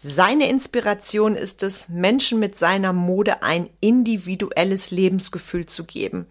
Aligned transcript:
Seine 0.00 0.48
Inspiration 0.48 1.34
ist 1.34 1.64
es, 1.64 1.88
Menschen 1.88 2.38
mit 2.38 2.56
seiner 2.56 2.92
Mode 2.92 3.42
ein 3.42 3.68
individuelles 3.80 4.92
Lebensgefühl 4.92 5.66
zu 5.66 5.82
geben. 5.82 6.28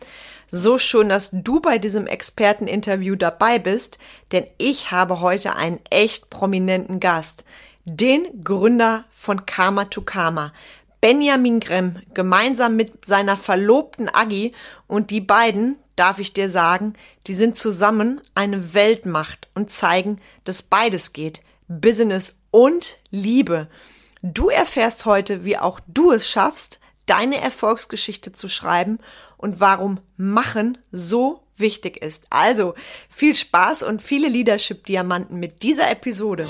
So 0.50 0.78
schön, 0.78 1.10
dass 1.10 1.32
du 1.34 1.60
bei 1.60 1.78
diesem 1.78 2.08
Experteninterview 2.08 3.18
dabei 3.18 3.60
bist, 3.60 3.98
denn 4.32 4.48
ich 4.58 4.92
habe 4.92 5.20
heute 5.20 5.58
einen 5.58 5.82
echt 5.90 6.30
prominenten 6.30 7.02
Gast, 7.02 7.44
den 7.84 8.42
Gründer 8.42 9.04
von 9.10 9.46
Karma 9.46 9.84
to 9.84 10.02
Karma, 10.02 10.54
Benjamin 11.02 11.60
Gremm, 11.60 11.98
gemeinsam 12.14 12.78
mit 12.78 13.04
seiner 13.06 13.36
Verlobten 13.36 14.08
Agi 14.08 14.54
und 14.88 15.12
die 15.12 15.20
beiden, 15.20 15.76
darf 15.98 16.20
ich 16.20 16.32
dir 16.32 16.50
sagen, 16.50 16.94
die 17.28 17.36
sind 17.36 17.58
zusammen 17.58 18.22
eine 18.34 18.74
Weltmacht 18.74 19.50
und 19.56 19.72
zeigen, 19.72 20.22
dass 20.46 20.64
beides 20.64 21.12
geht. 21.12 21.42
Business 21.68 22.38
und 22.58 22.98
Liebe. 23.12 23.68
Du 24.24 24.50
erfährst 24.50 25.06
heute, 25.06 25.46
wie 25.46 25.60
auch 25.60 25.80
du 25.86 26.12
es 26.12 26.28
schaffst, 26.28 26.80
deine 27.06 27.40
Erfolgsgeschichte 27.40 28.32
zu 28.32 28.48
schreiben 28.48 28.98
und 29.38 29.60
warum 29.60 30.00
Machen 30.18 30.80
so 30.92 31.44
wichtig 31.56 32.02
ist. 32.02 32.26
Also 32.32 32.74
viel 33.10 33.36
Spaß 33.36 33.84
und 33.84 34.02
viele 34.02 34.28
Leadership-Diamanten 34.28 35.38
mit 35.40 35.62
dieser 35.62 35.92
Episode. 35.92 36.48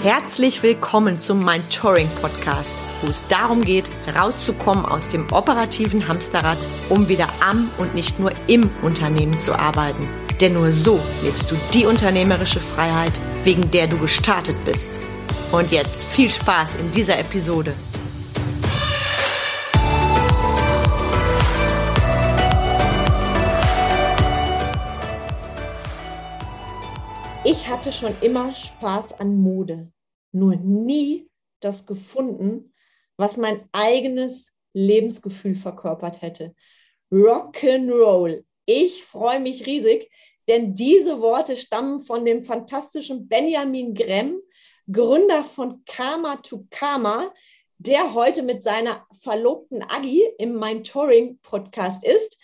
Herzlich 0.00 0.62
willkommen 0.62 1.18
zum 1.18 1.44
Mind 1.44 1.68
Touring 1.74 2.08
Podcast, 2.22 2.74
wo 3.02 3.08
es 3.08 3.26
darum 3.26 3.62
geht, 3.62 3.90
rauszukommen 4.16 4.84
aus 4.84 5.08
dem 5.08 5.30
operativen 5.32 6.08
Hamsterrad, 6.08 6.68
um 6.88 7.08
wieder 7.08 7.28
am 7.40 7.70
und 7.78 7.94
nicht 7.94 8.18
nur 8.18 8.32
im 8.46 8.70
Unternehmen 8.82 9.38
zu 9.38 9.58
arbeiten. 9.58 10.08
Denn 10.40 10.52
nur 10.52 10.72
so 10.72 11.00
lebst 11.22 11.50
du 11.50 11.56
die 11.72 11.86
unternehmerische 11.86 12.60
Freiheit, 12.60 13.20
wegen 13.44 13.70
der 13.70 13.86
du 13.86 13.98
gestartet 13.98 14.56
bist. 14.64 14.98
Und 15.52 15.70
jetzt 15.70 16.02
viel 16.02 16.28
Spaß 16.28 16.74
in 16.74 16.92
dieser 16.92 17.18
Episode. 17.18 17.74
Ich 27.44 27.68
hatte 27.68 27.92
schon 27.92 28.12
immer 28.22 28.54
Spaß 28.56 29.20
an 29.20 29.36
Mode, 29.36 29.92
nur 30.32 30.56
nie 30.56 31.30
das 31.60 31.86
gefunden, 31.86 32.72
was 33.16 33.36
mein 33.36 33.68
eigenes 33.72 34.54
Lebensgefühl 34.72 35.54
verkörpert 35.54 36.22
hätte. 36.22 36.54
Rock'n'Roll. 37.10 38.44
Ich 38.66 39.04
freue 39.04 39.40
mich 39.40 39.64
riesig, 39.66 40.10
denn 40.48 40.74
diese 40.74 41.20
Worte 41.20 41.56
stammen 41.56 42.00
von 42.00 42.24
dem 42.24 42.42
fantastischen 42.42 43.28
Benjamin 43.28 43.94
Gremm, 43.94 44.40
Gründer 44.90 45.44
von 45.44 45.84
Karma 45.86 46.36
to 46.36 46.66
Karma, 46.70 47.32
der 47.78 48.14
heute 48.14 48.42
mit 48.42 48.62
seiner 48.62 49.06
Verlobten 49.20 49.82
Agi 49.82 50.22
im 50.38 50.58
Mind 50.58 50.88
Touring 50.88 51.38
Podcast 51.42 52.04
ist. 52.04 52.38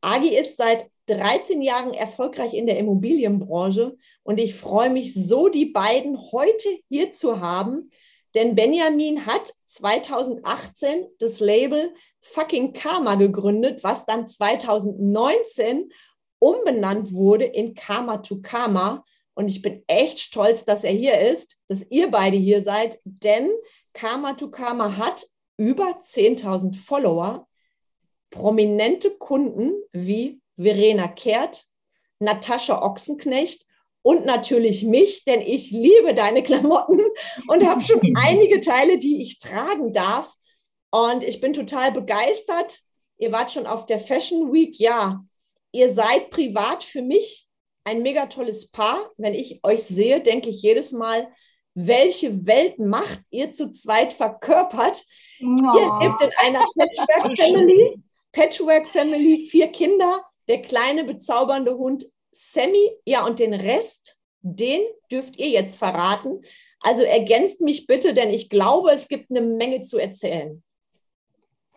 Agi 0.00 0.36
ist 0.36 0.56
seit 0.56 0.90
13 1.06 1.62
Jahren 1.62 1.94
erfolgreich 1.94 2.54
in 2.54 2.66
der 2.66 2.78
Immobilienbranche 2.78 3.96
und 4.22 4.38
ich 4.38 4.54
freue 4.54 4.90
mich 4.90 5.14
so, 5.14 5.48
die 5.48 5.66
beiden 5.66 6.18
heute 6.32 6.68
hier 6.88 7.12
zu 7.12 7.40
haben, 7.40 7.90
denn 8.34 8.54
Benjamin 8.54 9.26
hat 9.26 9.52
2018 9.66 11.06
das 11.18 11.40
Label 11.40 11.94
Fucking 12.20 12.72
Karma 12.72 13.14
gegründet, 13.14 13.84
was 13.84 14.06
dann 14.06 14.26
2019 14.26 15.92
umbenannt 16.38 17.12
wurde 17.12 17.44
in 17.44 17.74
Karma 17.74 18.18
to 18.18 18.40
Karma. 18.42 19.04
Und 19.34 19.48
ich 19.48 19.62
bin 19.62 19.82
echt 19.86 20.20
stolz, 20.20 20.64
dass 20.64 20.84
er 20.84 20.92
hier 20.92 21.20
ist, 21.20 21.56
dass 21.68 21.86
ihr 21.90 22.10
beide 22.10 22.36
hier 22.36 22.62
seid, 22.62 23.00
denn 23.04 23.50
Karma 23.92 24.34
to 24.34 24.50
Karma 24.50 24.96
hat 24.96 25.26
über 25.56 26.00
10.000 26.02 26.76
Follower, 26.76 27.46
prominente 28.30 29.10
Kunden 29.10 29.72
wie 29.92 30.40
Verena 30.56 31.08
Kehrt, 31.08 31.66
Natascha 32.18 32.82
Ochsenknecht 32.82 33.66
und 34.04 34.24
natürlich 34.26 34.84
mich, 34.84 35.24
denn 35.24 35.40
ich 35.40 35.70
liebe 35.70 36.14
deine 36.14 36.42
Klamotten 36.42 37.00
und 37.48 37.66
habe 37.66 37.80
schon 37.80 38.00
einige 38.16 38.60
Teile, 38.60 38.98
die 38.98 39.22
ich 39.22 39.38
tragen 39.38 39.92
darf. 39.92 40.34
Und 40.90 41.24
ich 41.24 41.40
bin 41.40 41.52
total 41.52 41.90
begeistert. 41.90 42.80
Ihr 43.18 43.32
wart 43.32 43.50
schon 43.50 43.66
auf 43.66 43.86
der 43.86 43.98
Fashion 43.98 44.52
Week. 44.52 44.78
Ja, 44.78 45.24
Ihr 45.74 45.92
seid 45.92 46.30
privat 46.30 46.84
für 46.84 47.02
mich 47.02 47.48
ein 47.82 48.02
mega 48.02 48.26
tolles 48.26 48.70
Paar. 48.70 49.10
Wenn 49.16 49.34
ich 49.34 49.58
euch 49.64 49.82
sehe, 49.82 50.20
denke 50.20 50.48
ich 50.48 50.62
jedes 50.62 50.92
Mal, 50.92 51.26
welche 51.74 52.46
Weltmacht 52.46 53.20
ihr 53.30 53.50
zu 53.50 53.68
zweit 53.70 54.14
verkörpert. 54.14 55.04
Oh. 55.42 55.46
Ihr 55.74 55.98
lebt 56.00 56.22
in 56.22 56.30
einer 56.46 56.64
Patchwork 56.78 57.36
Family, 57.36 57.96
Patchwork 58.30 58.88
Family, 58.88 59.48
vier 59.50 59.66
Kinder, 59.66 60.22
der 60.46 60.62
kleine 60.62 61.02
bezaubernde 61.02 61.76
Hund 61.76 62.04
Sammy, 62.34 62.90
ja, 63.04 63.24
und 63.24 63.38
den 63.38 63.54
Rest, 63.54 64.16
den 64.42 64.82
dürft 65.10 65.38
ihr 65.38 65.48
jetzt 65.48 65.78
verraten. 65.78 66.42
Also 66.82 67.02
ergänzt 67.02 67.60
mich 67.60 67.86
bitte, 67.86 68.12
denn 68.12 68.30
ich 68.30 68.50
glaube, 68.50 68.90
es 68.90 69.08
gibt 69.08 69.30
eine 69.30 69.40
Menge 69.40 69.82
zu 69.82 69.98
erzählen. 69.98 70.62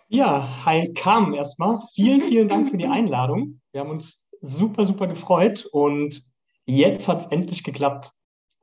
Ja, 0.09 0.65
hi 0.65 0.93
Carmen 0.93 1.33
erstmal. 1.33 1.81
Vielen, 1.93 2.21
vielen 2.21 2.49
Dank 2.49 2.69
für 2.69 2.77
die 2.77 2.85
Einladung. 2.85 3.61
Wir 3.71 3.81
haben 3.81 3.91
uns 3.91 4.23
super, 4.41 4.85
super 4.85 5.07
gefreut 5.07 5.65
und 5.71 6.23
jetzt 6.65 7.07
hat 7.07 7.21
es 7.21 7.27
endlich 7.27 7.63
geklappt. 7.63 8.11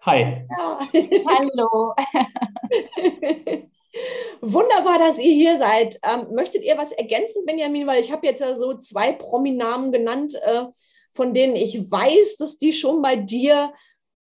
Hi. 0.01 0.47
Ja. 0.51 0.79
Hallo. 0.93 1.95
Wunderbar, 4.41 4.99
dass 4.99 5.19
ihr 5.19 5.35
hier 5.35 5.59
seid. 5.59 5.99
Ähm, 6.03 6.35
möchtet 6.35 6.65
ihr 6.65 6.77
was 6.77 6.93
ergänzen, 6.93 7.45
Benjamin? 7.47 7.87
Weil 7.87 8.01
ich 8.01 8.13
habe 8.13 8.27
jetzt 8.27 8.41
ja 8.41 8.55
so 8.55 8.75
zwei 8.75 9.13
Prominamen 9.13 9.93
genannt, 9.93 10.35
äh, 10.45 10.65
von 11.15 11.33
denen 11.33 11.57
ich 11.57 11.91
weiß, 11.91 12.37
dass 12.37 12.59
die 12.59 12.73
schon 12.73 13.01
bei 13.01 13.17
dir 13.17 13.73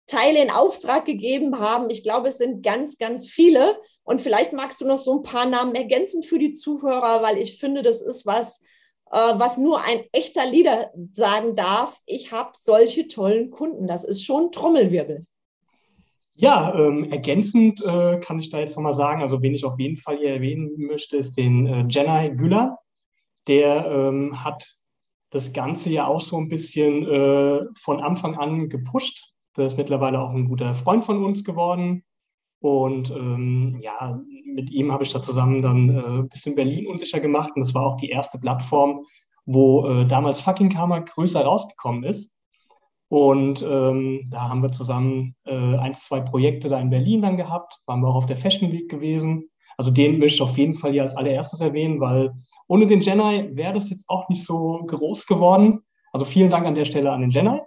Teile 0.07 0.43
in 0.43 0.51
Auftrag 0.51 1.05
gegeben 1.05 1.59
haben. 1.59 1.89
Ich 1.89 2.03
glaube, 2.03 2.29
es 2.29 2.37
sind 2.37 2.63
ganz, 2.63 2.97
ganz 2.97 3.27
viele. 3.29 3.77
Und 4.03 4.21
vielleicht 4.21 4.53
magst 4.53 4.81
du 4.81 4.85
noch 4.85 4.97
so 4.97 5.17
ein 5.17 5.23
paar 5.23 5.45
Namen 5.45 5.75
ergänzen 5.75 6.23
für 6.23 6.39
die 6.39 6.51
Zuhörer, 6.51 7.23
weil 7.23 7.37
ich 7.37 7.57
finde, 7.57 7.81
das 7.81 8.01
ist 8.01 8.25
was, 8.25 8.61
äh, 9.11 9.17
was 9.17 9.57
nur 9.57 9.81
ein 9.81 10.03
echter 10.11 10.45
Leader 10.45 10.91
sagen 11.13 11.55
darf. 11.55 12.01
Ich 12.05 12.31
habe 12.31 12.51
solche 12.53 13.07
tollen 13.07 13.49
Kunden. 13.49 13.87
Das 13.87 14.03
ist 14.03 14.23
schon 14.23 14.51
Trommelwirbel. 14.51 15.25
Ja, 16.35 16.73
ähm, 16.77 17.11
ergänzend 17.11 17.81
äh, 17.83 18.19
kann 18.19 18.39
ich 18.39 18.49
da 18.49 18.59
jetzt 18.59 18.75
nochmal 18.75 18.95
sagen, 18.95 19.21
also 19.21 19.41
wen 19.41 19.53
ich 19.53 19.63
auf 19.65 19.79
jeden 19.79 19.97
Fall 19.97 20.17
hier 20.17 20.31
erwähnen 20.31 20.73
möchte, 20.77 21.17
ist 21.17 21.37
den 21.37 21.67
äh, 21.67 21.85
Jenai 21.87 22.29
Güller. 22.29 22.79
Der 23.47 23.85
ähm, 23.85 24.43
hat 24.43 24.77
das 25.33 25.51
Ganze 25.51 25.89
ja 25.89 26.05
auch 26.05 26.21
so 26.21 26.37
ein 26.37 26.47
bisschen 26.47 27.07
äh, 27.07 27.61
von 27.79 28.01
Anfang 28.01 28.35
an 28.35 28.69
gepusht. 28.69 29.33
Der 29.57 29.65
ist 29.65 29.77
mittlerweile 29.77 30.21
auch 30.21 30.29
ein 30.29 30.47
guter 30.47 30.75
Freund 30.75 31.03
von 31.03 31.23
uns 31.23 31.43
geworden. 31.43 32.03
Und 32.59 33.09
ähm, 33.09 33.79
ja, 33.81 34.21
mit 34.45 34.69
ihm 34.69 34.91
habe 34.91 35.03
ich 35.03 35.11
da 35.11 35.23
zusammen 35.23 35.63
dann 35.63 35.89
äh, 35.89 36.01
ein 36.01 36.29
bisschen 36.29 36.53
Berlin 36.53 36.85
unsicher 36.85 37.19
gemacht. 37.19 37.51
Und 37.55 37.61
das 37.61 37.73
war 37.73 37.83
auch 37.83 37.97
die 37.97 38.09
erste 38.09 38.37
Plattform, 38.37 39.05
wo 39.45 39.87
äh, 39.87 40.05
damals 40.05 40.39
Fucking 40.39 40.69
Karma 40.69 40.99
größer 40.99 41.43
rausgekommen 41.43 42.03
ist. 42.03 42.29
Und 43.09 43.63
ähm, 43.63 44.27
da 44.29 44.49
haben 44.49 44.61
wir 44.61 44.71
zusammen 44.71 45.35
äh, 45.45 45.77
ein, 45.77 45.95
zwei 45.95 46.19
Projekte 46.19 46.69
da 46.69 46.79
in 46.79 46.91
Berlin 46.91 47.23
dann 47.23 47.37
gehabt. 47.37 47.79
Waren 47.87 48.01
wir 48.01 48.07
auch 48.07 48.15
auf 48.15 48.25
der 48.27 48.37
Fashion 48.37 48.71
Week 48.71 48.89
gewesen. 48.89 49.49
Also 49.77 49.89
den 49.89 50.19
möchte 50.19 50.35
ich 50.35 50.41
auf 50.43 50.57
jeden 50.59 50.75
Fall 50.75 50.91
hier 50.91 51.03
als 51.03 51.15
allererstes 51.15 51.59
erwähnen, 51.59 51.99
weil 51.99 52.33
ohne 52.67 52.85
den 52.87 53.01
Jedi 53.01 53.55
wäre 53.55 53.73
das 53.73 53.89
jetzt 53.89 54.05
auch 54.07 54.29
nicht 54.29 54.45
so 54.45 54.83
groß 54.85 55.25
geworden. 55.27 55.81
Also 56.11 56.25
vielen 56.25 56.49
Dank 56.49 56.65
an 56.65 56.75
der 56.75 56.85
Stelle 56.85 57.11
an 57.11 57.21
den 57.21 57.31
Jedi. 57.31 57.59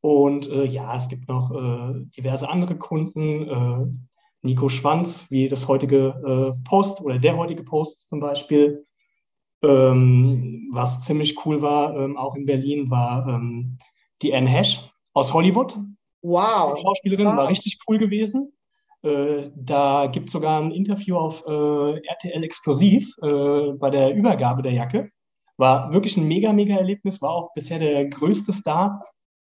Und 0.00 0.48
äh, 0.48 0.64
ja, 0.64 0.94
es 0.94 1.08
gibt 1.08 1.28
noch 1.28 1.50
äh, 1.50 2.04
diverse 2.16 2.48
andere 2.48 2.76
Kunden. 2.76 3.48
Äh, 3.48 3.96
Nico 4.42 4.68
Schwanz, 4.68 5.30
wie 5.30 5.48
das 5.48 5.66
heutige 5.68 6.54
äh, 6.54 6.68
Post 6.68 7.00
oder 7.00 7.18
der 7.18 7.36
heutige 7.36 7.62
Post 7.62 8.08
zum 8.10 8.20
Beispiel. 8.20 8.84
Ähm, 9.62 10.68
was 10.72 11.00
ziemlich 11.00 11.46
cool 11.46 11.62
war, 11.62 11.96
ähm, 11.96 12.18
auch 12.18 12.36
in 12.36 12.44
Berlin, 12.44 12.90
war 12.90 13.26
ähm, 13.26 13.78
die 14.20 14.34
Anne 14.34 14.48
Hash 14.48 14.80
aus 15.14 15.32
Hollywood. 15.32 15.78
Wow. 16.20 16.74
Die 16.74 16.82
Schauspielerin 16.82 17.26
wow. 17.26 17.36
war 17.36 17.48
richtig 17.48 17.78
cool 17.88 17.98
gewesen. 17.98 18.52
Äh, 19.04 19.50
da 19.54 20.06
gibt 20.06 20.26
es 20.26 20.32
sogar 20.32 20.60
ein 20.60 20.72
Interview 20.72 21.16
auf 21.16 21.44
äh, 21.46 21.98
RTL 21.98 22.42
Exklusiv 22.42 23.14
bei 23.20 23.90
der 23.90 24.14
Übergabe 24.14 24.62
der 24.62 24.72
Jacke. 24.72 25.10
War 25.56 25.92
wirklich 25.92 26.16
ein 26.16 26.26
mega, 26.26 26.52
mega 26.52 26.74
Erlebnis, 26.74 27.22
war 27.22 27.30
auch 27.30 27.54
bisher 27.54 27.78
der 27.78 28.06
größte 28.06 28.52
Star 28.52 29.04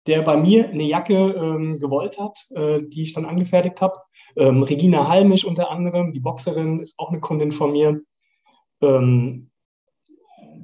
der 0.06 0.22
bei 0.22 0.36
mir 0.36 0.68
eine 0.68 0.84
Jacke 0.84 1.14
ähm, 1.14 1.78
gewollt 1.78 2.18
hat, 2.18 2.38
äh, 2.50 2.80
die 2.82 3.02
ich 3.02 3.14
dann 3.14 3.24
angefertigt 3.24 3.80
habe. 3.80 3.98
Ähm, 4.36 4.62
Regina 4.62 5.08
Halmisch 5.08 5.44
unter 5.44 5.70
anderem, 5.70 6.12
die 6.12 6.20
Boxerin, 6.20 6.80
ist 6.80 6.98
auch 6.98 7.10
eine 7.10 7.20
Kundin 7.20 7.52
von 7.52 7.72
mir. 7.72 8.00
Ähm, 8.82 9.50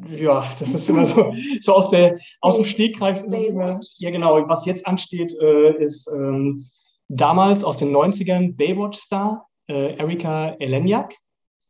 ja, 0.08 0.44
das 0.58 0.69
ist 0.69 0.88
immer 0.90 1.06
so, 1.06 1.32
so 1.60 1.75
aus, 1.75 1.90
der, 1.90 2.19
aus 2.40 2.56
dem 2.56 2.64
Stegreif. 2.64 3.22
Ist 3.22 3.34
immer, 3.34 3.81
ja, 3.98 4.10
genau. 4.10 4.46
Was 4.48 4.66
jetzt 4.66 4.87
ansteht, 4.87 5.34
äh, 5.40 5.82
ist 5.82 6.08
ähm, 6.08 6.66
damals 7.10 7.64
aus 7.64 7.76
den 7.76 7.94
90ern 7.94 8.56
Baywatch-Star, 8.56 9.46
äh, 9.68 9.96
Erika 9.96 10.56
Eleniak. 10.60 11.16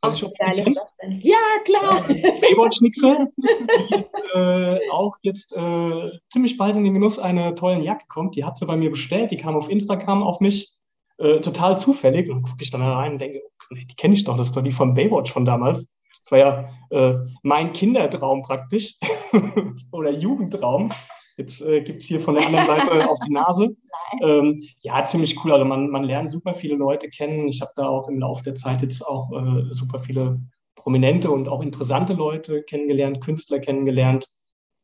Ach, 0.03 0.19
wie 0.19 0.31
geil 0.39 0.59
ist 0.59 0.75
das 0.75 0.95
denn? 0.97 1.19
Ja, 1.21 1.37
klar. 1.65 2.03
Baywatch-Nixe, 2.07 3.27
die 3.37 3.95
jetzt 3.95 4.15
äh, 4.33 4.79
auch 4.91 5.15
jetzt 5.21 5.55
äh, 5.55 6.11
ziemlich 6.31 6.57
bald 6.57 6.75
in 6.75 6.83
den 6.83 6.93
Genuss 6.93 7.19
einer 7.19 7.55
tollen 7.55 7.83
Jacke 7.83 8.05
kommt. 8.07 8.35
Die 8.35 8.45
hat 8.45 8.57
sie 8.57 8.65
bei 8.65 8.75
mir 8.75 8.89
bestellt, 8.89 9.31
die 9.31 9.37
kam 9.37 9.55
auf 9.55 9.69
Instagram 9.69 10.23
auf 10.23 10.39
mich, 10.39 10.73
äh, 11.17 11.39
total 11.41 11.79
zufällig. 11.79 12.29
Und 12.29 12.43
gucke 12.43 12.63
ich 12.63 12.71
dann 12.71 12.81
rein 12.81 13.13
und 13.13 13.19
denke, 13.19 13.41
oh, 13.43 13.75
die 13.75 13.95
kenne 13.95 14.15
ich 14.15 14.23
doch, 14.23 14.37
das 14.37 14.47
ist 14.47 14.55
doch 14.55 14.63
die 14.63 14.71
von 14.71 14.93
Baywatch 14.93 15.31
von 15.31 15.45
damals. 15.45 15.85
Das 16.23 16.31
war 16.31 16.39
ja 16.39 16.69
äh, 16.89 17.17
mein 17.43 17.73
Kindertraum 17.73 18.41
praktisch 18.41 18.97
oder 19.91 20.11
Jugendtraum. 20.11 20.91
Jetzt 21.37 21.61
äh, 21.61 21.81
gibt 21.81 22.01
es 22.01 22.07
hier 22.07 22.19
von 22.19 22.35
der 22.35 22.45
anderen 22.45 22.65
Seite 22.65 22.91
auf 23.09 23.19
die 23.25 23.33
Nase. 23.33 23.75
Ähm, 24.21 24.63
ja, 24.81 25.03
ziemlich 25.03 25.43
cool. 25.43 25.53
Also 25.53 25.65
man, 25.65 25.89
man 25.89 26.03
lernt 26.03 26.31
super 26.31 26.53
viele 26.53 26.75
Leute 26.75 27.09
kennen. 27.09 27.47
Ich 27.47 27.61
habe 27.61 27.71
da 27.75 27.87
auch 27.87 28.07
im 28.07 28.19
Laufe 28.19 28.43
der 28.43 28.55
Zeit 28.55 28.81
jetzt 28.81 29.05
auch 29.05 29.31
äh, 29.31 29.71
super 29.71 29.99
viele 29.99 30.35
prominente 30.75 31.29
und 31.31 31.47
auch 31.47 31.61
interessante 31.61 32.13
Leute 32.13 32.63
kennengelernt, 32.63 33.21
Künstler 33.21 33.59
kennengelernt, 33.59 34.27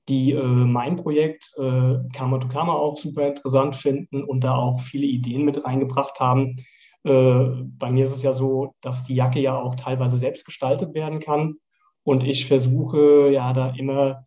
die 0.07 0.31
äh, 0.31 0.43
mein 0.43 0.95
Projekt 0.95 1.51
äh, 1.57 1.95
Karma 2.13 2.37
to 2.37 2.47
Karma 2.47 2.73
auch 2.73 2.97
super 2.97 3.27
interessant 3.27 3.75
finden 3.75 4.23
und 4.23 4.43
da 4.43 4.55
auch 4.55 4.79
viele 4.79 5.05
Ideen 5.05 5.43
mit 5.43 5.63
reingebracht 5.65 6.19
haben. 6.19 6.57
Äh, 7.03 7.63
bei 7.77 7.91
mir 7.91 8.05
ist 8.05 8.15
es 8.15 8.23
ja 8.23 8.33
so, 8.33 8.73
dass 8.81 9.03
die 9.03 9.15
Jacke 9.15 9.39
ja 9.39 9.59
auch 9.59 9.75
teilweise 9.75 10.17
selbst 10.17 10.45
gestaltet 10.45 10.93
werden 10.93 11.19
kann. 11.19 11.55
Und 12.03 12.23
ich 12.23 12.45
versuche 12.45 13.29
ja 13.31 13.51
da 13.51 13.71
immer 13.71 14.26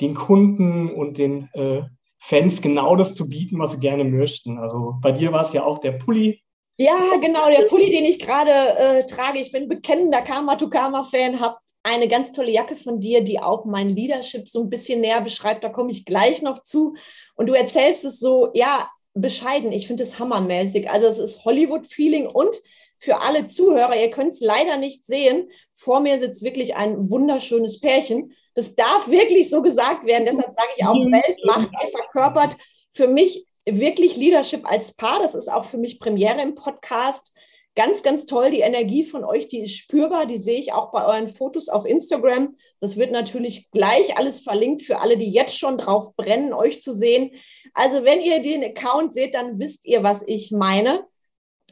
den 0.00 0.14
Kunden 0.14 0.90
und 0.90 1.18
den 1.18 1.48
äh, 1.54 1.82
Fans 2.20 2.60
genau 2.60 2.96
das 2.96 3.14
zu 3.14 3.28
bieten, 3.28 3.58
was 3.58 3.72
sie 3.72 3.80
gerne 3.80 4.04
möchten. 4.04 4.58
Also 4.58 4.94
bei 5.00 5.12
dir 5.12 5.32
war 5.32 5.42
es 5.42 5.52
ja 5.52 5.64
auch 5.64 5.78
der 5.78 5.92
Pulli. 5.92 6.42
Ja, 6.78 7.16
genau, 7.20 7.48
der 7.48 7.66
Pulli, 7.66 7.90
den 7.90 8.04
ich 8.04 8.18
gerade 8.18 8.50
äh, 8.50 9.06
trage. 9.06 9.40
Ich 9.40 9.50
bin 9.50 9.68
bekennender 9.68 10.22
Karma-to-Karma-Fan, 10.22 11.40
habe 11.40 11.56
eine 11.82 12.06
ganz 12.08 12.32
tolle 12.32 12.50
Jacke 12.50 12.76
von 12.76 13.00
dir, 13.00 13.22
die 13.22 13.40
auch 13.40 13.64
mein 13.64 13.88
Leadership 13.88 14.48
so 14.48 14.62
ein 14.62 14.70
bisschen 14.70 15.00
näher 15.00 15.20
beschreibt. 15.20 15.64
Da 15.64 15.70
komme 15.70 15.90
ich 15.90 16.04
gleich 16.04 16.42
noch 16.42 16.62
zu. 16.62 16.94
Und 17.34 17.48
du 17.48 17.54
erzählst 17.54 18.04
es 18.04 18.20
so, 18.20 18.50
ja, 18.54 18.88
bescheiden. 19.14 19.72
Ich 19.72 19.86
finde 19.86 20.02
es 20.02 20.18
hammermäßig. 20.18 20.90
Also 20.90 21.06
es 21.06 21.18
ist 21.18 21.44
Hollywood-Feeling 21.44 22.26
und 22.26 22.54
für 22.98 23.22
alle 23.22 23.46
Zuhörer, 23.46 23.96
ihr 23.96 24.10
könnt 24.10 24.32
es 24.32 24.40
leider 24.40 24.76
nicht 24.76 25.06
sehen, 25.06 25.48
vor 25.72 26.00
mir 26.00 26.18
sitzt 26.18 26.42
wirklich 26.42 26.74
ein 26.74 27.10
wunderschönes 27.10 27.80
Pärchen. 27.80 28.32
Das 28.58 28.74
darf 28.74 29.08
wirklich 29.08 29.50
so 29.50 29.62
gesagt 29.62 30.04
werden. 30.04 30.24
Deshalb 30.24 30.52
sage 30.52 30.68
ich 30.76 30.84
auch 30.84 30.96
Weltmacht. 30.96 31.70
Ihr 31.80 31.90
verkörpert 31.90 32.56
für 32.90 33.06
mich 33.06 33.46
wirklich 33.64 34.16
Leadership 34.16 34.68
als 34.68 34.96
Paar. 34.96 35.20
Das 35.20 35.36
ist 35.36 35.46
auch 35.46 35.64
für 35.64 35.78
mich 35.78 36.00
Premiere 36.00 36.42
im 36.42 36.56
Podcast. 36.56 37.38
Ganz, 37.76 38.02
ganz 38.02 38.24
toll. 38.24 38.50
Die 38.50 38.62
Energie 38.62 39.04
von 39.04 39.22
euch, 39.22 39.46
die 39.46 39.60
ist 39.60 39.76
spürbar. 39.76 40.26
Die 40.26 40.38
sehe 40.38 40.58
ich 40.58 40.72
auch 40.72 40.90
bei 40.90 41.04
euren 41.04 41.28
Fotos 41.28 41.68
auf 41.68 41.86
Instagram. 41.86 42.56
Das 42.80 42.96
wird 42.96 43.12
natürlich 43.12 43.70
gleich 43.70 44.18
alles 44.18 44.40
verlinkt 44.40 44.82
für 44.82 44.98
alle, 44.98 45.16
die 45.16 45.30
jetzt 45.30 45.56
schon 45.56 45.78
drauf 45.78 46.16
brennen, 46.16 46.52
euch 46.52 46.82
zu 46.82 46.92
sehen. 46.92 47.30
Also, 47.74 48.02
wenn 48.02 48.20
ihr 48.20 48.42
den 48.42 48.64
Account 48.64 49.14
seht, 49.14 49.34
dann 49.34 49.60
wisst 49.60 49.86
ihr, 49.86 50.02
was 50.02 50.24
ich 50.26 50.50
meine. 50.50 51.06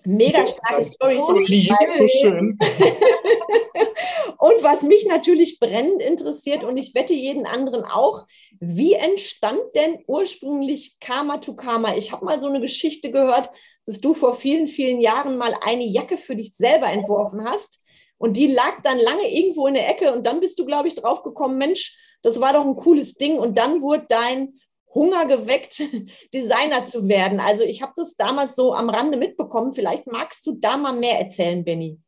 Mega 0.06 0.47
starke 0.47 0.85
Story. 0.85 1.19
Oh, 1.19 1.35
schön. 1.44 2.11
schön. 2.20 2.58
und 4.38 4.62
was 4.62 4.82
mich 4.82 5.05
natürlich 5.06 5.58
brennend 5.58 6.00
interessiert 6.00 6.62
und 6.62 6.76
ich 6.76 6.94
wette 6.94 7.12
jeden 7.12 7.44
anderen 7.44 7.85
auch, 7.85 8.25
wie 8.61 8.93
entstand 8.94 9.61
denn 9.75 9.99
ursprünglich 10.06 10.97
Karma 11.00 11.38
to 11.38 11.55
Karma? 11.55 11.97
Ich 11.97 12.12
habe 12.12 12.25
mal 12.25 12.41
so 12.41 12.47
eine 12.47 12.61
Geschichte 12.61 13.11
gehört, 13.11 13.50
dass 13.85 14.00
du 14.00 14.14
vor 14.14 14.35
vielen, 14.35 14.69
vielen 14.69 15.00
Jahren 15.00 15.38
mal 15.38 15.55
eine 15.61 15.85
Jacke 15.85 16.17
für 16.17 16.37
dich 16.37 16.55
selber 16.55 16.87
entworfen 16.87 17.44
hast 17.44 17.82
und 18.19 18.37
die 18.37 18.47
lag 18.47 18.81
dann 18.82 18.99
lange 18.99 19.29
irgendwo 19.29 19.67
in 19.67 19.75
der 19.75 19.88
Ecke 19.88 20.12
und 20.12 20.25
dann 20.25 20.41
bist 20.41 20.59
du, 20.59 20.64
glaube 20.64 20.88
ich, 20.88 20.94
drauf 20.94 21.23
gekommen, 21.23 21.59
Mensch, 21.59 21.97
das 22.23 22.41
war 22.41 22.52
doch 22.52 22.64
ein 22.64 22.76
cooles 22.76 23.14
Ding 23.14 23.38
und 23.38 23.59
dann 23.59 23.82
wurde 23.82 24.06
dein 24.09 24.55
Hunger 24.97 25.27
geweckt, 25.27 25.83
Designer 26.35 26.85
zu 26.85 27.07
werden. 27.07 27.39
Also 27.39 27.63
ich 27.63 27.83
habe 27.83 27.93
das 27.95 28.17
damals 28.17 28.57
so 28.57 28.75
am 28.75 28.89
Rande 28.89 29.19
mitbekommen. 29.19 29.73
Vielleicht 29.73 30.11
magst 30.11 30.47
du 30.47 30.57
da 30.59 30.77
mal 30.77 30.95
mehr 30.95 31.21
erzählen, 31.21 31.63
Benny. 31.65 32.01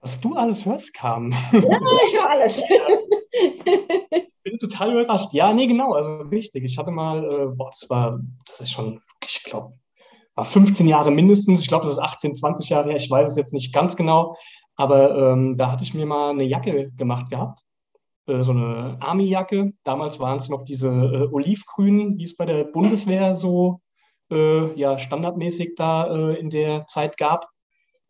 Was 0.00 0.20
du 0.20 0.34
alles 0.34 0.66
hörst, 0.66 0.92
kam. 0.92 1.30
Ja, 1.52 1.78
ich 2.06 2.18
höre 2.18 2.28
alles. 2.28 2.62
ich 3.32 4.42
bin 4.42 4.58
total 4.58 4.92
überrascht. 4.92 5.32
Ja, 5.32 5.52
nee, 5.52 5.68
genau. 5.68 5.92
Also 5.92 6.22
richtig. 6.28 6.64
Ich 6.64 6.76
hatte 6.76 6.90
mal, 6.90 7.24
äh, 7.24 7.46
boah, 7.54 7.70
das 7.70 7.88
war, 7.88 8.20
das 8.46 8.60
ist 8.60 8.72
schon, 8.72 9.00
ich 9.24 9.44
glaube, 9.44 9.74
war 10.34 10.44
15 10.44 10.88
Jahre 10.88 11.12
mindestens. 11.12 11.60
Ich 11.60 11.68
glaube, 11.68 11.84
das 11.84 11.94
ist 11.94 12.02
18, 12.02 12.34
20 12.34 12.68
Jahre 12.70 12.88
her. 12.88 12.96
Ich 12.96 13.08
weiß 13.08 13.30
es 13.30 13.36
jetzt 13.36 13.52
nicht 13.52 13.72
ganz 13.72 13.96
genau. 13.96 14.36
Aber 14.74 15.16
ähm, 15.16 15.56
da 15.56 15.70
hatte 15.70 15.84
ich 15.84 15.94
mir 15.94 16.06
mal 16.06 16.30
eine 16.30 16.44
Jacke 16.44 16.90
gemacht 16.96 17.30
gehabt 17.30 17.62
äh, 18.26 18.42
so 18.42 18.52
eine 18.52 18.96
Army-Jacke. 19.00 19.72
Damals 19.84 20.20
waren 20.20 20.38
es 20.38 20.48
noch 20.48 20.64
diese 20.64 20.88
äh, 20.88 21.28
olivgrünen, 21.32 22.18
wie 22.18 22.24
es 22.24 22.36
bei 22.36 22.46
der 22.46 22.64
Bundeswehr 22.64 23.34
so 23.34 23.80
äh, 24.30 24.72
ja, 24.78 24.98
standardmäßig 24.98 25.74
da 25.76 26.06
äh, 26.06 26.38
in 26.38 26.50
der 26.50 26.86
Zeit 26.86 27.16
gab. 27.16 27.48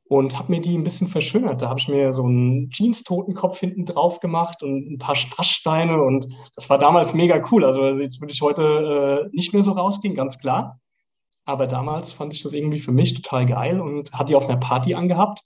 Und 0.05 0.39
habe 0.39 0.53
mir 0.53 0.61
die 0.61 0.77
ein 0.77 0.85
bisschen 0.85 1.09
verschönert. 1.09 1.63
Da 1.63 1.71
habe 1.71 1.81
ich 1.81 1.89
mir 1.89 2.13
so 2.13 2.25
einen 2.25 2.69
Jeans-Totenkopf 2.69 3.59
hinten 3.59 3.87
drauf 3.87 4.21
gemacht 4.21 4.63
und 4.63 4.93
ein 4.93 4.99
paar 4.99 5.17
Strasssteine. 5.17 6.03
Und 6.03 6.27
das 6.55 6.69
war 6.69 6.77
damals 6.77 7.15
mega 7.15 7.43
cool. 7.51 7.65
Also 7.65 7.99
jetzt 7.99 8.21
würde 8.21 8.33
ich 8.35 8.43
heute 8.43 9.31
äh, 9.33 9.35
nicht 9.35 9.55
mehr 9.55 9.63
so 9.63 9.73
rausgehen, 9.73 10.15
ganz 10.15 10.39
klar. 10.39 10.81
Aber 11.47 11.67
damals 11.67 12.13
fand 12.13 12.35
ich 12.35 12.43
das 12.43 12.53
irgendwie 12.53 12.79
für 12.79 12.93
mich 12.93 13.15
total 13.15 13.47
geil 13.47 13.81
und 13.81 14.13
hatte 14.13 14.27
die 14.27 14.35
auf 14.35 14.49
einer 14.49 14.61
Party 14.61 14.95
angehabt. 14.95 15.45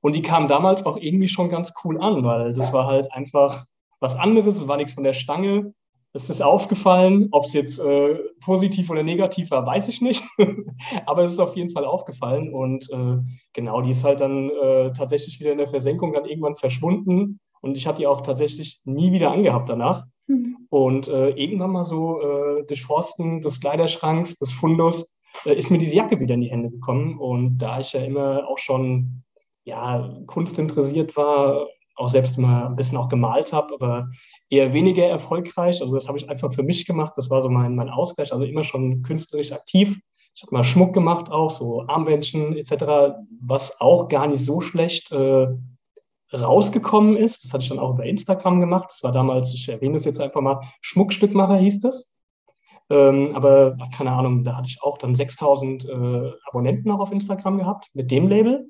Und 0.00 0.14
die 0.14 0.22
kam 0.22 0.46
damals 0.46 0.86
auch 0.86 0.96
irgendwie 0.96 1.28
schon 1.28 1.48
ganz 1.48 1.72
cool 1.82 2.00
an, 2.00 2.24
weil 2.24 2.52
das 2.52 2.72
war 2.72 2.86
halt 2.86 3.10
einfach 3.12 3.64
was 4.00 4.16
anderes, 4.16 4.56
es 4.56 4.68
war 4.68 4.76
nichts 4.76 4.94
von 4.94 5.04
der 5.04 5.14
Stange. 5.14 5.74
Es 6.12 6.30
ist 6.30 6.42
aufgefallen, 6.42 7.28
ob 7.32 7.44
es 7.44 7.52
jetzt 7.54 7.80
äh, 7.80 8.14
positiv 8.44 8.88
oder 8.88 9.02
negativ 9.02 9.50
war, 9.50 9.66
weiß 9.66 9.88
ich 9.88 10.00
nicht. 10.00 10.22
Aber 11.06 11.24
es 11.24 11.32
ist 11.32 11.40
auf 11.40 11.56
jeden 11.56 11.70
Fall 11.70 11.84
aufgefallen. 11.84 12.52
Und 12.52 12.88
äh, 12.90 13.18
genau, 13.52 13.82
die 13.82 13.90
ist 13.90 14.04
halt 14.04 14.20
dann 14.20 14.48
äh, 14.50 14.92
tatsächlich 14.92 15.40
wieder 15.40 15.50
in 15.50 15.58
der 15.58 15.70
Versenkung 15.70 16.12
dann 16.12 16.24
irgendwann 16.24 16.54
verschwunden. 16.54 17.40
Und 17.60 17.76
ich 17.76 17.86
hatte 17.88 17.98
die 17.98 18.06
auch 18.06 18.20
tatsächlich 18.20 18.80
nie 18.84 19.10
wieder 19.10 19.32
angehabt 19.32 19.68
danach. 19.68 20.04
Mhm. 20.28 20.56
Und 20.70 21.08
äh, 21.08 21.30
irgendwann 21.30 21.72
mal 21.72 21.84
so 21.84 22.20
äh, 22.20 22.64
durch 22.66 22.82
Forsten 22.84 23.42
des 23.42 23.60
Kleiderschranks, 23.60 24.36
des 24.36 24.52
Fundus, 24.52 25.08
äh, 25.44 25.54
ist 25.54 25.70
mir 25.70 25.78
diese 25.78 25.96
Jacke 25.96 26.20
wieder 26.20 26.34
in 26.34 26.42
die 26.42 26.50
Hände 26.50 26.70
gekommen. 26.70 27.18
Und 27.18 27.58
da 27.58 27.80
ich 27.80 27.92
ja 27.92 28.00
immer 28.00 28.46
auch 28.48 28.58
schon 28.58 29.24
ja, 29.64 30.14
Kunst 30.26 30.58
interessiert 30.58 31.16
war, 31.16 31.66
auch 31.96 32.08
selbst 32.08 32.38
mal 32.38 32.66
ein 32.66 32.76
bisschen 32.76 32.98
auch 32.98 33.08
gemalt 33.08 33.52
habe, 33.52 33.74
aber 33.74 34.08
eher 34.50 34.72
weniger 34.72 35.04
erfolgreich. 35.04 35.80
Also 35.80 35.94
das 35.94 36.08
habe 36.08 36.18
ich 36.18 36.28
einfach 36.28 36.52
für 36.52 36.62
mich 36.62 36.86
gemacht. 36.86 37.14
Das 37.16 37.30
war 37.30 37.42
so 37.42 37.48
mein, 37.48 37.74
mein 37.74 37.90
Ausgleich, 37.90 38.32
also 38.32 38.44
immer 38.44 38.64
schon 38.64 39.02
künstlerisch 39.02 39.52
aktiv. 39.52 39.98
Ich 40.34 40.42
habe 40.42 40.54
mal 40.54 40.64
Schmuck 40.64 40.92
gemacht 40.92 41.30
auch, 41.30 41.50
so 41.50 41.86
Armbändchen 41.86 42.56
etc., 42.56 43.14
was 43.40 43.80
auch 43.80 44.08
gar 44.08 44.26
nicht 44.26 44.44
so 44.44 44.60
schlecht 44.60 45.12
äh, 45.12 45.46
rausgekommen 46.32 47.16
ist. 47.16 47.44
Das 47.44 47.52
hatte 47.52 47.62
ich 47.62 47.68
dann 47.68 47.78
auch 47.78 47.94
über 47.94 48.04
Instagram 48.04 48.60
gemacht. 48.60 48.90
Das 48.90 49.02
war 49.02 49.12
damals, 49.12 49.54
ich 49.54 49.68
erwähne 49.68 49.94
das 49.94 50.04
jetzt 50.04 50.20
einfach 50.20 50.40
mal, 50.40 50.60
Schmuckstückmacher 50.80 51.56
hieß 51.56 51.80
das. 51.80 52.10
Ähm, 52.90 53.30
aber 53.34 53.76
keine 53.96 54.12
Ahnung, 54.12 54.44
da 54.44 54.56
hatte 54.56 54.68
ich 54.68 54.82
auch 54.82 54.98
dann 54.98 55.14
6000 55.14 55.84
äh, 55.84 56.32
Abonnenten 56.46 56.90
auch 56.90 57.00
auf 57.00 57.12
Instagram 57.12 57.58
gehabt 57.58 57.88
mit 57.94 58.10
dem 58.10 58.28
Label. 58.28 58.66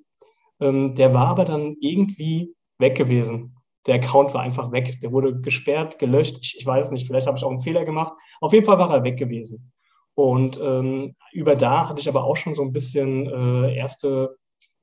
Ähm, 0.60 0.94
der 0.94 1.14
war 1.14 1.28
aber 1.28 1.44
dann 1.44 1.76
irgendwie 1.80 2.54
weg 2.84 2.96
gewesen. 2.96 3.56
Der 3.86 3.96
Account 3.96 4.32
war 4.34 4.42
einfach 4.42 4.70
weg. 4.70 5.00
Der 5.00 5.10
wurde 5.10 5.40
gesperrt, 5.40 5.98
gelöscht. 5.98 6.38
Ich, 6.42 6.56
ich 6.58 6.66
weiß 6.66 6.90
nicht, 6.90 7.06
vielleicht 7.06 7.26
habe 7.26 7.36
ich 7.36 7.44
auch 7.44 7.50
einen 7.50 7.60
Fehler 7.60 7.84
gemacht. 7.84 8.12
Auf 8.40 8.52
jeden 8.52 8.64
Fall 8.64 8.78
war 8.78 8.90
er 8.90 9.02
weg 9.02 9.18
gewesen. 9.18 9.72
Und 10.14 10.60
ähm, 10.62 11.16
über 11.32 11.56
da 11.56 11.88
hatte 11.88 12.00
ich 12.00 12.08
aber 12.08 12.24
auch 12.24 12.36
schon 12.36 12.54
so 12.54 12.62
ein 12.62 12.72
bisschen 12.72 13.26
äh, 13.26 13.74
erste 13.74 14.36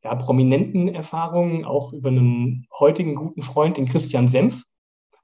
ja, 0.03 0.15
prominenten 0.15 0.93
Erfahrungen, 0.93 1.63
auch 1.63 1.93
über 1.93 2.10
einen 2.10 2.67
heutigen 2.79 3.15
guten 3.15 3.41
Freund, 3.41 3.77
den 3.77 3.88
Christian 3.88 4.27
Senf. 4.27 4.63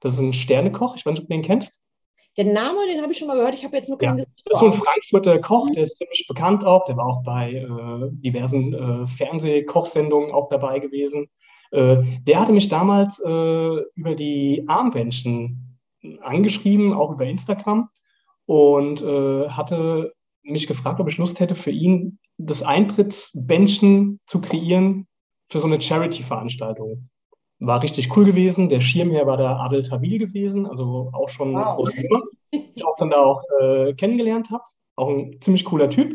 Das 0.00 0.14
ist 0.14 0.20
ein 0.20 0.32
Sternekoch. 0.32 0.96
Ich 0.96 1.04
weiß 1.04 1.12
nicht, 1.12 1.22
ob 1.22 1.28
du 1.28 1.34
den 1.34 1.42
kennst. 1.42 1.80
Den 2.36 2.52
Namen, 2.52 2.78
den 2.88 3.02
habe 3.02 3.10
ich 3.10 3.18
schon 3.18 3.26
mal 3.26 3.36
gehört. 3.36 3.54
Ich 3.54 3.64
habe 3.64 3.76
jetzt 3.76 3.88
nur 3.88 3.98
keinen 3.98 4.18
ja, 4.18 4.24
Das 4.44 4.54
ist 4.54 4.60
so 4.60 4.66
ein 4.66 4.72
Frankfurter 4.72 5.40
Koch, 5.40 5.68
der 5.74 5.82
ist 5.82 5.98
ziemlich 5.98 6.24
bekannt 6.28 6.64
auch. 6.64 6.84
Der 6.84 6.96
war 6.96 7.06
auch 7.06 7.22
bei 7.24 7.52
äh, 7.52 8.10
diversen 8.12 8.72
äh, 8.74 9.06
Fernsehkochsendungen 9.08 10.32
auch 10.32 10.48
dabei 10.48 10.78
gewesen. 10.78 11.28
Äh, 11.70 12.02
der 12.26 12.40
hatte 12.40 12.52
mich 12.52 12.68
damals 12.68 13.20
äh, 13.20 13.80
über 13.94 14.14
die 14.14 14.64
Armbändchen 14.66 15.78
angeschrieben, 16.20 16.92
auch 16.92 17.12
über 17.12 17.26
Instagram, 17.26 17.88
und 18.46 19.02
äh, 19.02 19.48
hatte 19.48 20.12
mich 20.42 20.66
gefragt, 20.66 21.00
ob 21.00 21.08
ich 21.08 21.18
Lust 21.18 21.40
hätte, 21.40 21.54
für 21.54 21.70
ihn 21.70 22.18
das 22.38 22.62
Eintrittsbändchen 22.62 24.20
zu 24.26 24.40
kreieren 24.40 25.06
für 25.50 25.60
so 25.60 25.66
eine 25.66 25.80
Charity-Veranstaltung. 25.80 27.08
War 27.58 27.82
richtig 27.82 28.16
cool 28.16 28.24
gewesen. 28.24 28.68
Der 28.68 28.80
Schirmherr 28.80 29.26
war 29.26 29.36
der 29.36 29.58
Adel 29.58 29.82
Tawil 29.82 30.18
gewesen, 30.18 30.66
also 30.66 31.10
auch 31.12 31.28
schon 31.28 31.54
wow. 31.54 31.76
große 31.76 32.00
Nummer, 32.08 32.22
ich 32.50 32.86
auch 32.86 32.96
dann 32.96 33.10
da 33.10 33.20
auch 33.20 33.42
äh, 33.60 33.94
kennengelernt 33.94 34.50
habe. 34.50 34.62
Auch 34.96 35.08
ein 35.08 35.40
ziemlich 35.40 35.64
cooler 35.64 35.90
Typ. 35.90 36.14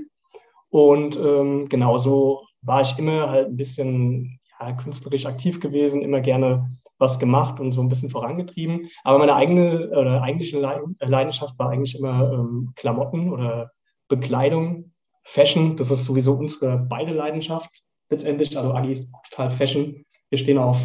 Und 0.70 1.18
ähm, 1.18 1.68
genauso 1.70 2.48
war 2.62 2.82
ich 2.82 2.98
immer 2.98 3.30
halt 3.30 3.50
ein 3.50 3.58
bisschen 3.58 4.40
ja, 4.60 4.72
künstlerisch 4.74 5.26
aktiv 5.26 5.60
gewesen, 5.60 6.02
immer 6.02 6.22
gerne 6.22 6.70
was 6.98 7.20
gemacht 7.20 7.60
und 7.60 7.72
so 7.72 7.82
ein 7.82 7.90
bisschen 7.90 8.10
vorangetrieben. 8.10 8.88
Aber 9.04 9.20
meine 9.20 9.36
eigene 9.36 9.90
oder 9.90 10.22
eigentliche 10.22 10.60
Leidenschaft 10.60 11.58
war 11.60 11.70
eigentlich 11.70 11.98
immer 11.98 12.32
ähm, 12.34 12.74
Klamotten 12.76 13.32
oder 13.32 13.72
Bekleidung, 14.08 14.94
Fashion. 15.24 15.76
Das 15.76 15.92
ist 15.92 16.06
sowieso 16.06 16.34
unsere 16.34 16.78
beide 16.78 17.14
Leidenschaft 17.14 17.72
letztendlich. 18.10 18.58
Also 18.58 18.74
Agi 18.74 18.92
ist 18.92 19.12
total 19.30 19.52
Fashion. 19.52 20.06
Wir 20.30 20.38
stehen 20.38 20.58
auf 20.58 20.80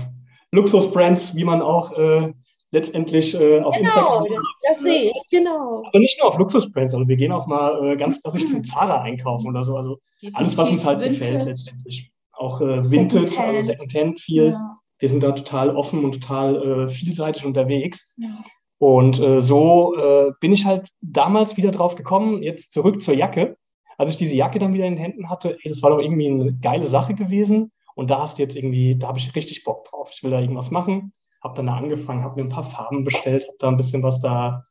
Luxusbrands, 0.50 1.36
wie 1.36 1.44
man 1.44 1.62
auch 1.62 1.92
äh, 1.92 2.32
letztendlich 2.70 3.34
äh, 3.34 3.60
auf 3.60 3.74
genau, 3.76 4.20
Instagram. 4.20 4.44
das 4.68 4.80
sehe 4.80 5.10
ich, 5.10 5.22
genau. 5.30 5.82
Aber 5.86 5.98
nicht 5.98 6.18
nur 6.20 6.28
auf 6.28 6.38
Luxusbrands, 6.38 6.94
also 6.94 7.06
wir 7.06 7.16
gehen 7.16 7.32
auch 7.32 7.46
mal 7.46 7.92
äh, 7.92 7.96
ganz 7.96 8.22
klassisch 8.22 8.48
zum 8.48 8.64
Zara 8.64 9.02
einkaufen 9.02 9.48
oder 9.48 9.64
so. 9.64 9.76
Also 9.76 9.98
alles, 10.32 10.56
was 10.56 10.70
uns 10.70 10.84
halt 10.84 11.02
gefällt 11.02 11.44
letztendlich. 11.44 12.10
Auch 12.38 12.60
äh, 12.60 12.90
Vintage, 12.90 13.28
Secondhand. 13.28 13.56
also 13.56 13.72
Secondhand 13.72 14.20
viel. 14.20 14.50
Ja. 14.50 14.78
Wir 14.98 15.08
sind 15.08 15.22
da 15.22 15.32
total 15.32 15.74
offen 15.76 16.04
und 16.04 16.12
total 16.12 16.56
äh, 16.56 16.88
vielseitig 16.88 17.44
unterwegs. 17.44 18.12
Ja. 18.16 18.44
Und 18.78 19.20
äh, 19.20 19.40
so 19.40 19.96
äh, 19.96 20.32
bin 20.40 20.52
ich 20.52 20.64
halt 20.64 20.88
damals 21.00 21.56
wieder 21.56 21.70
drauf 21.70 21.94
gekommen, 21.94 22.42
jetzt 22.42 22.72
zurück 22.72 23.02
zur 23.02 23.14
Jacke. 23.14 23.56
Als 23.96 24.10
ich 24.10 24.16
diese 24.16 24.34
Jacke 24.34 24.58
dann 24.58 24.72
wieder 24.72 24.86
in 24.86 24.94
den 24.94 25.02
Händen 25.02 25.28
hatte, 25.28 25.58
ey, 25.62 25.70
das 25.70 25.82
war 25.82 25.90
doch 25.90 25.98
irgendwie 25.98 26.28
eine 26.28 26.54
geile 26.54 26.86
Sache 26.86 27.14
gewesen. 27.14 27.72
Und 27.96 28.10
da 28.10 28.20
hast 28.20 28.38
du 28.38 28.42
jetzt 28.42 28.56
irgendwie, 28.56 28.96
da 28.96 29.08
habe 29.08 29.18
ich 29.18 29.34
richtig 29.34 29.64
Bock 29.64 29.84
drauf. 29.86 30.10
Ich 30.12 30.22
will 30.22 30.30
da 30.30 30.40
irgendwas 30.40 30.70
machen 30.70 31.12
habe 31.42 31.54
dann 31.54 31.66
da 31.66 31.76
angefangen, 31.76 32.24
habe 32.24 32.40
mir 32.40 32.48
ein 32.48 32.52
paar 32.52 32.64
Farben 32.64 33.04
bestellt, 33.04 33.46
habe 33.46 33.56
da 33.58 33.68
ein 33.68 33.76
bisschen 33.76 34.02
was 34.02 34.20
da 34.20 34.64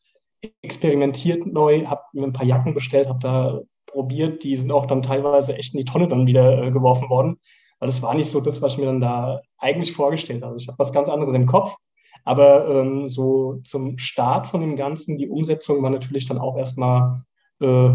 experimentiert 0.61 1.45
neu, 1.45 1.85
habe 1.85 2.01
mir 2.13 2.25
ein 2.25 2.33
paar 2.33 2.45
Jacken 2.45 2.73
bestellt, 2.73 3.07
habe 3.07 3.19
da 3.19 3.61
probiert, 3.87 4.43
die 4.43 4.55
sind 4.55 4.71
auch 4.71 4.85
dann 4.85 5.01
teilweise 5.01 5.55
echt 5.55 5.73
in 5.73 5.79
die 5.79 5.85
Tonne 5.85 6.07
dann 6.07 6.27
wieder 6.27 6.63
äh, 6.63 6.71
geworfen 6.71 7.09
worden, 7.09 7.39
weil 7.79 7.87
das 7.87 8.01
war 8.01 8.13
nicht 8.13 8.31
so 8.31 8.41
das, 8.41 8.61
was 8.61 8.73
ich 8.73 8.79
mir 8.79 8.85
dann 8.85 9.01
da 9.01 9.41
eigentlich 9.57 9.93
vorgestellt 9.93 10.43
habe. 10.43 10.57
Ich 10.57 10.67
habe 10.67 10.79
was 10.79 10.93
ganz 10.93 11.09
anderes 11.09 11.33
im 11.33 11.47
Kopf, 11.47 11.75
aber 12.23 12.67
ähm, 12.69 13.07
so 13.07 13.61
zum 13.63 13.97
Start 13.97 14.47
von 14.47 14.61
dem 14.61 14.75
Ganzen, 14.75 15.17
die 15.17 15.29
Umsetzung 15.29 15.81
war 15.81 15.89
natürlich 15.89 16.27
dann 16.27 16.37
auch 16.37 16.57
erstmal 16.57 17.23
äh, 17.61 17.89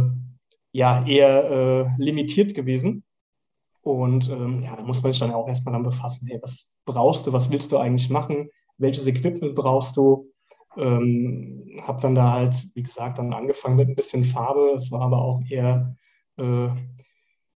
ja, 0.72 1.06
eher 1.06 1.50
äh, 1.50 2.02
limitiert 2.02 2.54
gewesen. 2.54 3.04
Und 3.82 4.28
ähm, 4.28 4.62
ja, 4.62 4.76
da 4.76 4.82
muss 4.82 5.02
man 5.02 5.12
sich 5.12 5.20
dann 5.20 5.32
auch 5.32 5.48
erstmal 5.48 5.72
dann 5.72 5.82
befassen, 5.82 6.26
hey, 6.28 6.38
was 6.40 6.72
brauchst 6.84 7.26
du, 7.26 7.32
was 7.32 7.50
willst 7.50 7.72
du 7.72 7.78
eigentlich 7.78 8.08
machen? 8.10 8.48
welches 8.82 9.06
Equipment 9.06 9.54
brauchst 9.54 9.96
du. 9.96 10.31
Ähm, 10.76 11.80
habe 11.82 12.00
dann 12.00 12.14
da 12.14 12.32
halt, 12.32 12.54
wie 12.74 12.82
gesagt, 12.82 13.18
dann 13.18 13.32
angefangen 13.32 13.76
mit 13.76 13.88
ein 13.88 13.94
bisschen 13.94 14.24
Farbe. 14.24 14.74
Es 14.76 14.90
war 14.90 15.02
aber 15.02 15.18
auch 15.22 15.40
eher 15.48 15.96
äh, 16.38 16.68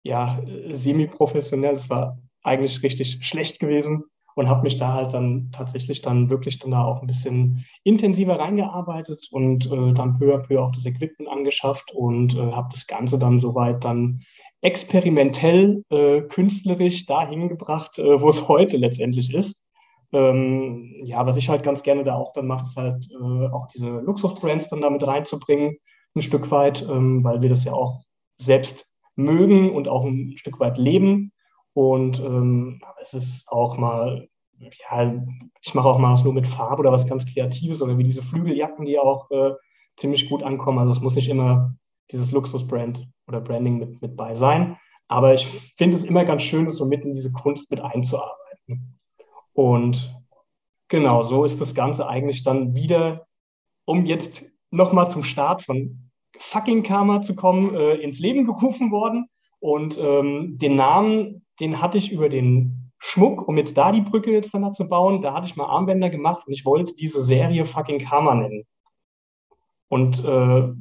ja, 0.03 0.41
semi-professionell. 0.69 1.75
Es 1.75 1.91
war 1.91 2.19
eigentlich 2.43 2.83
richtig 2.83 3.25
schlecht 3.27 3.59
gewesen 3.61 4.05
und 4.35 4.49
habe 4.49 4.63
mich 4.63 4.79
da 4.79 4.93
halt 4.93 5.15
dann 5.15 5.51
tatsächlich 5.53 6.03
dann 6.03 6.29
wirklich 6.29 6.59
dann 6.59 6.73
da 6.73 6.85
auch 6.85 7.01
ein 7.01 7.07
bisschen 7.07 7.65
intensiver 7.85 8.39
reingearbeitet 8.39 9.29
und 9.31 9.67
äh, 9.67 9.93
dann 9.93 10.19
peu 10.19 10.35
à 10.35 10.39
peu 10.39 10.61
auch 10.61 10.73
das 10.73 10.87
Equipment 10.87 11.31
angeschafft 11.31 11.93
und 11.93 12.35
äh, 12.35 12.53
habe 12.53 12.69
das 12.73 12.87
Ganze 12.87 13.19
dann 13.19 13.39
soweit 13.39 13.85
dann 13.85 14.21
experimentell 14.61 15.85
äh, 15.91 16.23
künstlerisch 16.23 17.07
dahin 17.07 17.49
gebracht, 17.49 17.99
äh, 17.99 18.21
wo 18.21 18.31
es 18.31 18.49
heute 18.49 18.77
letztendlich 18.77 19.33
ist. 19.35 19.64
Ähm, 20.15 20.95
ja, 21.05 21.27
was 21.27 21.37
ich 21.37 21.49
halt 21.49 21.65
ganz 21.65 21.83
gerne 21.83 22.05
da 22.05 22.15
auch 22.15 22.33
dann 22.33 22.47
mache, 22.47 22.63
ist 22.63 22.77
halt 22.77 23.09
äh, 23.11 23.49
auch 23.49 23.67
diese 23.69 23.91
Luxusbrands 23.91 24.69
dann 24.69 24.81
damit 24.81 25.05
reinzubringen, 25.05 25.77
ein 26.15 26.23
Stück 26.23 26.51
weit, 26.51 26.83
ähm, 26.89 27.25
weil 27.25 27.43
wir 27.43 27.49
das 27.49 27.65
ja 27.65 27.73
auch 27.73 28.03
selbst 28.39 28.87
mögen 29.17 29.75
und 29.75 29.89
auch 29.89 30.05
ein 30.05 30.37
Stück 30.37 30.61
weit 30.61 30.79
leben. 30.79 31.33
Und 31.73 32.21
ähm, 32.21 32.81
es 33.03 33.15
ist 33.15 33.49
auch 33.49 33.77
mal, 33.77 34.29
ja, 34.59 35.15
ich 35.61 35.75
mache 35.75 35.89
auch 35.89 35.99
mal 35.99 36.13
was 36.13 36.23
nur 36.23 36.33
mit 36.33 36.47
Farbe 36.47 36.81
oder 36.81 36.93
was 36.93 37.09
ganz 37.09 37.27
Kreatives 37.27 37.83
oder 37.83 37.99
wie 37.99 38.05
diese 38.05 38.23
Flügeljacken, 38.23 38.85
die 38.87 38.99
auch 38.99 39.29
äh, 39.33 39.53
ziemlich 39.97 40.29
gut 40.29 40.45
ankommen. 40.45 40.79
Also 40.79 40.93
es 40.93 41.01
muss 41.01 41.17
nicht 41.17 41.29
immer 41.29 41.75
dieses 42.13 42.31
Luxusbrand 42.31 43.09
oder 43.27 43.41
Branding 43.41 43.79
mit, 43.79 44.01
mit 44.01 44.17
bei 44.17 44.35
sein. 44.35 44.77
Aber 45.09 45.35
ich 45.35 45.47
finde 45.47 45.97
es 45.97 46.05
immer 46.05 46.25
ganz 46.25 46.43
schön, 46.43 46.71
so 46.71 46.87
mit 46.87 47.05
in 47.05 47.13
diese 47.13 47.33
Kunst 47.33 47.71
mit 47.73 47.81
einzuarbeiten. 47.81 48.99
Und 49.55 50.15
genau, 50.89 51.23
so 51.23 51.45
ist 51.45 51.61
das 51.61 51.75
Ganze 51.75 52.07
eigentlich 52.07 52.45
dann 52.45 52.75
wieder, 52.75 53.27
um 53.87 54.05
jetzt 54.05 54.45
nochmal 54.71 55.11
zum 55.11 55.25
Start 55.25 55.63
von 55.63 56.11
fucking 56.39 56.83
Karma 56.83 57.23
zu 57.23 57.35
kommen, 57.35 57.75
äh, 57.75 57.95
ins 57.95 58.19
Leben 58.19 58.45
gerufen 58.45 58.91
worden. 58.91 59.29
Und 59.61 59.97
ähm, 59.99 60.59
den 60.59 60.77
Namen, 60.77 61.47
den 61.61 61.81
hatte 61.81 61.97
ich 61.97 62.13
über 62.13 62.29
den 62.29 62.93
Schmuck, 62.99 63.47
um 63.49 63.57
jetzt 63.57 63.77
da 63.77 63.93
die 63.93 64.01
Brücke 64.01 64.33
jetzt 64.33 64.53
dann 64.55 64.75
zu 64.75 64.89
bauen, 64.89 65.23
da 65.23 65.35
hatte 65.35 65.47
ich 65.47 65.57
mal 65.57 65.67
Armbänder 65.67 66.11
gemacht 66.11 66.47
und 66.47 66.53
ich 66.53 66.65
wollte 66.65 66.95
diese 66.95 67.25
Serie 67.25 67.65
fucking 67.65 68.01
Karma 68.01 68.35
nennen. 68.35 68.67
Und 69.89 70.25
äh, 70.25 70.73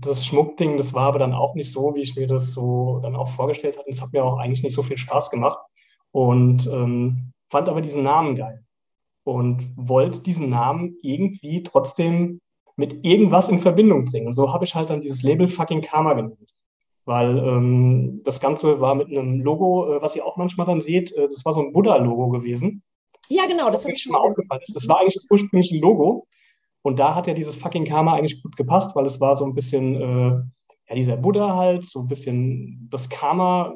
das 0.00 0.26
Schmuckding, 0.26 0.76
das 0.76 0.94
war 0.94 1.08
aber 1.08 1.18
dann 1.18 1.34
auch 1.34 1.54
nicht 1.54 1.72
so, 1.72 1.94
wie 1.94 2.00
ich 2.00 2.16
mir 2.16 2.26
das 2.26 2.52
so 2.52 3.00
dann 3.02 3.16
auch 3.16 3.28
vorgestellt 3.28 3.78
hatte. 3.78 3.90
Es 3.90 4.00
hat 4.00 4.12
mir 4.12 4.24
auch 4.24 4.38
eigentlich 4.38 4.62
nicht 4.62 4.74
so 4.74 4.82
viel 4.82 4.96
Spaß 4.96 5.30
gemacht. 5.30 5.58
Und 6.10 6.66
ähm, 6.66 7.32
fand 7.50 7.68
aber 7.68 7.80
diesen 7.80 8.02
Namen 8.02 8.36
geil 8.36 8.64
und 9.24 9.72
wollte 9.76 10.20
diesen 10.20 10.50
Namen 10.50 10.96
irgendwie 11.02 11.62
trotzdem 11.62 12.40
mit 12.76 13.04
irgendwas 13.04 13.48
in 13.48 13.60
Verbindung 13.60 14.06
bringen. 14.06 14.28
Und 14.28 14.34
so 14.34 14.52
habe 14.52 14.64
ich 14.64 14.74
halt 14.74 14.88
dann 14.88 15.00
dieses 15.00 15.22
Label 15.22 15.48
fucking 15.48 15.82
Karma 15.82 16.14
genannt. 16.14 16.54
Weil 17.04 17.38
ähm, 17.38 18.20
das 18.24 18.40
Ganze 18.40 18.80
war 18.80 18.94
mit 18.94 19.08
einem 19.08 19.40
Logo, 19.40 19.96
äh, 19.96 20.02
was 20.02 20.14
ihr 20.14 20.24
auch 20.24 20.36
manchmal 20.36 20.66
dann 20.66 20.80
seht, 20.80 21.12
äh, 21.12 21.28
das 21.28 21.44
war 21.44 21.52
so 21.52 21.60
ein 21.60 21.72
Buddha-Logo 21.72 22.28
gewesen. 22.28 22.82
Ja, 23.28 23.46
genau, 23.46 23.70
das 23.70 23.84
habe 23.84 23.94
ich 23.94 24.02
schon 24.02 24.12
mal 24.12 24.18
aufgefallen. 24.18 24.62
Ist. 24.66 24.76
Das 24.76 24.88
war 24.88 25.00
eigentlich 25.00 25.14
das 25.14 25.26
ursprüngliche 25.30 25.78
Logo. 25.78 26.26
Und 26.82 26.98
da 26.98 27.14
hat 27.14 27.26
ja 27.26 27.34
dieses 27.34 27.56
fucking 27.56 27.84
Karma 27.84 28.14
eigentlich 28.14 28.42
gut 28.42 28.56
gepasst, 28.56 28.94
weil 28.94 29.06
es 29.06 29.20
war 29.20 29.36
so 29.36 29.44
ein 29.44 29.54
bisschen, 29.54 29.94
äh, 29.96 30.30
ja, 30.88 30.94
dieser 30.94 31.16
Buddha 31.16 31.56
halt, 31.56 31.84
so 31.84 32.00
ein 32.00 32.08
bisschen 32.08 32.88
das 32.90 33.08
Karma 33.08 33.74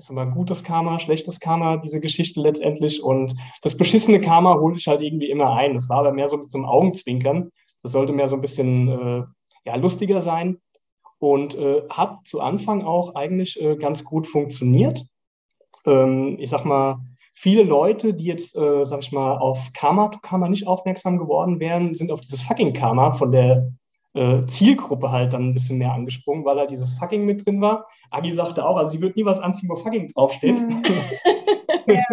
ist 0.00 0.10
immer 0.10 0.26
gutes 0.26 0.64
Karma, 0.64 0.98
schlechtes 0.98 1.40
Karma, 1.40 1.76
diese 1.76 2.00
Geschichte 2.00 2.40
letztendlich. 2.40 3.02
Und 3.02 3.34
das 3.62 3.76
beschissene 3.76 4.20
Karma 4.20 4.54
hole 4.58 4.76
ich 4.76 4.88
halt 4.88 5.02
irgendwie 5.02 5.30
immer 5.30 5.52
ein. 5.54 5.74
Das 5.74 5.88
war 5.88 5.98
aber 5.98 6.12
mehr 6.12 6.28
so 6.28 6.38
mit 6.38 6.50
so 6.50 6.58
einem 6.58 6.66
Augenzwinkern. 6.66 7.50
Das 7.82 7.92
sollte 7.92 8.12
mehr 8.12 8.28
so 8.28 8.34
ein 8.34 8.40
bisschen 8.40 8.88
äh, 8.88 9.22
ja, 9.64 9.76
lustiger 9.76 10.22
sein. 10.22 10.58
Und 11.18 11.54
äh, 11.54 11.82
hat 11.90 12.20
zu 12.24 12.40
Anfang 12.40 12.82
auch 12.82 13.14
eigentlich 13.14 13.60
äh, 13.60 13.76
ganz 13.76 14.02
gut 14.04 14.26
funktioniert. 14.26 15.04
Ähm, 15.84 16.36
ich 16.38 16.48
sag 16.48 16.64
mal, 16.64 17.00
viele 17.34 17.62
Leute, 17.62 18.14
die 18.14 18.24
jetzt, 18.24 18.56
äh, 18.56 18.84
sag 18.86 19.00
ich 19.00 19.12
mal, 19.12 19.36
auf 19.36 19.70
Karma 19.74 20.08
to 20.08 20.18
Karma 20.20 20.48
nicht 20.48 20.66
aufmerksam 20.66 21.18
geworden 21.18 21.60
wären, 21.60 21.94
sind 21.94 22.10
auf 22.10 22.22
dieses 22.22 22.40
fucking 22.40 22.72
Karma 22.72 23.12
von 23.12 23.32
der 23.32 23.70
äh, 24.14 24.44
Zielgruppe 24.46 25.10
halt 25.10 25.32
dann 25.32 25.50
ein 25.50 25.54
bisschen 25.54 25.78
mehr 25.78 25.92
angesprungen, 25.92 26.44
weil 26.44 26.58
halt 26.58 26.70
dieses 26.70 26.90
fucking 26.98 27.24
mit 27.24 27.46
drin 27.46 27.60
war. 27.60 27.86
Agi 28.10 28.32
sagte 28.32 28.66
auch, 28.66 28.76
also 28.76 28.92
sie 28.92 29.00
wird 29.00 29.16
nie 29.16 29.24
was 29.24 29.40
anziehen, 29.40 29.68
wo 29.68 29.76
fucking 29.76 30.08
draufsteht. 30.08 30.60
Mhm. 30.60 30.82
ja, 31.86 32.04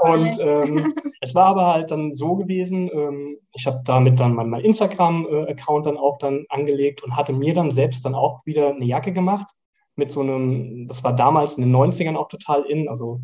und 0.00 0.38
ähm, 0.40 0.94
es 1.20 1.34
war 1.34 1.46
aber 1.46 1.66
halt 1.66 1.90
dann 1.90 2.14
so 2.14 2.36
gewesen, 2.36 2.90
ähm, 2.92 3.36
ich 3.52 3.66
habe 3.66 3.82
damit 3.84 4.18
dann 4.20 4.34
mein, 4.34 4.48
mein 4.48 4.62
Instagram-Account 4.62 5.86
dann 5.86 5.98
auch 5.98 6.18
dann 6.18 6.46
angelegt 6.48 7.02
und 7.02 7.16
hatte 7.16 7.32
mir 7.32 7.54
dann 7.54 7.70
selbst 7.70 8.04
dann 8.04 8.14
auch 8.14 8.44
wieder 8.46 8.74
eine 8.74 8.84
Jacke 8.84 9.12
gemacht 9.12 9.48
mit 9.96 10.10
so 10.10 10.20
einem, 10.20 10.86
das 10.88 11.04
war 11.04 11.14
damals 11.14 11.54
in 11.54 11.62
den 11.62 11.74
90ern 11.74 12.16
auch 12.16 12.28
total 12.28 12.62
in, 12.62 12.88
also 12.88 13.20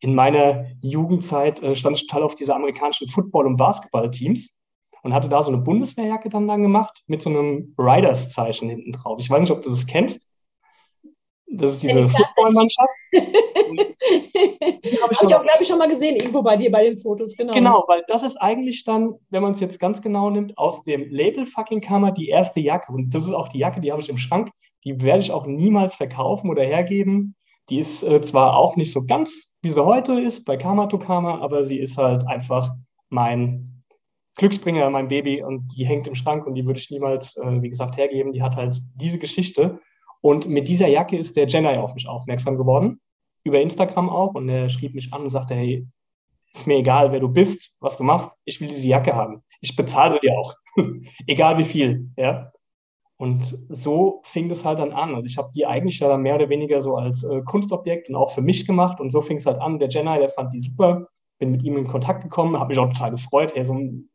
in 0.00 0.14
meiner 0.14 0.66
Jugendzeit 0.82 1.62
äh, 1.62 1.76
stand 1.76 1.98
ich 1.98 2.06
total 2.06 2.24
auf 2.24 2.34
diese 2.34 2.54
amerikanischen 2.54 3.08
Football- 3.08 3.46
und 3.46 3.56
Basketball-Teams 3.56 4.54
und 5.04 5.12
hatte 5.12 5.28
da 5.28 5.42
so 5.42 5.52
eine 5.52 5.60
Bundeswehrjacke 5.60 6.30
dann, 6.30 6.48
dann 6.48 6.62
gemacht 6.62 7.04
mit 7.06 7.20
so 7.20 7.28
einem 7.28 7.74
Riders-Zeichen 7.78 8.70
hinten 8.70 8.92
drauf. 8.92 9.18
Ich 9.20 9.28
weiß 9.28 9.40
nicht, 9.40 9.50
ob 9.50 9.62
du 9.62 9.68
das 9.68 9.86
kennst. 9.86 10.26
Das 11.46 11.74
ist 11.74 11.82
diese 11.82 12.08
Footballmannschaft. 12.08 12.88
Habe 13.14 13.76
ich, 14.82 15.02
hab 15.02 15.12
ich 15.12 15.20
auch, 15.20 15.28
glaube 15.28 15.58
ich, 15.60 15.68
schon 15.68 15.78
mal 15.78 15.88
gesehen, 15.88 16.16
irgendwo 16.16 16.42
bei 16.42 16.56
dir 16.56 16.72
bei 16.72 16.84
den 16.84 16.96
Fotos, 16.96 17.36
genau. 17.36 17.52
Genau, 17.52 17.84
weil 17.86 18.02
das 18.08 18.22
ist 18.22 18.38
eigentlich 18.38 18.84
dann, 18.84 19.12
wenn 19.28 19.42
man 19.42 19.52
es 19.52 19.60
jetzt 19.60 19.78
ganz 19.78 20.00
genau 20.00 20.30
nimmt, 20.30 20.56
aus 20.56 20.82
dem 20.84 21.10
Label 21.10 21.44
Fucking 21.44 21.82
Kammer 21.82 22.10
die 22.10 22.28
erste 22.28 22.60
Jacke. 22.60 22.90
Und 22.90 23.14
das 23.14 23.24
ist 23.24 23.34
auch 23.34 23.48
die 23.48 23.58
Jacke, 23.58 23.82
die 23.82 23.92
habe 23.92 24.00
ich 24.00 24.08
im 24.08 24.18
Schrank. 24.18 24.50
Die 24.84 25.02
werde 25.02 25.20
ich 25.20 25.32
auch 25.32 25.44
niemals 25.44 25.94
verkaufen 25.94 26.48
oder 26.48 26.62
hergeben. 26.62 27.36
Die 27.68 27.78
ist 27.78 28.02
äh, 28.02 28.22
zwar 28.22 28.56
auch 28.56 28.76
nicht 28.76 28.92
so 28.92 29.04
ganz, 29.04 29.54
wie 29.60 29.70
sie 29.70 29.84
heute 29.84 30.18
ist, 30.18 30.46
bei 30.46 30.56
Karma 30.56 30.86
to 30.86 30.98
Karma, 30.98 31.40
aber 31.40 31.64
sie 31.66 31.78
ist 31.78 31.98
halt 31.98 32.26
einfach 32.26 32.72
mein 33.10 33.73
Glücksbringer, 34.36 34.90
mein 34.90 35.08
Baby, 35.08 35.42
und 35.42 35.68
die 35.76 35.86
hängt 35.86 36.06
im 36.06 36.14
Schrank 36.14 36.46
und 36.46 36.54
die 36.54 36.66
würde 36.66 36.80
ich 36.80 36.90
niemals, 36.90 37.36
äh, 37.36 37.62
wie 37.62 37.70
gesagt, 37.70 37.96
hergeben. 37.96 38.32
Die 38.32 38.42
hat 38.42 38.56
halt 38.56 38.82
diese 38.94 39.18
Geschichte. 39.18 39.80
Und 40.20 40.48
mit 40.48 40.68
dieser 40.68 40.88
Jacke 40.88 41.16
ist 41.16 41.36
der 41.36 41.46
Jenai 41.46 41.78
auf 41.78 41.94
mich 41.94 42.08
aufmerksam 42.08 42.56
geworden, 42.56 43.00
über 43.44 43.60
Instagram 43.60 44.08
auch. 44.08 44.34
Und 44.34 44.48
er 44.48 44.70
schrieb 44.70 44.94
mich 44.94 45.12
an 45.12 45.22
und 45.22 45.30
sagte, 45.30 45.54
hey, 45.54 45.86
ist 46.54 46.66
mir 46.66 46.78
egal, 46.78 47.12
wer 47.12 47.20
du 47.20 47.28
bist, 47.28 47.72
was 47.80 47.96
du 47.96 48.04
machst, 48.04 48.30
ich 48.44 48.60
will 48.60 48.68
diese 48.68 48.86
Jacke 48.86 49.14
haben. 49.14 49.42
Ich 49.60 49.76
bezahle 49.76 50.14
sie 50.14 50.20
dir 50.20 50.38
auch, 50.38 50.54
egal 51.26 51.58
wie 51.58 51.64
viel. 51.64 52.10
Ja? 52.16 52.52
Und 53.16 53.58
so 53.68 54.20
fing 54.24 54.50
es 54.50 54.64
halt 54.64 54.78
dann 54.80 54.92
an. 54.92 55.14
Also 55.14 55.26
ich 55.26 55.38
habe 55.38 55.50
die 55.54 55.66
eigentlich 55.66 56.00
ja 56.00 56.16
mehr 56.16 56.34
oder 56.34 56.48
weniger 56.48 56.82
so 56.82 56.96
als 56.96 57.22
äh, 57.22 57.42
Kunstobjekt 57.42 58.08
und 58.08 58.16
auch 58.16 58.32
für 58.32 58.42
mich 58.42 58.66
gemacht. 58.66 59.00
Und 59.00 59.10
so 59.10 59.22
fing 59.22 59.36
es 59.36 59.46
halt 59.46 59.60
an. 59.60 59.78
Der 59.78 59.88
Jenna, 59.88 60.18
der 60.18 60.30
fand 60.30 60.52
die 60.52 60.60
super. 60.60 61.08
Bin 61.38 61.50
mit 61.50 61.62
ihm 61.62 61.76
in 61.76 61.88
Kontakt 61.88 62.22
gekommen, 62.22 62.58
habe 62.58 62.68
mich 62.68 62.78
auch 62.78 62.92
total 62.92 63.10
gefreut. 63.12 63.52
Hey, 63.54 63.64
so 63.64 63.74
ein 63.74 64.08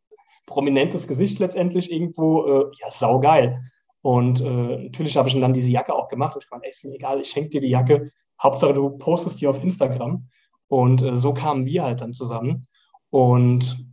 prominentes 0.49 1.07
Gesicht 1.07 1.39
letztendlich 1.39 1.91
irgendwo. 1.91 2.45
Äh, 2.45 2.71
ja, 2.81 2.91
saugeil. 2.91 3.61
Und 4.01 4.41
äh, 4.41 4.83
natürlich 4.83 5.15
habe 5.15 5.29
ich 5.29 5.39
dann 5.39 5.53
diese 5.53 5.69
Jacke 5.69 5.93
auch 5.93 6.09
gemacht. 6.09 6.35
Und 6.35 6.43
ich 6.43 6.49
meine, 6.49 6.63
ey, 6.65 6.71
ist 6.71 6.83
mir 6.83 6.95
egal, 6.95 7.21
ich 7.21 7.29
schenke 7.29 7.49
dir 7.49 7.61
die 7.61 7.69
Jacke. 7.69 8.11
Hauptsache, 8.41 8.73
du 8.73 8.89
postest 8.97 9.39
die 9.39 9.47
auf 9.47 9.63
Instagram. 9.63 10.27
Und 10.67 11.01
äh, 11.01 11.15
so 11.15 11.33
kamen 11.33 11.65
wir 11.65 11.83
halt 11.83 12.01
dann 12.01 12.13
zusammen. 12.13 12.67
Und 13.09 13.85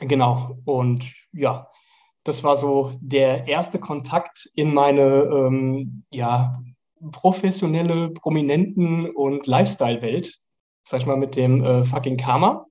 genau, 0.00 0.58
und 0.64 1.04
ja, 1.32 1.68
das 2.24 2.44
war 2.44 2.56
so 2.56 2.92
der 3.00 3.48
erste 3.48 3.78
Kontakt 3.78 4.50
in 4.54 4.74
meine 4.74 5.22
ähm, 5.22 6.04
ja, 6.10 6.62
professionelle, 7.12 8.10
prominenten 8.10 9.10
und 9.10 9.46
Lifestyle-Welt, 9.46 10.38
sag 10.84 11.00
ich 11.00 11.06
mal, 11.06 11.16
mit 11.16 11.36
dem 11.36 11.64
äh, 11.64 11.84
fucking 11.84 12.16
Karma. 12.16 12.66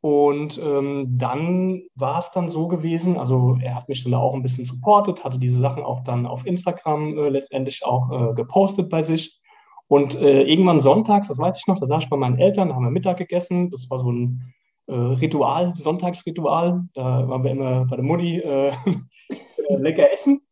Und 0.00 0.58
ähm, 0.58 1.18
dann 1.18 1.82
war 1.96 2.20
es 2.20 2.30
dann 2.30 2.48
so 2.48 2.68
gewesen, 2.68 3.16
also 3.16 3.58
er 3.60 3.74
hat 3.74 3.88
mich 3.88 4.04
dann 4.04 4.14
auch 4.14 4.32
ein 4.32 4.42
bisschen 4.42 4.64
supportet, 4.64 5.24
hatte 5.24 5.40
diese 5.40 5.58
Sachen 5.58 5.82
auch 5.82 6.04
dann 6.04 6.24
auf 6.26 6.46
Instagram 6.46 7.18
äh, 7.18 7.28
letztendlich 7.30 7.84
auch 7.84 8.10
äh, 8.10 8.34
gepostet 8.34 8.90
bei 8.90 9.02
sich. 9.02 9.40
Und 9.88 10.14
äh, 10.14 10.42
irgendwann 10.42 10.80
sonntags, 10.80 11.28
das 11.28 11.38
weiß 11.38 11.58
ich 11.58 11.66
noch, 11.66 11.80
da 11.80 11.86
saß 11.86 12.04
ich 12.04 12.10
bei 12.10 12.16
meinen 12.16 12.38
Eltern, 12.38 12.68
da 12.68 12.74
haben 12.76 12.84
wir 12.84 12.90
Mittag 12.90 13.16
gegessen. 13.16 13.70
Das 13.70 13.90
war 13.90 13.98
so 13.98 14.12
ein 14.12 14.54
äh, 14.86 14.94
Ritual, 14.94 15.74
Sonntagsritual. 15.76 16.84
Da 16.94 17.28
waren 17.28 17.42
wir 17.42 17.50
immer 17.50 17.86
bei 17.86 17.96
der 17.96 18.04
Mutti 18.04 18.38
äh, 18.38 18.68
äh, 19.68 19.76
lecker 19.76 20.12
essen. 20.12 20.42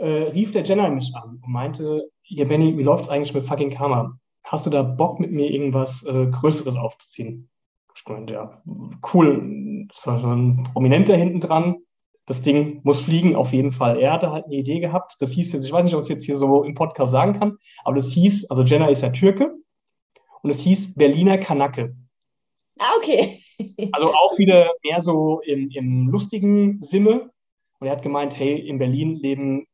Rief 0.00 0.50
der 0.50 0.64
Jenna 0.64 0.88
mich 0.88 1.14
an 1.14 1.38
und 1.44 1.52
meinte, 1.52 2.10
hier 2.22 2.48
Benny, 2.48 2.76
wie 2.76 2.82
läuft 2.82 3.04
es 3.04 3.08
eigentlich 3.08 3.34
mit 3.34 3.46
fucking 3.46 3.70
Karma? 3.70 4.18
Hast 4.42 4.66
du 4.66 4.70
da 4.70 4.82
Bock 4.82 5.20
mit 5.20 5.30
mir 5.30 5.48
irgendwas 5.48 6.04
Größeres 6.04 6.74
aufzuziehen? 6.74 7.48
Ich 8.04 8.08
meinte, 8.08 8.34
ja, 8.34 8.50
cool. 9.14 9.86
Das 9.94 10.06
war 10.06 10.18
schon 10.18 10.60
ein 10.60 10.62
Prominenter 10.64 11.16
hinten 11.16 11.40
dran. 11.40 11.76
Das 12.26 12.42
Ding 12.42 12.80
muss 12.82 13.00
fliegen, 13.00 13.36
auf 13.36 13.52
jeden 13.52 13.72
Fall. 13.72 14.00
Er 14.00 14.12
hatte 14.12 14.32
halt 14.32 14.46
eine 14.46 14.56
Idee 14.56 14.80
gehabt. 14.80 15.16
Das 15.20 15.32
hieß 15.32 15.52
jetzt, 15.52 15.64
ich 15.64 15.72
weiß 15.72 15.84
nicht, 15.84 15.94
ob 15.94 16.00
ich 16.00 16.06
es 16.06 16.08
jetzt 16.08 16.24
hier 16.24 16.36
so 16.36 16.64
im 16.64 16.74
Podcast 16.74 17.12
sagen 17.12 17.38
kann, 17.38 17.58
aber 17.84 17.96
das 17.96 18.10
hieß, 18.12 18.50
also 18.50 18.62
Jenna 18.62 18.88
ist 18.88 19.02
ja 19.02 19.10
Türke 19.10 19.54
und 20.42 20.50
es 20.50 20.60
hieß 20.60 20.94
Berliner 20.94 21.38
Kanake. 21.38 21.96
Ah, 22.78 22.92
okay. 22.96 23.38
Also 23.92 24.08
auch 24.08 24.36
wieder 24.38 24.72
mehr 24.82 25.00
so 25.02 25.40
im, 25.44 25.70
im 25.70 26.08
lustigen 26.08 26.82
Sinne. 26.82 27.30
Und 27.78 27.86
er 27.86 27.92
hat 27.92 28.02
gemeint, 28.02 28.36
hey, 28.36 28.58
in 28.58 28.78
Berlin 28.78 29.14
leben, 29.14 29.66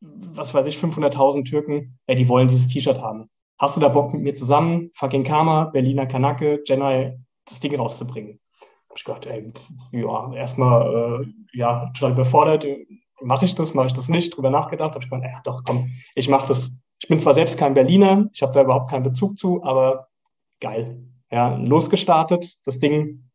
was 0.00 0.52
weiß 0.52 0.66
ich, 0.66 0.76
500.000 0.76 1.48
Türken, 1.48 1.98
ey, 2.06 2.16
die 2.16 2.28
wollen 2.28 2.48
dieses 2.48 2.66
T-Shirt 2.66 3.00
haben. 3.00 3.30
Hast 3.58 3.74
du 3.76 3.80
da 3.80 3.88
Bock 3.88 4.12
mit 4.12 4.22
mir 4.22 4.34
zusammen, 4.34 4.90
fucking 4.94 5.24
Karma, 5.24 5.64
Berliner 5.66 6.04
Kanake, 6.06 6.62
Jedi, 6.66 7.16
das 7.46 7.60
Ding 7.60 7.74
rauszubringen? 7.74 8.40
Ich 8.94 9.04
gedacht, 9.04 9.26
ey, 9.26 9.52
ja, 9.92 10.32
erstmal, 10.34 11.22
äh, 11.22 11.26
ja, 11.52 11.90
total 11.94 12.12
überfordert, 12.12 12.66
mache 13.20 13.44
ich 13.44 13.54
das, 13.54 13.74
mache 13.74 13.88
ich 13.88 13.92
das 13.92 14.08
nicht, 14.08 14.34
drüber 14.34 14.50
nachgedacht, 14.50 14.94
habe 14.94 15.04
ich 15.04 15.10
gedacht, 15.10 15.24
ey, 15.24 15.40
doch, 15.44 15.62
komm, 15.64 15.90
ich 16.14 16.28
mache 16.28 16.48
das. 16.48 16.70
Ich 16.98 17.08
bin 17.08 17.20
zwar 17.20 17.34
selbst 17.34 17.58
kein 17.58 17.74
Berliner, 17.74 18.30
ich 18.32 18.42
habe 18.42 18.54
da 18.54 18.62
überhaupt 18.62 18.90
keinen 18.90 19.02
Bezug 19.02 19.38
zu, 19.38 19.62
aber 19.62 20.08
geil, 20.60 21.02
ja, 21.30 21.56
losgestartet, 21.56 22.56
das 22.64 22.78
Ding 22.78 23.28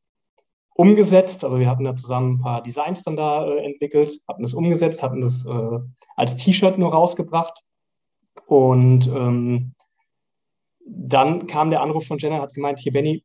umgesetzt. 0.73 1.43
Also 1.43 1.59
wir 1.59 1.69
hatten 1.69 1.83
da 1.83 1.95
zusammen 1.95 2.35
ein 2.35 2.41
paar 2.41 2.63
Designs 2.63 3.03
dann 3.03 3.15
da 3.15 3.45
äh, 3.45 3.65
entwickelt, 3.65 4.19
hatten 4.27 4.41
das 4.41 4.55
umgesetzt, 4.55 5.03
hatten 5.03 5.21
das 5.21 5.45
äh, 5.45 5.79
als 6.15 6.37
T-Shirt 6.37 6.77
nur 6.77 6.91
rausgebracht. 6.91 7.61
Und 8.47 9.07
ähm, 9.07 9.73
dann 10.85 11.47
kam 11.47 11.69
der 11.69 11.81
Anruf 11.81 12.07
von 12.07 12.17
Jenna, 12.17 12.41
hat 12.41 12.53
gemeint, 12.53 12.79
hier 12.79 12.93
Benny, 12.93 13.23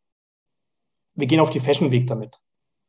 wir 1.16 1.26
gehen 1.26 1.40
auf 1.40 1.50
die 1.50 1.60
Fashion 1.60 1.90
Week 1.90 2.06
damit. 2.06 2.38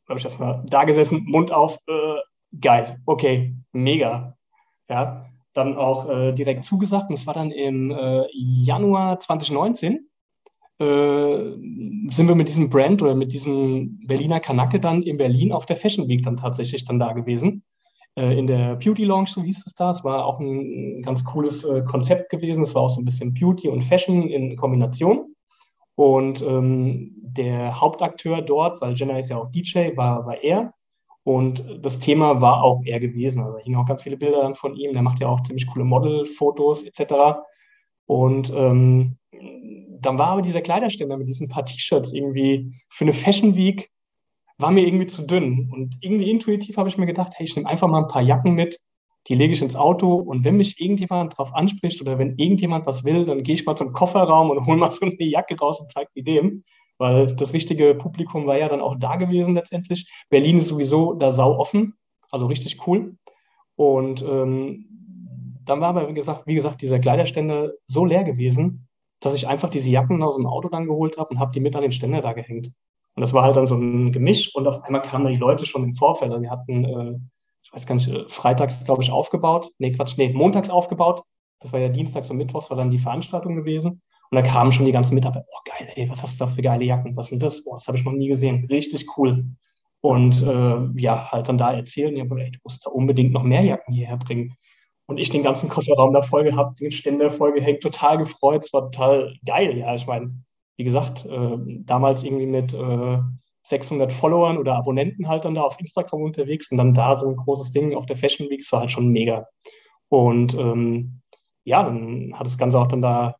Da 0.06 0.12
habe 0.12 0.20
ich 0.20 0.26
erstmal 0.26 0.64
da 0.68 0.84
gesessen, 0.84 1.24
Mund 1.26 1.52
auf, 1.52 1.78
äh, 1.88 2.16
geil, 2.62 3.00
okay, 3.06 3.56
mega. 3.72 4.38
Ja, 4.90 5.26
dann 5.54 5.76
auch 5.76 6.10
äh, 6.10 6.34
direkt 6.34 6.66
zugesagt. 6.66 7.10
Und 7.10 7.16
es 7.16 7.28
war 7.28 7.34
dann 7.34 7.52
im 7.52 7.92
äh, 7.92 8.26
Januar 8.32 9.20
2019 9.20 10.08
äh, 10.80 10.86
sind 12.10 12.28
wir 12.28 12.36
mit 12.36 12.48
diesem 12.48 12.70
Brand 12.70 13.02
oder 13.02 13.16
mit 13.16 13.34
diesem 13.34 14.06
Berliner 14.06 14.40
Kanake 14.40 14.80
dann 14.80 15.02
in 15.02 15.18
Berlin 15.18 15.52
auf 15.52 15.66
der 15.66 15.76
Fashion 15.76 16.08
Week 16.08 16.24
dann 16.24 16.38
tatsächlich 16.38 16.86
dann 16.86 17.00
da 17.00 17.14
gewesen. 17.14 17.64
Äh, 18.16 18.38
in 18.38 18.48
der 18.48 18.76
Beauty 18.76 19.04
Lounge, 19.04 19.30
so 19.30 19.42
hieß 19.42 19.66
es 19.66 19.74
da. 19.74 19.92
Es 19.92 20.04
war 20.04 20.26
auch 20.26 20.40
ein 20.40 21.02
ganz 21.02 21.24
cooles 21.24 21.64
äh, 21.64 21.82
Konzept 21.82 22.30
gewesen. 22.30 22.64
Es 22.64 22.76
war 22.76 22.84
auch 22.84 22.92
so 22.92 23.02
ein 23.02 23.06
bisschen 23.06 23.34
Beauty 23.34 23.70
und 23.70 23.84
Fashion 23.84 24.30
in 24.30 24.56
Kombination. 24.56 25.34
Und 25.98 26.44
ähm, 26.44 27.16
der 27.18 27.82
Hauptakteur 27.82 28.44
dort, 28.44 28.82
weil 28.82 28.94
Jenna 28.94 29.18
ist 29.18 29.32
ja 29.32 29.38
auch 29.38 29.50
DJ, 29.50 29.98
war, 29.98 30.28
war 30.28 30.44
er. 30.44 30.74
Und 31.24 31.66
das 31.82 31.98
Thema 32.00 32.40
war 32.40 32.64
auch 32.64 32.84
er 32.86 33.00
gewesen. 33.00 33.42
Also 33.42 33.58
hingen 33.58 33.78
auch 33.78 33.88
ganz 33.88 34.04
viele 34.04 34.16
Bilder 34.16 34.44
dann 34.44 34.54
von 34.54 34.76
ihm. 34.76 34.94
Der 34.94 35.02
macht 35.02 35.20
ja 35.20 35.28
auch 35.28 35.42
ziemlich 35.42 35.66
coole 35.66 35.86
Modelfotos 35.86 36.84
etc. 36.84 37.40
Und 38.06 38.52
ähm, 38.56 39.18
dann 40.00 40.20
war 40.20 40.28
aber 40.28 40.44
dieser 40.44 40.62
Kleiderständer 40.62 41.18
mit 41.18 41.28
diesen 41.28 41.50
paar 41.50 41.66
T-Shirts 41.66 42.14
irgendwie 42.14 42.80
für 42.90 43.06
eine 43.06 43.14
Fashion 43.14 43.56
Week, 43.56 43.90
war 44.60 44.70
mir 44.70 44.86
irgendwie 44.86 45.08
zu 45.08 45.26
dünn. 45.26 45.72
Und 45.74 45.98
irgendwie 46.02 46.30
intuitiv 46.30 46.78
habe 46.78 46.90
ich 46.90 47.00
mir 47.00 47.08
gedacht, 47.08 47.34
hey, 47.36 47.48
ich 47.48 47.56
nehme 47.56 47.68
einfach 47.68 47.88
mal 47.88 48.04
ein 48.04 48.08
paar 48.08 48.22
Jacken 48.22 48.54
mit, 48.54 48.78
die 49.28 49.36
lege 49.36 49.54
ich 49.54 49.62
ins 49.62 49.76
Auto 49.76 50.16
und 50.16 50.46
wenn 50.46 50.58
mich 50.58 50.80
irgendjemand 50.80 51.38
drauf 51.38 51.54
anspricht 51.54 52.02
oder 52.02 52.18
wenn 52.18 52.38
irgendjemand 52.38 52.86
was 52.86 53.04
will, 53.04 53.26
dann 53.26 53.44
gehe 53.44 53.56
ich 53.56 53.66
mal 53.66 53.76
zum 53.76 53.94
Kofferraum 53.94 54.50
und 54.50 54.66
hole 54.66 54.78
mal 54.78 54.92
so 54.92 55.06
eine 55.06 55.14
Jacke 55.20 55.58
raus 55.58 55.80
und 55.80 55.92
zeige 55.92 56.10
die 56.16 56.24
dem. 56.24 56.64
Weil 57.00 57.36
das 57.36 57.54
richtige 57.54 57.94
Publikum 57.94 58.48
war 58.48 58.58
ja 58.58 58.70
dann 58.70 58.82
auch 58.82 58.96
da 58.98 59.18
gewesen 59.18 59.54
letztendlich. 59.54 60.12
Berlin 60.30 60.58
ist 60.58 60.70
sowieso 60.70 61.14
da 61.14 61.32
sau 61.32 61.58
offen, 61.58 61.94
also 62.32 62.48
richtig 62.48 62.88
cool. 62.88 63.16
Und 63.76 64.24
ähm, 64.24 64.86
dann 65.66 65.82
war 65.82 65.90
aber, 65.90 66.10
wie 66.10 66.14
gesagt, 66.14 66.48
wie 66.48 66.56
gesagt, 66.56 66.82
dieser 66.82 66.98
Kleiderständer 66.98 67.74
so 67.86 68.06
leer 68.06 68.24
gewesen, 68.24 68.88
dass 69.20 69.36
ich 69.36 69.48
einfach 69.48 69.70
diese 69.70 69.90
Jacken 69.90 70.24
aus 70.24 70.38
dem 70.38 70.48
Auto 70.48 70.70
dann 70.70 70.88
geholt 70.88 71.18
habe 71.18 71.30
und 71.30 71.40
habe 71.40 71.52
die 71.52 71.60
mit 71.60 71.76
an 71.76 71.82
den 71.84 71.92
Ständer 71.92 72.22
da 72.22 72.34
gehängt. 72.34 72.72
Und 73.16 73.22
das 73.22 73.34
war 73.34 73.44
halt 73.44 73.56
dann 73.56 73.68
so 73.68 73.76
ein 73.76 74.12
Gemisch 74.12 74.56
und 74.56 74.68
auf 74.68 74.84
einmal 74.84 75.02
kamen 75.02 75.32
die 75.32 75.40
Leute 75.40 75.66
schon 75.66 75.84
im 75.84 75.94
Vorfeld. 75.94 76.32
Also 76.32 76.42
wir 76.42 76.52
hatten, 76.52 76.86
äh, 76.86 77.20
weiß 77.78 77.86
gar 77.86 77.96
nicht, 77.96 78.08
äh, 78.10 78.28
freitags, 78.28 78.84
glaube 78.86 79.04
ich, 79.04 79.12
aufgebaut. 79.12 79.72
Nee, 79.78 79.92
Quatsch, 79.92 80.18
nee, 80.18 80.34
montags 80.34 80.70
aufgebaut. 80.70 81.24
Das 81.60 81.72
war 81.74 81.80
ja 81.80 81.90
dienstags 81.90 82.30
und 82.30 82.38
mittwochs 82.38 82.70
war 82.70 82.78
dann 82.78 82.92
die 82.92 83.00
Veranstaltung 83.00 83.56
gewesen. 83.56 84.02
Und 84.30 84.36
da 84.36 84.42
kamen 84.42 84.72
schon 84.72 84.86
die 84.86 84.92
ganzen 84.92 85.16
Mitarbeiter. 85.16 85.46
Oh, 85.50 85.62
geil, 85.66 85.92
ey, 85.96 86.10
was 86.10 86.22
hast 86.22 86.40
du 86.40 86.46
da 86.46 86.52
für 86.52 86.62
geile 86.62 86.84
Jacken? 86.84 87.16
Was 87.16 87.30
sind 87.30 87.42
das? 87.42 87.66
Oh, 87.66 87.76
das 87.76 87.88
habe 87.88 87.98
ich 87.98 88.04
noch 88.04 88.12
nie 88.12 88.28
gesehen. 88.28 88.66
Richtig 88.70 89.18
cool. 89.18 89.46
Und 90.02 90.42
äh, 90.42 91.00
ja, 91.00 91.32
halt 91.32 91.50
dann 91.50 91.58
da 91.58 91.74
erzählen, 91.74 92.16
ja, 92.16 92.24
ey, 92.24 92.52
du 92.52 92.60
musst 92.64 92.86
da 92.86 92.90
unbedingt 92.90 93.32
noch 93.34 93.44
mehr 93.44 93.62
Jacken 93.62 93.94
hierher 93.94 94.18
bringen. 94.18 94.56
Und 95.06 95.20
ich 95.20 95.30
den 95.30 95.44
ganzen 95.44 95.70
Kofferraum 95.70 96.14
da 96.14 96.22
voll 96.22 96.44
gehabt, 96.44 96.82
den 96.82 96.92
Ständer 96.92 97.30
voll 97.32 97.54
gehängt, 97.54 97.82
total 97.82 98.18
gefreut. 98.18 98.66
Es 98.66 98.74
war 98.74 98.92
total 98.92 99.36
geil. 99.46 99.78
Ja, 99.78 99.96
ich 99.96 100.06
meine, 100.06 100.34
wie 100.76 100.84
gesagt, 100.84 101.26
äh, 101.26 101.58
damals 101.86 102.24
irgendwie 102.24 102.46
mit 102.46 102.74
äh, 102.74 103.20
600 103.70 104.14
Followern 104.14 104.58
oder 104.58 104.76
Abonnenten 104.76 105.28
halt 105.28 105.46
dann 105.46 105.56
da 105.56 105.64
auf 105.64 105.80
Instagram 105.80 106.22
unterwegs 106.22 106.72
und 106.72 106.78
dann 106.78 106.94
da 106.94 107.16
so 107.16 107.28
ein 107.28 107.36
großes 107.36 107.72
Ding 107.72 107.96
auf 107.96 108.06
der 108.06 108.18
Fashion 108.18 108.50
Week, 108.50 108.62
das 108.62 108.72
war 108.72 108.82
halt 108.82 108.92
schon 108.92 109.10
mega. 109.10 109.48
Und 110.10 110.54
ähm, 110.56 111.22
ja, 111.66 111.84
dann 111.84 112.34
hat 112.34 112.48
das 112.48 112.58
Ganze 112.58 112.80
auch 112.80 112.88
dann 112.88 113.02
da 113.02 113.36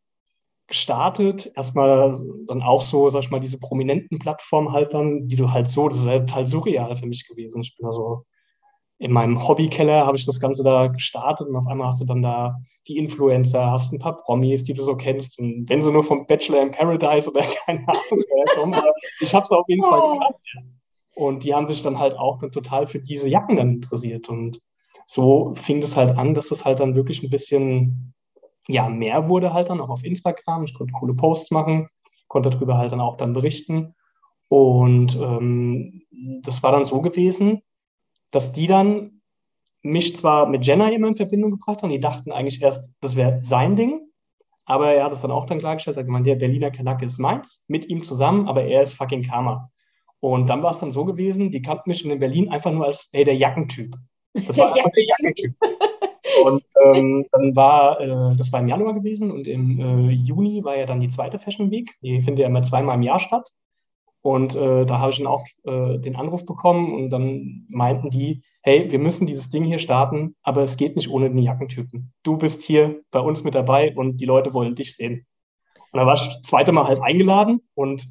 gestartet. 0.68 1.52
Erstmal 1.56 2.20
dann 2.48 2.62
auch 2.62 2.82
so, 2.82 3.10
sag 3.10 3.24
ich 3.24 3.32
mal, 3.32 3.40
diese 3.40 3.58
prominenten 3.58 4.20
Plattformen 4.20 4.74
halt 4.74 4.94
dann, 4.94 5.28
die 5.28 5.38
du 5.38 5.52
halt 5.52 5.68
so, 5.70 5.90
das 5.90 6.00
ist 6.00 6.06
halt 6.06 6.30
total 6.30 6.46
surreal 6.46 6.98
für 6.98 7.08
mich 7.08 7.28
gewesen. 7.28 7.62
Ich 7.62 7.76
bin 7.78 7.88
da 7.88 7.94
so 7.94 8.26
in 9.00 9.12
meinem 9.12 9.48
Hobbykeller 9.48 10.06
habe 10.06 10.18
ich 10.18 10.26
das 10.26 10.40
Ganze 10.40 10.64
da 10.64 10.88
gestartet 10.88 11.48
und 11.48 11.56
auf 11.56 11.68
einmal 11.68 11.88
hast 11.88 12.02
du 12.02 12.06
dann 12.06 12.22
da 12.22 12.58
die 12.88 12.98
Influencer, 12.98 13.72
hast 13.72 13.94
ein 13.94 14.00
paar 14.00 14.22
Promis, 14.22 14.64
die 14.64 14.74
du 14.74 14.84
so 14.84 14.96
kennst 14.96 15.38
und 15.40 15.70
wenn 15.70 15.82
sie 15.82 15.92
nur 15.92 16.04
vom 16.04 16.26
Bachelor 16.26 16.62
in 16.62 16.72
Paradise 16.72 17.30
oder 17.30 17.42
keine 17.66 17.88
Ahnung 17.88 18.24
kommen, 18.56 18.76
ich 19.20 19.34
habe 19.34 19.46
es 19.46 19.52
auf 19.52 19.68
jeden 19.68 19.84
Fall 19.84 20.14
gemacht. 20.14 20.36
Ja. 20.54 20.62
Und 21.16 21.44
die 21.44 21.54
haben 21.54 21.68
sich 21.68 21.82
dann 21.82 22.00
halt 22.00 22.16
auch 22.18 22.40
dann 22.40 22.52
total 22.52 22.88
für 22.88 23.00
diese 23.00 23.28
Jacken 23.28 23.58
dann 23.58 23.76
interessiert 23.76 24.30
und 24.30 24.62
so 25.06 25.54
fing 25.56 25.82
das 25.82 25.96
halt 25.96 26.18
an, 26.18 26.34
dass 26.34 26.50
das 26.50 26.66
halt 26.66 26.80
dann 26.80 26.96
wirklich 26.96 27.24
ein 27.24 27.30
bisschen 27.30 28.14
ja, 28.68 28.90
mehr 28.90 29.30
wurde 29.30 29.54
halt 29.54 29.70
dann 29.70 29.82
auch 29.82 29.90
auf 29.90 30.04
Instagram. 30.04 30.64
Ich 30.64 30.74
konnte 30.74 30.94
coole 30.94 31.14
Posts 31.14 31.52
machen, 31.52 31.90
konnte 32.28 32.50
darüber 32.50 32.78
halt 32.78 32.92
dann 32.92 33.02
auch 33.02 33.18
dann 33.18 33.34
berichten. 33.34 33.96
Und 34.50 35.16
ähm, 35.16 36.04
das 36.44 36.64
war 36.64 36.72
dann 36.72 36.86
so 36.86 37.02
gewesen, 37.02 37.62
dass 38.32 38.54
die 38.54 38.68
dann 38.68 39.22
mich 39.82 40.18
zwar 40.18 40.48
mit 40.48 40.66
Jenna 40.66 40.90
immer 40.90 41.08
in 41.08 41.16
Verbindung 41.16 41.52
gebracht 41.52 41.82
haben, 41.82 41.90
die 41.90 42.00
dachten 42.00 42.32
eigentlich 42.32 42.62
erst, 42.62 42.92
das 43.00 43.16
wäre 43.16 43.42
sein 43.42 43.76
Ding, 43.76 44.02
aber 44.66 44.94
er 44.94 45.06
hat 45.06 45.14
es 45.14 45.22
dann 45.22 45.32
auch 45.32 45.46
dann 45.46 45.60
klargestellt, 45.60 45.98
er 45.98 46.02
hat 46.02 46.08
gemeint, 46.08 46.28
der 46.28 46.36
Berliner 46.36 46.72
Kanake 46.72 47.06
ist 47.06 47.20
meins, 47.20 47.64
mit 47.68 47.88
ihm 47.88 48.04
zusammen, 48.04 48.48
aber 48.48 48.64
er 48.64 48.82
ist 48.84 48.94
fucking 48.94 49.24
Karma. 49.24 49.72
Und 50.20 50.48
dann 50.50 50.64
war 50.64 50.72
es 50.72 50.80
dann 50.80 50.92
so 50.92 51.06
gewesen, 51.06 51.52
die 51.52 51.62
kannten 51.62 51.90
mich 51.90 52.04
in 52.04 52.20
Berlin 52.20 52.50
einfach 52.50 52.72
nur 52.72 52.86
als, 52.86 53.10
hey, 53.14 53.24
der 53.24 53.36
Jackentyp. 53.36 53.96
Das 54.34 54.58
war 54.58 54.68
einfach 54.76 54.92
der 54.92 55.06
Jackentyp. 55.06 55.56
Und 56.44 56.64
ähm, 56.84 57.26
dann 57.32 57.56
war, 57.56 58.00
äh, 58.02 58.36
das 58.36 58.52
war 58.52 58.60
im 58.60 58.68
Januar 58.68 58.94
gewesen 58.94 59.32
und 59.32 59.48
im 59.48 59.80
äh, 59.80 60.12
Juni 60.12 60.64
war 60.64 60.78
ja 60.78 60.86
dann 60.86 61.00
die 61.00 61.10
zweite 61.10 61.40
Fashion 61.40 61.72
Week. 61.72 61.96
Die 62.02 62.20
findet 62.22 62.42
ja 62.42 62.48
immer 62.48 62.64
zweimal 62.64 62.96
im 62.96 63.04
Jahr 63.04 63.20
statt. 63.20 63.50
Und 64.28 64.58
äh, 64.58 64.86
da 64.86 65.00
habe 65.00 65.12
ich 65.12 65.20
dann 65.20 65.28
auch 65.28 65.46
äh, 65.64 66.00
den 66.00 66.18
Anruf 66.18 66.46
bekommen 66.46 66.94
und 66.94 67.12
dann 67.12 67.66
meinten 67.70 68.10
die, 68.10 68.44
hey, 68.62 68.92
wir 68.92 69.00
müssen 69.00 69.26
dieses 69.26 69.50
Ding 69.50 69.64
hier 69.64 69.80
starten, 69.80 70.36
aber 70.44 70.64
es 70.64 70.76
geht 70.76 70.98
nicht 70.98 71.10
ohne 71.10 71.30
den 71.30 71.38
Jackentypen. 71.38 72.12
Du 72.24 72.36
bist 72.36 72.62
hier 72.62 73.00
bei 73.10 73.22
uns 73.22 73.46
mit 73.46 73.56
dabei 73.56 73.96
und 73.96 74.18
die 74.18 74.26
Leute 74.26 74.54
wollen 74.54 74.76
dich 74.76 74.98
sehen. 74.98 75.26
Und 75.94 76.00
da 76.02 76.06
war 76.06 76.16
ich 76.16 76.24
das 76.24 76.42
zweite 76.42 76.74
Mal 76.74 76.90
halt 76.90 77.02
eingeladen 77.02 77.62
und 77.74 78.06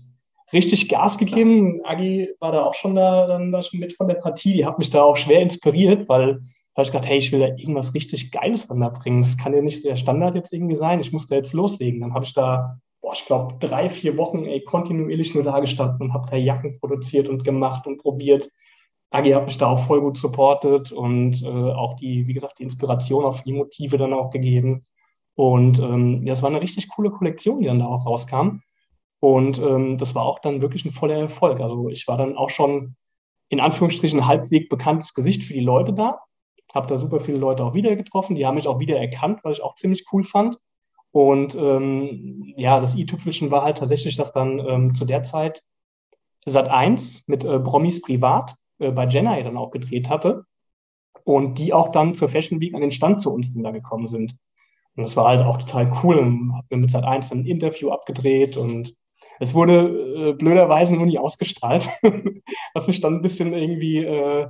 richtig 0.55 0.89
Gas 0.89 1.19
gegeben. 1.19 1.83
Agi 1.85 2.31
war 2.41 2.53
da 2.53 2.65
auch 2.65 2.73
schon 2.73 2.95
da, 2.95 3.27
dann 3.27 3.53
da 3.53 3.63
schon 3.63 3.81
mit 3.81 3.93
von 3.93 4.09
der 4.09 4.15
Partie. 4.15 4.55
Die 4.55 4.65
hat 4.65 4.79
mich 4.79 4.89
da 4.89 5.03
auch 5.03 5.19
schwer 5.19 5.43
inspiriert, 5.43 6.09
weil 6.09 6.37
da 6.37 6.79
habe 6.79 6.85
ich 6.85 6.93
gedacht, 6.93 7.09
hey, 7.11 7.19
ich 7.19 7.31
will 7.31 7.41
da 7.41 7.49
irgendwas 7.49 7.93
richtig 7.93 8.33
Geiles 8.33 8.69
dann 8.69 8.81
da 8.81 8.89
bringen. 8.89 9.21
Das 9.21 9.37
kann 9.37 9.53
ja 9.53 9.61
nicht 9.61 9.85
der 9.85 9.97
Standard 9.97 10.35
jetzt 10.35 10.55
irgendwie 10.55 10.77
sein. 10.77 10.99
Ich 11.01 11.13
muss 11.13 11.27
da 11.27 11.35
jetzt 11.37 11.53
loslegen. 11.53 12.01
Dann 12.01 12.15
habe 12.15 12.25
ich 12.25 12.33
da 12.33 12.79
boah, 13.07 13.13
ich 13.13 13.25
glaube, 13.25 13.55
drei, 13.61 13.89
vier 13.89 14.17
Wochen 14.17 14.47
ey, 14.47 14.65
kontinuierlich 14.65 15.33
nur 15.33 15.45
da 15.45 15.61
gestanden 15.61 16.09
und 16.09 16.13
habe 16.13 16.29
da 16.29 16.37
Jacken 16.37 16.81
produziert 16.81 17.29
und 17.29 17.45
gemacht 17.45 17.87
und 17.87 17.99
probiert. 17.99 18.51
Agi 19.11 19.31
hat 19.31 19.47
mich 19.47 19.59
da 19.59 19.69
auch 19.69 19.87
voll 19.87 20.01
gut 20.01 20.19
supportet 20.19 20.91
und 20.91 21.41
äh, 21.41 21.47
auch 21.47 21.95
die, 21.95 22.27
wie 22.27 22.35
gesagt, 22.35 22.59
die 22.59 22.65
Inspiration 22.65 23.25
auf 23.25 23.45
die 23.45 23.53
Motive 23.53 23.97
dann 23.97 24.13
auch 24.13 24.31
gegeben. 24.31 24.87
Und 25.37 25.79
ähm, 25.79 26.27
ja, 26.27 26.33
es 26.33 26.43
war 26.43 26.51
eine 26.51 26.61
richtig 26.61 26.89
coole 26.89 27.13
Kollektion, 27.13 27.61
die 27.61 27.67
dann 27.67 27.79
da 27.79 27.87
auch 27.87 28.07
rauskam. 28.07 28.63
Und 29.21 29.61
ähm, 29.61 29.99
das 29.99 30.17
war 30.17 30.25
auch 30.25 30.41
dann 30.41 30.61
wirklich 30.61 30.85
ein 30.85 30.91
voller 30.91 31.15
Erfolg. 31.15 31.61
Also 31.61 31.89
ich 31.91 32.09
war 32.09 32.19
dann 32.19 32.37
auch 32.37 32.51
schon 32.51 32.97
in 33.49 33.61
Anführungsstrichen 33.61 34.27
halbwegs 34.27 34.69
bekanntes 34.69 35.15
Gesicht 35.15 35.45
für 35.45 35.55
die 35.55 35.61
Leute 35.61 35.93
da. 35.93 36.23
Habe 36.75 36.89
da 36.89 36.99
super 36.99 37.21
viele 37.21 37.39
Leute 37.39 37.63
auch 37.63 37.75
wieder 37.75 37.95
getroffen. 37.95 38.35
Die 38.35 38.45
haben 38.45 38.57
mich 38.57 38.67
auch 38.67 38.81
wieder 38.81 38.99
erkannt, 38.99 39.45
was 39.45 39.59
ich 39.59 39.63
auch 39.63 39.77
ziemlich 39.77 40.07
cool 40.13 40.25
fand. 40.25 40.59
Und 41.17 41.55
ähm, 41.55 42.53
ja, 42.59 42.79
das 42.79 42.95
i-Tüpfelchen 42.95 43.51
war 43.51 43.63
halt 43.63 43.79
tatsächlich, 43.79 44.17
dass 44.17 44.33
dann 44.33 44.59
ähm, 44.59 44.95
zu 44.95 45.07
der 45.07 45.23
Zeit 45.23 45.63
Sat 46.45 46.69
1 46.69 47.23
mit 47.27 47.43
äh, 47.43 47.59
Promis 47.59 48.03
privat 48.03 48.55
äh, 48.81 48.91
bei 48.91 49.07
Jenna 49.07 49.41
dann 49.43 49.57
auch 49.57 49.71
gedreht 49.71 50.11
hatte. 50.11 50.45
Und 51.25 51.59
die 51.59 51.73
auch 51.73 51.91
dann 51.91 52.15
zur 52.17 52.29
Fashion 52.29 52.61
Week 52.61 52.75
an 52.75 52.83
den 52.83 52.91
Stand 52.91 53.23
zu 53.23 53.33
uns 53.33 53.55
dann 53.55 53.63
da 53.63 53.71
gekommen 53.71 54.09
sind. 54.09 54.37
Und 54.95 55.05
das 55.05 55.17
war 55.17 55.29
halt 55.29 55.41
auch 55.41 55.57
total 55.57 55.91
cool. 56.03 56.19
Und 56.19 56.53
haben 56.53 56.67
wir 56.69 56.77
mit 56.77 56.91
Sat 56.91 57.05
1 57.05 57.33
ein 57.33 57.47
Interview 57.47 57.93
abgedreht 57.93 58.59
und 58.59 58.95
es 59.41 59.55
wurde 59.55 60.33
äh, 60.33 60.33
blöderweise 60.35 60.95
nur 60.95 61.07
nie 61.07 61.19
ausgestrahlt, 61.19 61.89
was 62.75 62.89
mich 62.89 63.01
dann 63.01 63.15
ein 63.15 63.23
bisschen 63.23 63.55
irgendwie 63.55 64.05
äh, 64.05 64.49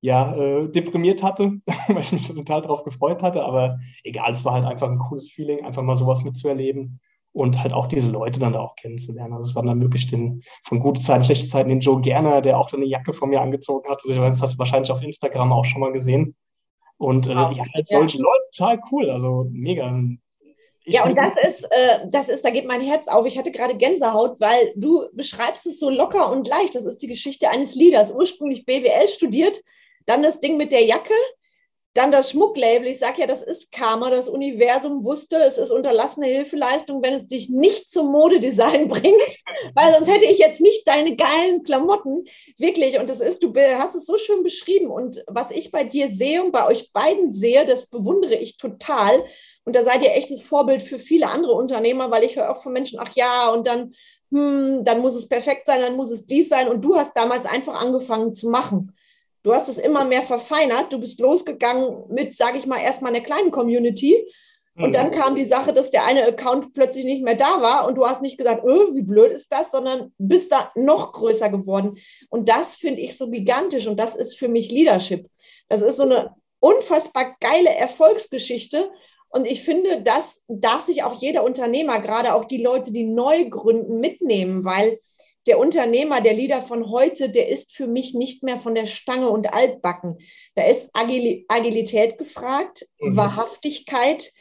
ja, 0.00 0.34
äh, 0.34 0.68
deprimiert 0.68 1.22
hatte, 1.22 1.60
weil 1.88 2.00
ich 2.00 2.12
mich 2.12 2.28
total 2.28 2.62
darauf 2.62 2.84
gefreut 2.84 3.22
hatte. 3.22 3.42
Aber 3.42 3.78
egal, 4.04 4.32
es 4.32 4.44
war 4.44 4.54
halt 4.54 4.64
einfach 4.64 4.88
ein 4.88 4.98
cooles 4.98 5.30
Feeling, 5.30 5.64
einfach 5.64 5.82
mal 5.82 5.96
sowas 5.96 6.22
mitzuerleben 6.22 7.00
und 7.32 7.62
halt 7.62 7.72
auch 7.72 7.86
diese 7.86 8.08
Leute 8.08 8.40
dann 8.40 8.52
da 8.52 8.60
auch 8.60 8.76
kennenzulernen. 8.76 9.32
Also 9.32 9.50
es 9.50 9.54
war 9.54 9.62
dann 9.62 9.80
wirklich 9.80 10.06
den, 10.08 10.42
von 10.64 10.80
gute 10.80 11.00
Zeiten, 11.00 11.24
schlechte 11.24 11.48
Zeiten, 11.48 11.68
den 11.68 11.80
Joe 11.80 12.00
Gerner, 12.00 12.40
der 12.40 12.58
auch 12.58 12.70
dann 12.70 12.80
eine 12.80 12.88
Jacke 12.88 13.12
von 13.12 13.28
mir 13.28 13.40
angezogen 13.40 13.88
hat. 13.88 14.02
Das 14.06 14.42
hast 14.42 14.54
du 14.54 14.58
wahrscheinlich 14.58 14.90
auf 14.90 15.02
Instagram 15.02 15.52
auch 15.52 15.64
schon 15.64 15.80
mal 15.80 15.92
gesehen. 15.92 16.34
Und 16.96 17.28
äh, 17.28 17.32
ja, 17.32 17.64
halt 17.74 17.86
solche 17.86 18.18
ja. 18.18 18.24
Leute, 18.24 18.44
total 18.56 18.80
cool, 18.90 19.10
also 19.10 19.46
mega. 19.52 20.02
Ich 20.84 20.94
ja, 20.94 21.04
und 21.04 21.16
das 21.16 21.34
ist, 21.46 21.64
äh, 21.64 22.08
das 22.10 22.28
ist, 22.28 22.44
da 22.44 22.50
geht 22.50 22.66
mein 22.66 22.80
Herz 22.80 23.06
auf. 23.08 23.24
Ich 23.26 23.38
hatte 23.38 23.52
gerade 23.52 23.76
Gänsehaut, 23.76 24.40
weil 24.40 24.72
du 24.74 25.06
beschreibst 25.12 25.66
es 25.66 25.78
so 25.78 25.90
locker 25.90 26.32
und 26.32 26.48
leicht. 26.48 26.74
Das 26.74 26.86
ist 26.86 27.02
die 27.02 27.06
Geschichte 27.06 27.50
eines 27.50 27.74
Leaders, 27.74 28.10
ursprünglich 28.10 28.64
BWL 28.64 29.06
studiert, 29.06 29.60
dann 30.06 30.22
das 30.22 30.40
Ding 30.40 30.56
mit 30.56 30.72
der 30.72 30.84
Jacke, 30.84 31.14
dann 31.98 32.12
das 32.12 32.30
Schmucklabel. 32.30 32.86
Ich 32.86 33.00
sage 33.00 33.22
ja, 33.22 33.26
das 33.26 33.42
ist 33.42 33.72
Karma. 33.72 34.08
Das 34.08 34.28
Universum 34.28 35.04
wusste, 35.04 35.36
es 35.38 35.58
ist 35.58 35.72
unterlassene 35.72 36.26
Hilfeleistung, 36.26 37.02
wenn 37.02 37.14
es 37.14 37.26
dich 37.26 37.48
nicht 37.48 37.90
zum 37.90 38.12
Modedesign 38.12 38.86
bringt, 38.88 39.38
weil 39.74 39.92
sonst 39.92 40.08
hätte 40.08 40.26
ich 40.26 40.38
jetzt 40.38 40.60
nicht 40.60 40.86
deine 40.86 41.16
geilen 41.16 41.64
Klamotten. 41.64 42.24
Wirklich. 42.56 43.00
Und 43.00 43.10
das 43.10 43.20
ist, 43.20 43.42
du 43.42 43.52
hast 43.54 43.96
es 43.96 44.06
so 44.06 44.16
schön 44.16 44.44
beschrieben. 44.44 44.90
Und 44.90 45.24
was 45.26 45.50
ich 45.50 45.72
bei 45.72 45.82
dir 45.82 46.08
sehe 46.08 46.42
und 46.42 46.52
bei 46.52 46.66
euch 46.66 46.92
beiden 46.92 47.32
sehe, 47.32 47.66
das 47.66 47.88
bewundere 47.88 48.36
ich 48.36 48.58
total. 48.58 49.24
Und 49.64 49.74
da 49.74 49.82
seid 49.82 50.02
ihr 50.02 50.14
echtes 50.14 50.42
Vorbild 50.42 50.84
für 50.84 51.00
viele 51.00 51.28
andere 51.28 51.54
Unternehmer, 51.54 52.12
weil 52.12 52.22
ich 52.22 52.36
höre 52.36 52.50
auch 52.50 52.62
von 52.62 52.72
Menschen, 52.72 53.00
ach 53.00 53.14
ja, 53.16 53.50
und 53.50 53.66
dann, 53.66 53.92
hm, 54.30 54.84
dann 54.84 55.00
muss 55.00 55.16
es 55.16 55.28
perfekt 55.28 55.66
sein, 55.66 55.80
dann 55.80 55.96
muss 55.96 56.12
es 56.12 56.26
dies 56.26 56.48
sein. 56.48 56.68
Und 56.68 56.84
du 56.84 56.96
hast 56.96 57.16
damals 57.16 57.44
einfach 57.44 57.74
angefangen 57.74 58.34
zu 58.34 58.50
machen. 58.50 58.92
Du 59.48 59.54
hast 59.54 59.70
es 59.70 59.78
immer 59.78 60.04
mehr 60.04 60.20
verfeinert. 60.20 60.92
Du 60.92 61.00
bist 61.00 61.20
losgegangen 61.20 62.04
mit, 62.10 62.36
sage 62.36 62.58
ich 62.58 62.66
mal, 62.66 62.82
erstmal 62.82 63.14
einer 63.14 63.24
kleinen 63.24 63.50
Community. 63.50 64.30
Und 64.76 64.94
dann 64.94 65.06
mhm. 65.06 65.12
kam 65.12 65.34
die 65.36 65.46
Sache, 65.46 65.72
dass 65.72 65.90
der 65.90 66.04
eine 66.04 66.26
Account 66.26 66.74
plötzlich 66.74 67.06
nicht 67.06 67.24
mehr 67.24 67.34
da 67.34 67.62
war 67.62 67.88
und 67.88 67.94
du 67.94 68.04
hast 68.04 68.20
nicht 68.20 68.36
gesagt, 68.36 68.62
öh, 68.62 68.94
wie 68.94 69.00
blöd 69.00 69.32
ist 69.32 69.50
das, 69.50 69.70
sondern 69.70 70.12
bist 70.18 70.52
da 70.52 70.70
noch 70.74 71.14
größer 71.14 71.48
geworden. 71.48 71.96
Und 72.28 72.50
das 72.50 72.76
finde 72.76 73.00
ich 73.00 73.16
so 73.16 73.30
gigantisch 73.30 73.86
und 73.86 73.98
das 73.98 74.16
ist 74.16 74.38
für 74.38 74.48
mich 74.48 74.70
Leadership. 74.70 75.30
Das 75.70 75.80
ist 75.80 75.96
so 75.96 76.02
eine 76.02 76.34
unfassbar 76.60 77.34
geile 77.40 77.70
Erfolgsgeschichte. 77.70 78.90
Und 79.30 79.46
ich 79.46 79.62
finde, 79.62 80.02
das 80.02 80.42
darf 80.46 80.82
sich 80.82 81.04
auch 81.04 81.18
jeder 81.22 81.42
Unternehmer, 81.42 82.00
gerade 82.00 82.34
auch 82.34 82.44
die 82.44 82.62
Leute, 82.62 82.92
die 82.92 83.04
neu 83.04 83.48
gründen, 83.48 83.98
mitnehmen, 83.98 84.66
weil 84.66 84.98
der 85.48 85.58
Unternehmer, 85.58 86.20
der 86.20 86.34
Leader 86.34 86.60
von 86.60 86.90
heute, 86.90 87.30
der 87.30 87.48
ist 87.48 87.72
für 87.72 87.86
mich 87.86 88.14
nicht 88.14 88.42
mehr 88.42 88.58
von 88.58 88.74
der 88.74 88.86
Stange 88.86 89.28
und 89.30 89.52
altbacken. 89.52 90.18
Da 90.54 90.64
ist 90.64 90.90
Agil 90.92 91.44
Agilität 91.48 92.18
gefragt, 92.18 92.86
mhm. 93.00 93.16
Wahrhaftigkeit 93.16 94.32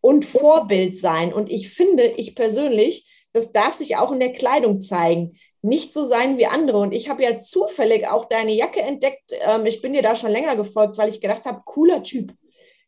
und 0.00 0.24
Vorbild 0.24 0.98
sein. 0.98 1.32
Und 1.32 1.50
ich 1.50 1.70
finde, 1.70 2.06
ich 2.16 2.34
persönlich, 2.34 3.06
das 3.32 3.52
darf 3.52 3.74
sich 3.74 3.96
auch 3.96 4.12
in 4.12 4.20
der 4.20 4.32
Kleidung 4.32 4.80
zeigen. 4.80 5.38
Nicht 5.62 5.92
so 5.92 6.04
sein 6.04 6.38
wie 6.38 6.46
andere. 6.46 6.78
Und 6.78 6.92
ich 6.92 7.08
habe 7.08 7.22
ja 7.22 7.38
zufällig 7.38 8.06
auch 8.06 8.26
deine 8.26 8.52
Jacke 8.52 8.80
entdeckt. 8.80 9.32
Ähm, 9.40 9.66
ich 9.66 9.82
bin 9.82 9.92
dir 9.92 10.02
da 10.02 10.14
schon 10.14 10.30
länger 10.30 10.56
gefolgt, 10.56 10.98
weil 10.98 11.08
ich 11.08 11.20
gedacht 11.20 11.44
habe, 11.44 11.62
cooler 11.64 12.02
Typ, 12.02 12.32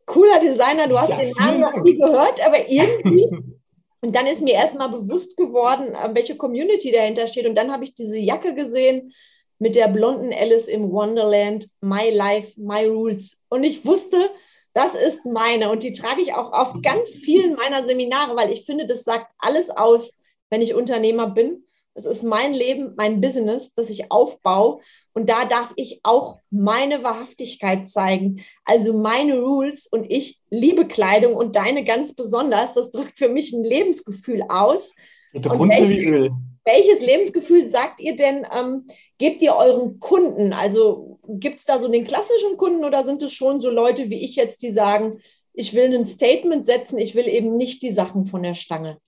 cooler 0.07 0.41
Designer. 0.41 0.87
Du 0.87 0.99
hast 0.99 1.11
ja, 1.11 1.17
den 1.17 1.33
Namen 1.33 1.61
noch 1.61 1.77
nie 1.83 1.97
gehört, 1.97 2.45
aber 2.45 2.69
irgendwie 2.69 3.29
Und 4.01 4.15
dann 4.15 4.27
ist 4.27 4.43
mir 4.43 4.55
erstmal 4.55 4.89
bewusst 4.89 5.37
geworden, 5.37 5.95
äh, 5.95 6.15
welche 6.15 6.37
Community 6.37 6.93
dahinter 6.93 7.27
steht. 7.27 7.47
Und 7.47 7.55
dann 7.55 7.73
habe 7.73 7.85
ich 7.85 7.95
diese 7.95 8.19
Jacke 8.19 8.55
gesehen 8.55 9.13
mit 9.59 9.75
der 9.75 9.89
blonden 9.89 10.33
Alice 10.33 10.69
im 10.69 10.93
Wonderland, 10.93 11.69
My 11.81 12.11
Life, 12.11 12.61
My 12.61 12.85
Rules. 12.85 13.43
Und 13.49 13.65
ich 13.65 13.85
wusste, 13.85 14.31
das 14.73 14.95
ist 14.95 15.25
meine. 15.25 15.71
Und 15.71 15.83
die 15.83 15.93
trage 15.93 16.23
ich 16.23 16.35
auch 16.35 16.53
auf 16.53 16.75
ganz 16.83 17.09
vielen 17.09 17.55
meiner 17.55 17.85
Seminare, 17.85 18.37
weil 18.37 18.53
ich 18.53 18.65
finde, 18.65 18.87
das 18.87 19.03
sagt 19.03 19.27
alles 19.39 19.71
aus, 19.71 20.17
wenn 20.51 20.63
ich 20.63 20.75
Unternehmer 20.75 21.31
bin. 21.31 21.65
Es 21.99 22.07
ist 22.07 22.23
mein 22.23 22.55
Leben, 22.55 22.95
mein 22.97 23.21
Business, 23.21 23.75
das 23.75 23.91
ich 23.91 24.13
aufbaue. 24.13 24.81
Und 25.15 25.29
da 25.29 25.45
darf 25.47 25.73
ich 25.75 25.99
auch 26.05 26.39
meine 26.49 27.03
Wahrhaftigkeit 27.03 27.89
zeigen, 27.89 28.45
also 28.65 28.93
meine 28.93 29.41
Rules. 29.41 29.89
Und 29.89 30.07
ich 30.09 30.39
liebe 30.49 30.87
Kleidung 30.87 31.35
und 31.35 31.57
deine 31.57 31.85
ganz 31.85 32.15
besonders. 32.15 32.75
Das 32.75 32.93
drückt 32.93 33.19
für 33.19 33.29
mich 33.29 33.53
ein 33.53 33.65
Lebensgefühl 33.65 34.45
aus. 34.49 34.95
Welches, 35.33 36.33
welches 36.65 37.01
Lebensgefühl 37.01 37.67
sagt 37.67 38.01
ihr 38.01 38.15
denn, 38.15 38.47
ähm, 38.57 38.87
gebt 39.19 39.43
ihr 39.43 39.57
euren 39.57 39.99
Kunden? 39.99 40.53
Also 40.53 41.19
gibt 41.27 41.59
es 41.59 41.65
da 41.65 41.81
so 41.81 41.89
den 41.89 42.05
klassischen 42.05 42.57
Kunden 42.57 42.85
oder 42.85 43.03
sind 43.03 43.21
es 43.23 43.33
schon 43.33 43.61
so 43.61 43.71
Leute 43.71 44.09
wie 44.09 44.25
ich 44.25 44.37
jetzt, 44.37 44.63
die 44.63 44.71
sagen, 44.71 45.19
ich 45.53 45.75
will 45.75 45.93
ein 45.93 46.07
Statement 46.07 46.65
setzen, 46.65 46.97
ich 46.97 47.17
will 47.17 47.27
eben 47.27 47.57
nicht 47.57 47.83
die 47.83 47.91
Sachen 47.91 48.25
von 48.25 48.45
der 48.45 48.55
Stange? 48.55 48.99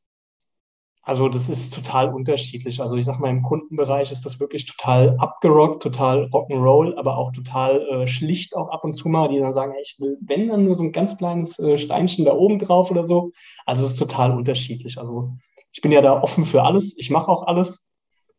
Also 1.10 1.28
das 1.28 1.48
ist 1.48 1.74
total 1.74 2.14
unterschiedlich. 2.14 2.80
Also 2.80 2.94
ich 2.94 3.04
sag 3.04 3.18
mal, 3.18 3.30
im 3.30 3.42
Kundenbereich 3.42 4.12
ist 4.12 4.24
das 4.24 4.38
wirklich 4.38 4.64
total 4.66 5.16
abgerockt, 5.18 5.82
total 5.82 6.26
Rock'n'Roll, 6.26 6.96
aber 6.96 7.18
auch 7.18 7.32
total 7.32 7.80
äh, 7.88 8.06
schlicht 8.06 8.54
auch 8.54 8.68
ab 8.68 8.84
und 8.84 8.94
zu 8.94 9.08
mal, 9.08 9.28
die 9.28 9.40
dann 9.40 9.52
sagen, 9.52 9.72
ich 9.82 9.96
will, 9.98 10.18
wenn 10.20 10.46
dann 10.46 10.64
nur 10.66 10.76
so 10.76 10.84
ein 10.84 10.92
ganz 10.92 11.18
kleines 11.18 11.58
äh, 11.58 11.78
Steinchen 11.78 12.26
da 12.26 12.34
oben 12.34 12.60
drauf 12.60 12.92
oder 12.92 13.04
so. 13.04 13.32
Also 13.66 13.86
es 13.86 13.94
ist 13.94 13.98
total 13.98 14.30
unterschiedlich. 14.30 14.98
Also 14.98 15.32
ich 15.72 15.80
bin 15.80 15.90
ja 15.90 16.00
da 16.00 16.22
offen 16.22 16.44
für 16.44 16.62
alles. 16.62 16.96
Ich 16.96 17.10
mache 17.10 17.26
auch 17.26 17.48
alles 17.48 17.84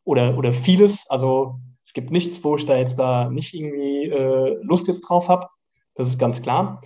oder, 0.06 0.38
oder 0.38 0.54
vieles. 0.54 1.06
Also 1.10 1.60
es 1.86 1.92
gibt 1.92 2.10
nichts, 2.10 2.42
wo 2.42 2.56
ich 2.56 2.66
da 2.66 2.78
jetzt 2.78 2.98
da 2.98 3.30
nicht 3.30 3.54
irgendwie 3.54 4.06
äh, 4.06 4.58
Lust 4.62 4.88
jetzt 4.88 5.02
drauf 5.02 5.28
habe. 5.28 5.48
Das 5.96 6.08
ist 6.08 6.18
ganz 6.18 6.42
klar. 6.42 6.80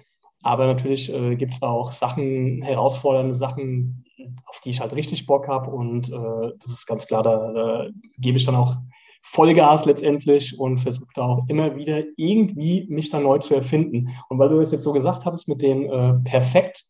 Aber 0.46 0.68
natürlich 0.68 1.12
äh, 1.12 1.36
gibt 1.36 1.56
es 1.56 1.60
da 1.60 1.70
auch 1.70 1.92
Sachen, 1.92 2.62
herausfordernde 2.62 3.34
Sachen, 3.34 4.06
auf 4.46 4.60
die 4.60 4.70
ich 4.70 4.80
halt 4.80 4.94
richtig 4.94 5.26
Bock 5.26 5.48
habe. 5.48 5.72
Und 5.72 6.12
äh, 6.12 6.52
das 6.60 6.70
ist 6.70 6.86
ganz 6.86 7.08
klar, 7.08 7.24
da, 7.24 7.52
da 7.52 7.88
gebe 8.20 8.38
ich 8.38 8.46
dann 8.46 8.56
auch 8.56 8.76
Vollgas 9.24 9.86
letztendlich 9.86 10.60
und 10.60 10.78
versuche 10.78 11.10
da 11.16 11.24
auch 11.24 11.46
immer 11.48 11.76
wieder 11.76 12.04
irgendwie 12.16 12.86
mich 12.90 13.10
da 13.10 13.20
neu 13.20 13.40
zu 13.40 13.56
erfinden. 13.56 14.12
Und 14.30 14.38
weil 14.38 14.50
du 14.50 14.60
es 14.60 14.72
jetzt 14.72 14.84
so 14.84 14.94
gesagt 14.94 15.26
hast 15.26 15.48
mit 15.48 15.64
dem 15.64 15.86
äh, 15.86 16.14
perfekt, 16.24 16.86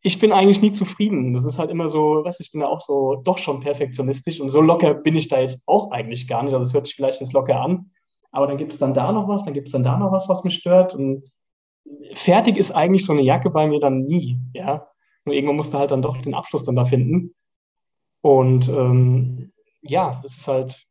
ich 0.00 0.20
bin 0.20 0.30
eigentlich 0.30 0.62
nie 0.62 0.70
zufrieden. 0.70 1.34
Das 1.34 1.44
ist 1.44 1.58
halt 1.58 1.72
immer 1.72 1.88
so, 1.88 2.24
weißt 2.24 2.40
ich 2.40 2.52
bin 2.52 2.60
da 2.60 2.68
auch 2.68 2.80
so 2.80 3.16
doch 3.24 3.38
schon 3.38 3.58
perfektionistisch 3.58 4.40
und 4.40 4.50
so 4.50 4.60
locker 4.60 4.94
bin 4.94 5.16
ich 5.16 5.26
da 5.26 5.40
jetzt 5.40 5.64
auch 5.66 5.90
eigentlich 5.90 6.28
gar 6.28 6.44
nicht. 6.44 6.54
Also 6.54 6.64
es 6.64 6.74
hört 6.74 6.86
sich 6.86 6.94
vielleicht 6.94 7.20
jetzt 7.20 7.32
locker 7.32 7.60
an, 7.60 7.90
aber 8.30 8.46
dann 8.46 8.56
gibt 8.56 8.72
es 8.72 8.78
dann 8.78 8.94
da 8.94 9.10
noch 9.10 9.26
was, 9.26 9.44
dann 9.44 9.54
gibt 9.54 9.66
es 9.66 9.72
dann 9.72 9.82
da 9.82 9.98
noch 9.98 10.12
was, 10.12 10.28
was 10.28 10.44
mich 10.44 10.54
stört 10.54 10.94
und 10.94 11.24
fertig 12.14 12.56
ist 12.56 12.72
eigentlich 12.72 13.04
so 13.04 13.12
eine 13.12 13.22
Jacke 13.22 13.50
bei 13.50 13.66
mir 13.66 13.80
dann 13.80 14.02
nie, 14.02 14.38
ja. 14.54 14.88
Nur 15.24 15.34
irgendwann 15.34 15.56
musste 15.56 15.78
halt 15.78 15.90
dann 15.90 16.02
doch 16.02 16.18
den 16.18 16.34
Abschluss 16.34 16.64
dann 16.64 16.76
da 16.76 16.84
finden. 16.84 17.34
Und 18.20 18.68
ähm, 18.68 19.52
ja, 19.82 20.22
es 20.24 20.38
ist 20.38 20.48
halt, 20.48 20.86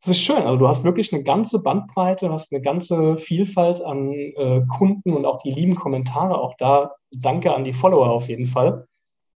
es 0.00 0.08
ist 0.08 0.20
schön. 0.20 0.42
Also 0.42 0.56
du 0.56 0.68
hast 0.68 0.84
wirklich 0.84 1.12
eine 1.12 1.22
ganze 1.22 1.58
Bandbreite, 1.58 2.30
hast 2.30 2.52
eine 2.52 2.62
ganze 2.62 3.18
Vielfalt 3.18 3.82
an 3.82 4.10
äh, 4.12 4.62
Kunden 4.68 5.12
und 5.12 5.26
auch 5.26 5.42
die 5.42 5.50
lieben 5.50 5.74
Kommentare. 5.74 6.38
Auch 6.40 6.54
da 6.58 6.92
danke 7.10 7.54
an 7.54 7.64
die 7.64 7.72
Follower 7.72 8.10
auf 8.10 8.28
jeden 8.28 8.46
Fall. 8.46 8.86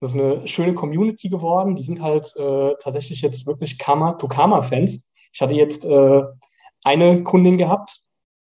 Das 0.00 0.14
ist 0.14 0.20
eine 0.20 0.48
schöne 0.48 0.74
Community 0.74 1.28
geworden. 1.28 1.76
Die 1.76 1.84
sind 1.84 2.02
halt 2.02 2.34
äh, 2.36 2.74
tatsächlich 2.80 3.22
jetzt 3.22 3.46
wirklich 3.46 3.78
Karma-to-Karma-Fans. 3.78 5.06
Ich 5.32 5.40
hatte 5.40 5.54
jetzt 5.54 5.84
äh, 5.84 6.22
eine 6.84 7.22
Kundin 7.22 7.56
gehabt, 7.56 8.01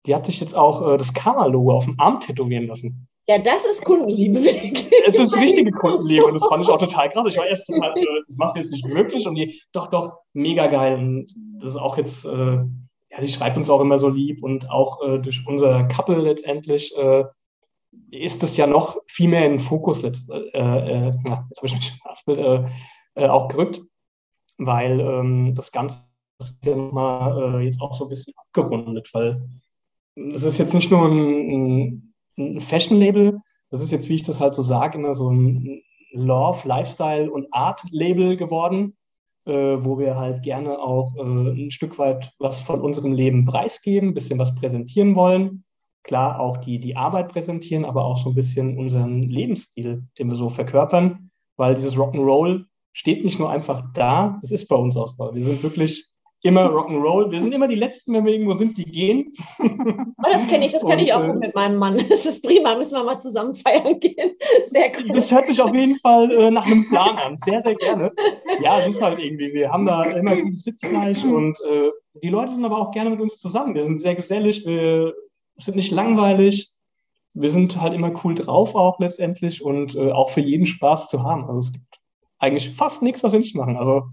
die 0.09 0.15
hat 0.15 0.27
sich 0.27 0.41
jetzt 0.41 0.57
auch 0.57 0.95
äh, 0.95 0.97
das 0.97 1.13
Karma-Logo 1.13 1.73
auf 1.73 1.85
dem 1.85 2.01
Arm 2.01 2.21
tätowieren 2.21 2.67
lassen. 2.67 3.07
Ja, 3.29 3.37
das 3.37 3.67
ist 3.67 3.85
Kundenliebe, 3.85 4.43
wirklich. 4.43 4.91
Es 5.07 5.15
ist 5.17 5.37
richtige 5.37 5.71
Kundenliebe 5.71 6.25
und 6.25 6.35
das 6.35 6.49
fand 6.49 6.65
ich 6.65 6.71
auch 6.71 6.79
total 6.79 7.11
krass. 7.11 7.27
Ich 7.29 7.37
war 7.37 7.47
erst 7.47 7.67
total, 7.67 7.97
äh, 7.97 8.05
das 8.27 8.39
machst 8.39 8.57
du 8.57 8.61
jetzt 8.61 8.73
nicht 8.73 8.87
möglich 8.87 9.27
und 9.27 9.35
die, 9.35 9.61
doch, 9.73 9.91
doch, 9.91 10.21
mega 10.33 10.67
geil. 10.67 10.99
Und 10.99 11.35
das 11.61 11.73
ist 11.73 11.77
auch 11.77 11.99
jetzt, 11.99 12.25
äh, 12.25 12.57
ja, 12.57 13.21
sie 13.21 13.31
schreibt 13.31 13.59
uns 13.59 13.69
auch 13.69 13.83
immer 13.83 13.99
so 13.99 14.09
lieb 14.09 14.43
und 14.43 14.71
auch 14.71 15.03
äh, 15.07 15.19
durch 15.19 15.47
unser 15.47 15.85
Couple 15.85 16.19
letztendlich 16.21 16.97
äh, 16.97 17.25
ist 18.11 18.43
das 18.43 18.57
ja 18.57 18.67
noch 18.67 18.97
viel 19.07 19.29
mehr 19.29 19.45
in 19.45 19.53
den 19.53 19.61
Fokus, 19.61 20.01
letzt, 20.01 20.31
äh, 20.31 20.39
äh, 20.55 21.13
na, 21.25 21.47
jetzt 21.51 21.59
habe 21.59 21.67
ich 21.67 21.75
mich 21.75 21.93
verhaspelt, 22.01 22.71
auch 23.15 23.49
gerückt, 23.49 23.83
weil 24.59 25.01
ähm, 25.01 25.55
das 25.57 25.73
Ganze 25.73 25.99
ist 26.41 26.65
ja 26.65 26.77
mal 26.77 27.61
jetzt 27.65 27.81
auch 27.81 27.95
so 27.95 28.05
ein 28.05 28.11
bisschen 28.11 28.33
abgerundet, 28.37 29.11
weil 29.13 29.43
das 30.33 30.43
ist 30.43 30.59
jetzt 30.59 30.75
nicht 30.75 30.91
nur 30.91 31.07
ein, 31.07 32.15
ein 32.37 32.61
Fashion-Label, 32.61 33.41
das 33.71 33.83
ist 33.83 33.93
jetzt, 33.93 34.09
wie 34.09 34.15
ich 34.15 34.23
das 34.23 34.41
halt 34.41 34.55
so 34.55 34.63
sage, 34.63 34.99
immer 34.99 35.15
so 35.15 35.31
ein 35.31 35.83
Love, 36.13 36.67
Lifestyle 36.67 37.31
und 37.31 37.47
Art-Label 37.53 38.37
geworden, 38.37 38.97
äh, 39.45 39.53
wo 39.53 39.99
wir 39.99 40.17
halt 40.17 40.43
gerne 40.43 40.79
auch 40.79 41.15
äh, 41.17 41.21
ein 41.21 41.71
Stück 41.71 41.99
weit 41.99 42.33
was 42.39 42.61
von 42.61 42.81
unserem 42.81 43.13
Leben 43.13 43.45
preisgeben, 43.45 44.11
ein 44.11 44.15
bisschen 44.15 44.39
was 44.39 44.55
präsentieren 44.55 45.15
wollen. 45.15 45.65
Klar, 46.03 46.41
auch 46.41 46.57
die, 46.59 46.79
die 46.79 46.97
Arbeit 46.97 47.29
präsentieren, 47.29 47.85
aber 47.85 48.05
auch 48.05 48.17
so 48.17 48.31
ein 48.31 48.35
bisschen 48.35 48.79
unseren 48.79 49.23
Lebensstil, 49.23 50.05
den 50.19 50.29
wir 50.29 50.37
so 50.37 50.49
verkörpern, 50.49 51.31
weil 51.57 51.75
dieses 51.75 51.97
Rock'n'Roll 51.97 52.65
steht 52.95 53.23
nicht 53.23 53.39
nur 53.39 53.51
einfach 53.51 53.85
da, 53.93 54.39
das 54.41 54.51
ist 54.51 54.69
bei 54.69 54.77
uns 54.77 54.97
Ausbau. 54.97 55.35
Wir 55.35 55.45
sind 55.45 55.63
wirklich 55.63 56.07
immer 56.43 56.67
Rock'n'Roll. 56.67 57.31
Wir 57.31 57.41
sind 57.41 57.53
immer 57.53 57.69
die 57.69 57.75
Letzten, 57.75 58.13
wenn 58.15 58.25
wir 58.25 58.33
irgendwo 58.33 58.55
sind, 58.55 58.77
die 58.79 58.85
gehen. 58.85 59.33
Oh, 59.59 60.31
das 60.33 60.47
kenne 60.47 60.67
ich, 60.67 60.73
das 60.73 60.85
kenne 60.85 61.03
ich 61.03 61.13
auch 61.13 61.23
äh, 61.23 61.33
mit 61.33 61.55
meinem 61.55 61.79
Mann. 61.79 61.97
Das 62.09 62.27
ist 62.27 62.45
prima, 62.45 62.77
müssen 62.77 62.97
wir 62.97 63.05
mal 63.05 63.21
zusammen 63.21 63.55
feiern 63.55 63.99
gehen. 63.99 64.33
Sehr 64.65 64.91
gut. 64.91 65.17
Das 65.17 65.31
hört 65.31 65.49
sich 65.49 65.61
auf 65.61 65.75
jeden 65.75 65.99
Fall 65.99 66.31
äh, 66.31 66.51
nach 66.51 66.67
einem 66.67 66.89
Plan 66.89 67.17
an. 67.17 67.39
Sehr, 67.39 67.61
sehr 67.61 67.75
gerne. 67.75 68.13
Ja, 68.63 68.79
es 68.81 68.89
ist 68.89 69.03
halt 69.03 69.19
irgendwie, 69.19 69.53
wir 69.53 69.71
haben 69.71 69.87
da 69.87 70.05
immer 70.05 70.37
gutes 70.37 70.65
Sitzfleisch 70.65 71.25
und 71.25 71.59
äh, 71.61 71.91
die 72.23 72.31
Leute 72.31 72.53
sind 72.53 72.65
aber 72.65 72.79
auch 72.79 72.93
gerne 72.93 73.11
mit 73.11 73.21
uns 73.21 73.39
zusammen. 73.39 73.75
Wir 73.75 73.85
sind 73.85 74.01
sehr 74.01 74.15
gesellig, 74.15 74.67
wir 74.67 75.15
sind 75.59 75.77
nicht 75.77 75.91
langweilig. 75.91 76.71
Wir 77.35 77.51
sind 77.51 77.81
halt 77.81 77.95
immer 77.95 78.13
cool 78.25 78.35
drauf 78.35 78.75
auch 78.75 78.99
letztendlich 78.99 79.63
und 79.63 79.95
äh, 79.95 80.13
auch 80.13 80.31
für 80.31 80.41
jeden 80.41 80.67
Spaß 80.67 81.09
zu 81.09 81.23
haben. 81.23 81.45
Also 81.45 81.61
es 81.61 81.73
gibt 81.73 82.01
eigentlich 82.39 82.71
fast 82.71 83.03
nichts, 83.03 83.23
was 83.23 83.33
wir 83.33 83.39
nicht 83.39 83.55
machen. 83.55 83.77
Also 83.77 84.05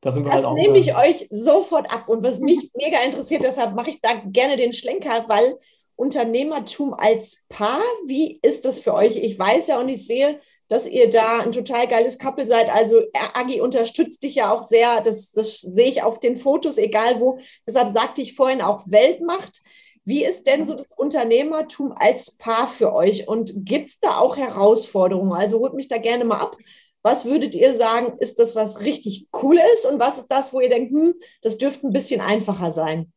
da 0.00 0.10
das 0.10 0.44
halt 0.46 0.54
nehme 0.54 0.78
ich 0.78 0.96
euch 0.96 1.26
sofort 1.30 1.92
ab. 1.92 2.08
Und 2.08 2.22
was 2.22 2.38
mich 2.38 2.70
mega 2.74 3.00
interessiert, 3.00 3.42
deshalb 3.42 3.74
mache 3.74 3.90
ich 3.90 4.00
da 4.00 4.10
gerne 4.26 4.56
den 4.56 4.72
Schlenker, 4.72 5.24
weil 5.28 5.58
Unternehmertum 5.96 6.94
als 6.94 7.42
Paar, 7.48 7.82
wie 8.06 8.38
ist 8.42 8.64
das 8.64 8.78
für 8.78 8.94
euch? 8.94 9.16
Ich 9.16 9.36
weiß 9.36 9.66
ja 9.66 9.80
und 9.80 9.88
ich 9.88 10.06
sehe, 10.06 10.40
dass 10.68 10.86
ihr 10.86 11.10
da 11.10 11.40
ein 11.40 11.50
total 11.50 11.88
geiles 11.88 12.18
Couple 12.18 12.46
seid. 12.46 12.70
Also 12.70 13.02
Agi 13.34 13.60
unterstützt 13.60 14.22
dich 14.22 14.36
ja 14.36 14.52
auch 14.52 14.62
sehr. 14.62 15.00
Das, 15.00 15.32
das 15.32 15.60
sehe 15.60 15.88
ich 15.88 16.04
auf 16.04 16.20
den 16.20 16.36
Fotos, 16.36 16.78
egal 16.78 17.18
wo. 17.18 17.38
Deshalb 17.66 17.88
sagte 17.88 18.22
ich 18.22 18.36
vorhin 18.36 18.62
auch 18.62 18.84
Weltmacht. 18.86 19.60
Wie 20.04 20.24
ist 20.24 20.46
denn 20.46 20.64
so 20.64 20.74
das 20.74 20.86
Unternehmertum 20.96 21.92
als 21.98 22.30
Paar 22.30 22.68
für 22.68 22.94
euch? 22.94 23.26
Und 23.26 23.52
gibt 23.66 23.88
es 23.88 23.98
da 23.98 24.18
auch 24.18 24.36
Herausforderungen? 24.36 25.32
Also 25.32 25.58
holt 25.58 25.74
mich 25.74 25.88
da 25.88 25.98
gerne 25.98 26.24
mal 26.24 26.38
ab. 26.38 26.56
Was 27.02 27.24
würdet 27.24 27.54
ihr 27.54 27.74
sagen, 27.74 28.18
ist 28.18 28.38
das, 28.38 28.56
was 28.56 28.80
richtig 28.80 29.28
cool 29.42 29.58
ist? 29.74 29.86
Und 29.86 30.00
was 30.00 30.18
ist 30.18 30.28
das, 30.28 30.52
wo 30.52 30.60
ihr 30.60 30.68
denkt, 30.68 30.92
hm, 30.92 31.14
das 31.42 31.58
dürfte 31.58 31.86
ein 31.86 31.92
bisschen 31.92 32.20
einfacher 32.20 32.72
sein? 32.72 33.12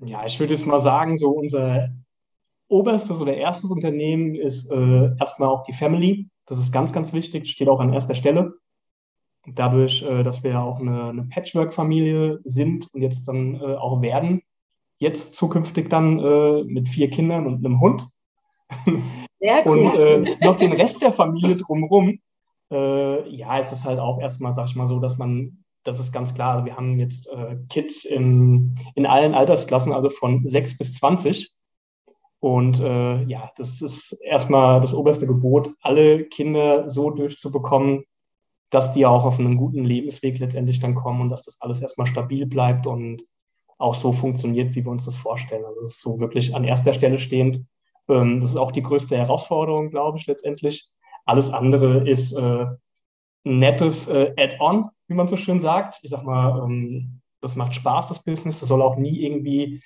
Ja, 0.00 0.24
ich 0.24 0.38
würde 0.38 0.54
jetzt 0.54 0.66
mal 0.66 0.80
sagen, 0.80 1.18
so 1.18 1.30
unser 1.30 1.90
oberstes 2.68 3.20
oder 3.20 3.34
erstes 3.34 3.70
Unternehmen 3.70 4.34
ist 4.34 4.70
äh, 4.70 5.10
erstmal 5.18 5.48
auch 5.48 5.64
die 5.64 5.72
Family. 5.72 6.28
Das 6.46 6.58
ist 6.58 6.72
ganz, 6.72 6.92
ganz 6.92 7.12
wichtig, 7.12 7.50
steht 7.50 7.68
auch 7.68 7.80
an 7.80 7.92
erster 7.92 8.14
Stelle. 8.14 8.54
Dadurch, 9.46 10.02
äh, 10.02 10.22
dass 10.22 10.44
wir 10.44 10.52
ja 10.52 10.62
auch 10.62 10.78
eine, 10.78 11.08
eine 11.08 11.24
Patchwork-Familie 11.24 12.40
sind 12.44 12.88
und 12.92 13.02
jetzt 13.02 13.26
dann 13.26 13.56
äh, 13.56 13.74
auch 13.74 14.02
werden, 14.02 14.42
jetzt 14.98 15.34
zukünftig 15.34 15.90
dann 15.90 16.18
äh, 16.18 16.64
mit 16.64 16.88
vier 16.88 17.10
Kindern 17.10 17.46
und 17.46 17.64
einem 17.64 17.80
Hund. 17.80 18.06
Sehr 19.40 19.62
cool. 19.66 19.78
Und 19.78 19.94
äh, 19.94 20.36
noch 20.44 20.58
den 20.58 20.72
Rest 20.72 21.02
der 21.02 21.12
Familie 21.12 21.56
drumherum 21.56 22.20
äh, 22.70 23.28
ja, 23.28 23.58
es 23.58 23.72
ist 23.72 23.84
halt 23.84 23.98
auch 23.98 24.20
erstmal, 24.20 24.52
sag 24.52 24.66
ich 24.66 24.76
mal 24.76 24.88
so, 24.88 24.98
dass 25.00 25.18
man, 25.18 25.64
das 25.84 26.00
ist 26.00 26.12
ganz 26.12 26.34
klar, 26.34 26.64
wir 26.64 26.76
haben 26.76 26.98
jetzt 26.98 27.28
äh, 27.28 27.56
Kids 27.68 28.04
in, 28.04 28.74
in 28.94 29.06
allen 29.06 29.34
Altersklassen, 29.34 29.92
also 29.92 30.10
von 30.10 30.46
6 30.46 30.78
bis 30.78 30.94
20. 30.94 31.54
Und 32.40 32.78
äh, 32.78 33.22
ja, 33.24 33.50
das 33.56 33.82
ist 33.82 34.12
erstmal 34.22 34.80
das 34.80 34.94
oberste 34.94 35.26
Gebot, 35.26 35.70
alle 35.80 36.24
Kinder 36.24 36.88
so 36.88 37.10
durchzubekommen, 37.10 38.04
dass 38.70 38.92
die 38.92 39.06
auch 39.06 39.24
auf 39.24 39.38
einen 39.38 39.56
guten 39.56 39.84
Lebensweg 39.84 40.38
letztendlich 40.38 40.78
dann 40.78 40.94
kommen 40.94 41.20
und 41.20 41.30
dass 41.30 41.42
das 41.42 41.60
alles 41.60 41.80
erstmal 41.80 42.06
stabil 42.06 42.46
bleibt 42.46 42.86
und 42.86 43.24
auch 43.78 43.94
so 43.94 44.12
funktioniert, 44.12 44.74
wie 44.74 44.84
wir 44.84 44.92
uns 44.92 45.04
das 45.04 45.16
vorstellen. 45.16 45.64
Also 45.64 45.80
das 45.82 45.94
ist 45.94 46.02
so 46.02 46.20
wirklich 46.20 46.54
an 46.54 46.64
erster 46.64 46.94
Stelle 46.94 47.18
stehend. 47.18 47.64
Ähm, 48.08 48.40
das 48.40 48.50
ist 48.50 48.56
auch 48.56 48.72
die 48.72 48.82
größte 48.82 49.16
Herausforderung, 49.16 49.90
glaube 49.90 50.18
ich, 50.18 50.26
letztendlich, 50.26 50.88
alles 51.28 51.52
andere 51.52 52.08
ist 52.08 52.32
äh, 52.32 52.66
nettes 53.44 54.08
äh, 54.08 54.32
Add-on, 54.36 54.90
wie 55.08 55.14
man 55.14 55.28
so 55.28 55.36
schön 55.36 55.60
sagt. 55.60 56.00
Ich 56.02 56.10
sag 56.10 56.24
mal, 56.24 56.64
ähm, 56.64 57.20
das 57.40 57.54
macht 57.54 57.74
Spaß, 57.74 58.08
das 58.08 58.24
Business. 58.24 58.60
Das 58.60 58.68
soll 58.68 58.82
auch 58.82 58.96
nie 58.96 59.20
irgendwie, 59.20 59.82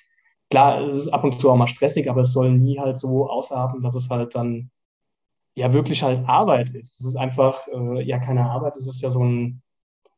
klar, 0.49 0.81
es 0.87 0.95
ist 0.95 1.07
ab 1.09 1.23
und 1.23 1.39
zu 1.39 1.51
auch 1.51 1.57
mal 1.57 1.67
stressig, 1.67 2.09
aber 2.09 2.21
es 2.21 2.31
soll 2.31 2.51
nie 2.51 2.79
halt 2.79 2.97
so 2.97 3.29
ausarten, 3.29 3.81
dass 3.81 3.95
es 3.95 4.09
halt 4.09 4.35
dann 4.35 4.71
ja 5.55 5.73
wirklich 5.73 6.01
halt 6.01 6.27
Arbeit 6.27 6.69
ist. 6.69 6.99
Es 7.01 7.07
ist 7.07 7.15
einfach 7.17 7.67
äh, 7.67 8.01
ja 8.03 8.19
keine 8.19 8.49
Arbeit, 8.49 8.77
es 8.77 8.87
ist 8.87 9.01
ja 9.01 9.09
so 9.09 9.23
ein, 9.23 9.61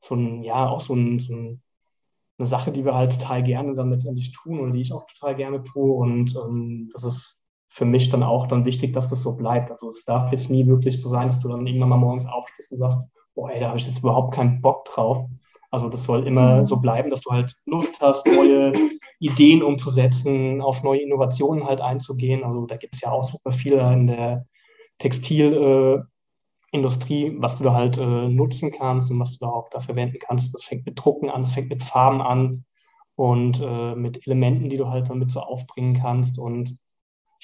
so 0.01 0.15
ein 0.15 0.43
ja, 0.43 0.69
auch 0.69 0.81
so, 0.81 0.93
ein, 0.93 1.19
so 1.19 1.33
ein, 1.33 1.61
eine 2.37 2.47
Sache, 2.47 2.71
die 2.71 2.85
wir 2.85 2.95
halt 2.95 3.13
total 3.13 3.43
gerne 3.43 3.73
dann 3.75 3.89
letztendlich 3.89 4.31
tun 4.31 4.59
oder 4.59 4.71
die 4.71 4.81
ich 4.81 4.93
auch 4.93 5.07
total 5.07 5.35
gerne 5.35 5.63
tue. 5.63 5.91
Und 5.93 6.35
ähm, 6.35 6.89
das 6.93 7.03
ist 7.03 7.44
für 7.75 7.83
mich 7.83 8.09
dann 8.09 8.23
auch 8.23 8.47
dann 8.47 8.63
wichtig, 8.63 8.93
dass 8.93 9.09
das 9.09 9.21
so 9.21 9.35
bleibt. 9.35 9.69
Also 9.69 9.89
es 9.89 10.05
darf 10.05 10.31
jetzt 10.31 10.49
nie 10.49 10.65
wirklich 10.65 11.01
so 11.01 11.09
sein, 11.09 11.27
dass 11.27 11.41
du 11.41 11.49
dann 11.49 11.67
irgendwann 11.67 11.89
mal 11.89 11.97
morgens 11.97 12.25
aufstehst 12.25 12.71
und 12.71 12.77
sagst, 12.77 12.99
boah, 13.35 13.51
ey, 13.51 13.59
da 13.59 13.67
habe 13.67 13.77
ich 13.77 13.85
jetzt 13.85 13.99
überhaupt 13.99 14.33
keinen 14.33 14.61
Bock 14.61 14.85
drauf. 14.85 15.25
Also 15.71 15.89
das 15.89 16.05
soll 16.05 16.25
immer 16.25 16.61
mhm. 16.61 16.67
so 16.67 16.77
bleiben, 16.77 17.09
dass 17.09 17.19
du 17.19 17.31
halt 17.31 17.53
Lust 17.65 17.99
hast, 17.99 18.25
neue 18.27 18.71
Ideen 19.19 19.61
umzusetzen, 19.61 20.61
auf 20.61 20.83
neue 20.83 21.01
Innovationen 21.01 21.65
halt 21.65 21.81
einzugehen. 21.81 22.45
Also 22.45 22.65
da 22.65 22.77
gibt 22.77 22.95
es 22.95 23.01
ja 23.01 23.11
auch 23.11 23.25
super 23.25 23.51
viele 23.51 23.81
in 23.91 24.07
der 24.07 24.45
Textilindustrie, 24.99 26.05
äh, 27.25 27.35
was 27.39 27.57
du 27.57 27.65
da 27.65 27.73
halt 27.73 27.97
äh, 27.97 28.29
nutzen 28.29 28.71
kannst 28.71 29.11
und 29.11 29.19
was 29.19 29.37
du 29.37 29.45
da 29.45 29.51
auch 29.51 29.67
da 29.67 29.81
verwenden 29.81 30.19
kannst. 30.25 30.53
Das 30.53 30.63
fängt 30.63 30.85
mit 30.85 30.97
Drucken 30.97 31.29
an, 31.29 31.41
das 31.41 31.51
fängt 31.51 31.67
mit 31.67 31.83
Farben 31.83 32.21
an 32.21 32.63
und 33.17 33.59
äh, 33.61 33.95
mit 33.95 34.25
Elementen, 34.25 34.69
die 34.69 34.77
du 34.77 34.87
halt 34.87 35.09
damit 35.09 35.29
so 35.29 35.41
aufbringen 35.41 35.99
kannst. 36.01 36.39
Und 36.39 36.77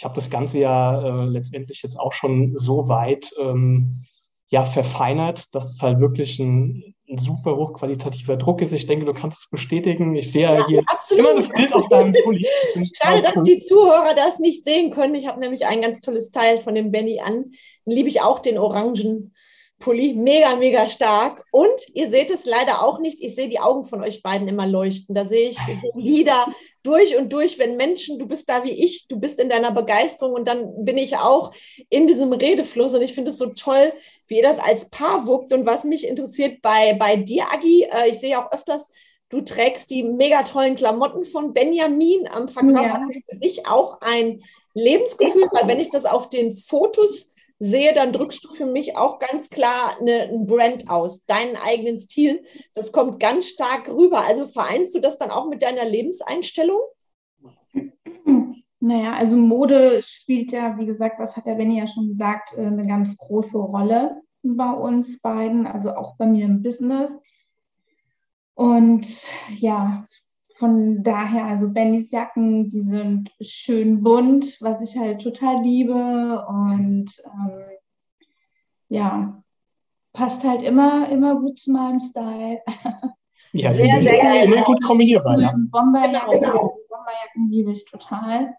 ich 0.02 0.06
habe 0.06 0.16
das 0.16 0.32
Ganze 0.32 0.58
ja 0.58 1.00
äh, 1.00 1.26
letztendlich 1.26 1.84
jetzt 1.84 2.00
auch 2.00 2.12
schon 2.12 2.58
so 2.58 2.88
weit 2.88 3.32
ähm, 3.40 4.08
ja, 4.48 4.66
verfeinert, 4.66 5.54
dass 5.54 5.70
es 5.70 5.80
halt 5.84 6.00
wirklich 6.00 6.40
ein, 6.40 6.96
ein, 7.08 7.20
super 7.20 7.56
hochqualitativer 7.56 8.36
Druck 8.36 8.64
ist. 8.64 8.72
Ich 8.72 8.88
denke, 8.88 9.06
du 9.06 9.14
kannst 9.14 9.42
es 9.42 9.50
bestätigen. 9.52 10.16
Ich 10.16 10.32
sehe 10.32 10.42
ja, 10.42 10.66
hier 10.66 10.82
absolut. 10.88 11.24
immer 11.24 11.36
das 11.36 11.50
Bild 11.50 11.72
auf 11.74 11.88
deinem 11.90 12.16
Pulli. 12.24 12.48
Schade, 13.00 13.22
dass 13.22 13.44
die 13.44 13.60
Zuhörer 13.60 14.16
das 14.16 14.40
nicht 14.40 14.64
sehen 14.64 14.90
können. 14.90 15.14
Ich 15.14 15.28
habe 15.28 15.40
nämlich 15.40 15.68
ein 15.68 15.84
ganz 15.84 16.02
tolles 16.02 16.32
Teil 16.32 16.58
von 16.58 16.74
dem 16.74 16.90
Benny 16.90 17.20
an. 17.20 17.52
Den 17.86 17.96
liebe 17.96 18.10
ich 18.10 18.22
auch, 18.22 18.40
den 18.40 18.58
orangen 18.58 19.36
Pulli, 19.82 20.13
mega, 20.13 20.56
mega 20.56 20.88
stark. 20.88 21.44
Und 21.52 21.70
ihr 21.94 22.10
seht 22.10 22.32
es 22.32 22.46
leider 22.46 22.82
auch 22.82 23.00
nicht, 23.00 23.20
ich 23.20 23.36
sehe 23.36 23.50
die 23.50 23.60
Augen 23.60 23.84
von 23.84 24.02
euch 24.02 24.24
beiden 24.24 24.48
immer 24.48 24.65
leuchten. 24.65 25.13
Da 25.13 25.26
sehe 25.26 25.50
ich 25.50 25.58
so 25.58 26.00
Lieder 26.00 26.48
durch 26.84 27.17
und 27.17 27.34
durch, 27.34 27.60
wenn 27.60 27.76
Menschen, 27.76 28.17
du 28.17 28.28
bist 28.28 28.48
da 28.48 28.63
wie 28.63 28.72
ich, 28.72 29.08
du 29.10 29.20
bist 29.20 29.41
in 29.41 29.50
deiner 29.50 29.72
Begeisterung 29.72 30.34
und 30.34 30.48
dann 30.48 30.86
bin 30.86 30.98
ich 30.98 31.17
auch 31.17 31.52
in 31.89 32.08
diesem 32.08 32.32
Redefluss 32.32 32.94
und 32.94 33.02
ich 33.02 33.13
finde 33.13 33.32
es 33.32 33.38
so 33.38 33.48
toll, 33.48 33.91
wie 34.28 34.38
ihr 34.38 34.44
das 34.44 34.60
als 34.60 34.89
Paar 34.89 35.28
wuckt. 35.28 35.52
Und 35.52 35.65
was 35.65 35.84
mich 35.84 36.08
interessiert 36.08 36.62
bei, 36.62 36.94
bei 36.94 37.17
dir, 37.17 37.52
Agi, 37.52 37.88
äh, 37.91 38.10
ich 38.10 38.20
sehe 38.20 38.39
auch 38.39 38.52
öfters, 38.54 38.88
du 39.28 39.41
trägst 39.41 39.89
die 39.89 40.04
mega 40.04 40.44
tollen 40.44 40.76
Klamotten 40.76 41.26
von 41.26 41.54
Benjamin 41.54 42.28
am 42.30 42.48
Verkörpert 42.48 43.02
ja. 43.13 43.20
für 43.30 43.36
dich 43.38 43.67
auch 43.67 44.00
ein 44.02 44.41
Lebensgefühl, 44.74 45.50
weil 45.52 45.67
wenn 45.67 45.80
ich 45.80 45.89
das 45.89 46.06
auf 46.06 46.30
den 46.30 46.52
Fotos 46.52 47.28
sehe, 47.62 47.93
dann 47.93 48.12
drückst 48.12 48.43
du 48.43 48.50
für 48.50 48.65
mich 48.65 48.97
auch 48.97 49.19
ganz 49.19 49.52
klar 49.52 49.95
eine, 50.00 50.24
ein 50.24 50.47
Brand 50.47 50.89
aus, 50.89 51.24
deinen 51.26 51.56
eigenen 51.58 52.00
Stil. 52.00 52.43
Das 52.74 52.91
kommt 52.91 53.19
ganz 53.19 53.50
stark 53.50 53.88
rüber. 53.88 54.26
Also 54.26 54.47
vereinst 54.47 54.95
du 54.95 55.00
das 55.00 55.19
dann 55.19 55.30
auch 55.30 55.47
mit 55.47 55.62
deiner 55.62 55.86
Lebenseinstellung? 55.86 56.80
Naja, 58.80 59.13
also 59.13 59.36
Mode 59.36 60.02
spielt 60.02 60.52
ja, 60.52 60.76
wie 60.80 60.88
gesagt, 60.88 61.19
was 61.19 61.38
hat 61.38 61.45
der 61.45 61.54
Benny 61.54 61.78
ja 61.78 61.86
schon 61.86 62.08
gesagt, 62.08 62.54
äh, 62.58 62.65
eine 62.65 62.88
ganz 62.88 63.15
große 63.15 63.60
Rolle 63.60 64.19
bei 64.41 64.71
uns 64.71 65.21
beiden, 65.21 65.67
also 65.67 65.93
auch 65.93 66.17
bei 66.17 66.26
mir 66.26 66.45
im 66.45 66.63
Business. 66.63 67.12
Und 68.56 69.06
ja, 69.56 70.04
von 70.62 71.02
daher, 71.02 71.45
also 71.45 71.69
Bennys 71.69 72.12
Jacken, 72.12 72.69
die 72.69 72.82
sind 72.82 73.32
schön 73.41 74.04
bunt, 74.04 74.62
was 74.62 74.88
ich 74.88 74.95
halt 74.95 75.24
total 75.24 75.63
liebe. 75.63 76.45
Und 76.47 77.12
ähm, 77.26 77.63
ja, 78.88 79.41
passt 80.13 80.43
halt 80.43 80.62
immer, 80.62 81.10
immer 81.10 81.36
gut 81.39 81.60
zu 81.60 81.71
meinem 81.71 82.00
Style. 82.00 82.62
Ja, 83.54 83.74
sehr, 83.74 84.02
sehr 84.02 84.17
geil. 84.17 84.45
Immer 84.45 84.63
gut 84.63 84.82
kombinierbar. 84.82 85.38
Ja. 85.38 85.54
Bomberjacken, 85.71 86.39
genau. 86.39 86.78
Bomberjacken 86.88 87.50
liebe 87.50 87.74
ich 87.74 87.84
total. 87.84 88.56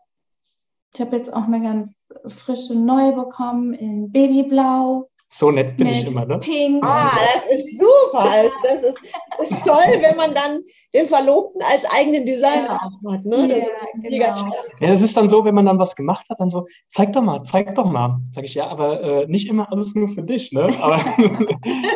Ich 0.92 1.00
habe 1.00 1.16
jetzt 1.16 1.32
auch 1.32 1.44
eine 1.44 1.62
ganz 1.62 2.12
frische 2.26 2.74
neue 2.74 3.12
bekommen 3.14 3.72
in 3.72 4.12
Babyblau. 4.12 5.08
So 5.34 5.50
nett 5.50 5.78
bin 5.78 5.86
ich 5.86 6.06
immer, 6.06 6.26
ne? 6.26 6.38
Pink. 6.40 6.84
Ah, 6.84 7.10
das 7.34 7.58
ist 7.58 7.78
super. 7.78 8.20
Also 8.20 8.50
das 8.64 8.82
ist, 8.82 9.02
ist 9.38 9.64
toll, 9.64 9.98
wenn 10.00 10.14
man 10.14 10.34
dann 10.34 10.60
den 10.92 11.06
Verlobten 11.06 11.62
als 11.62 11.86
eigenen 11.90 12.26
Designer 12.26 12.78
auch 12.78 13.12
hat. 13.12 13.24
Ne? 13.24 13.48
Das 13.48 13.56
ja, 13.56 13.64
ist 13.64 14.10
genau. 14.10 14.52
Ja, 14.80 14.88
das 14.88 15.00
ist 15.00 15.16
dann 15.16 15.30
so, 15.30 15.42
wenn 15.42 15.54
man 15.54 15.64
dann 15.64 15.78
was 15.78 15.96
gemacht 15.96 16.28
hat, 16.28 16.38
dann 16.38 16.50
so, 16.50 16.66
zeig 16.88 17.14
doch 17.14 17.22
mal, 17.22 17.42
zeig 17.44 17.74
doch 17.74 17.86
mal. 17.86 18.20
Sag 18.32 18.44
ich, 18.44 18.52
ja, 18.52 18.66
aber 18.66 19.00
äh, 19.00 19.26
nicht 19.26 19.48
immer 19.48 19.72
alles 19.72 19.94
nur 19.94 20.08
für 20.08 20.22
dich, 20.22 20.52
ne? 20.52 20.68
Aber 20.80 20.96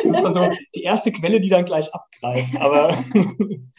das 0.03 0.17
ist 0.17 0.23
dann 0.23 0.33
so 0.33 0.49
die 0.73 0.81
erste 0.81 1.11
Quelle, 1.11 1.39
die 1.39 1.49
dann 1.49 1.65
gleich 1.65 1.93
abgreift. 1.93 2.59
Aber 2.59 2.97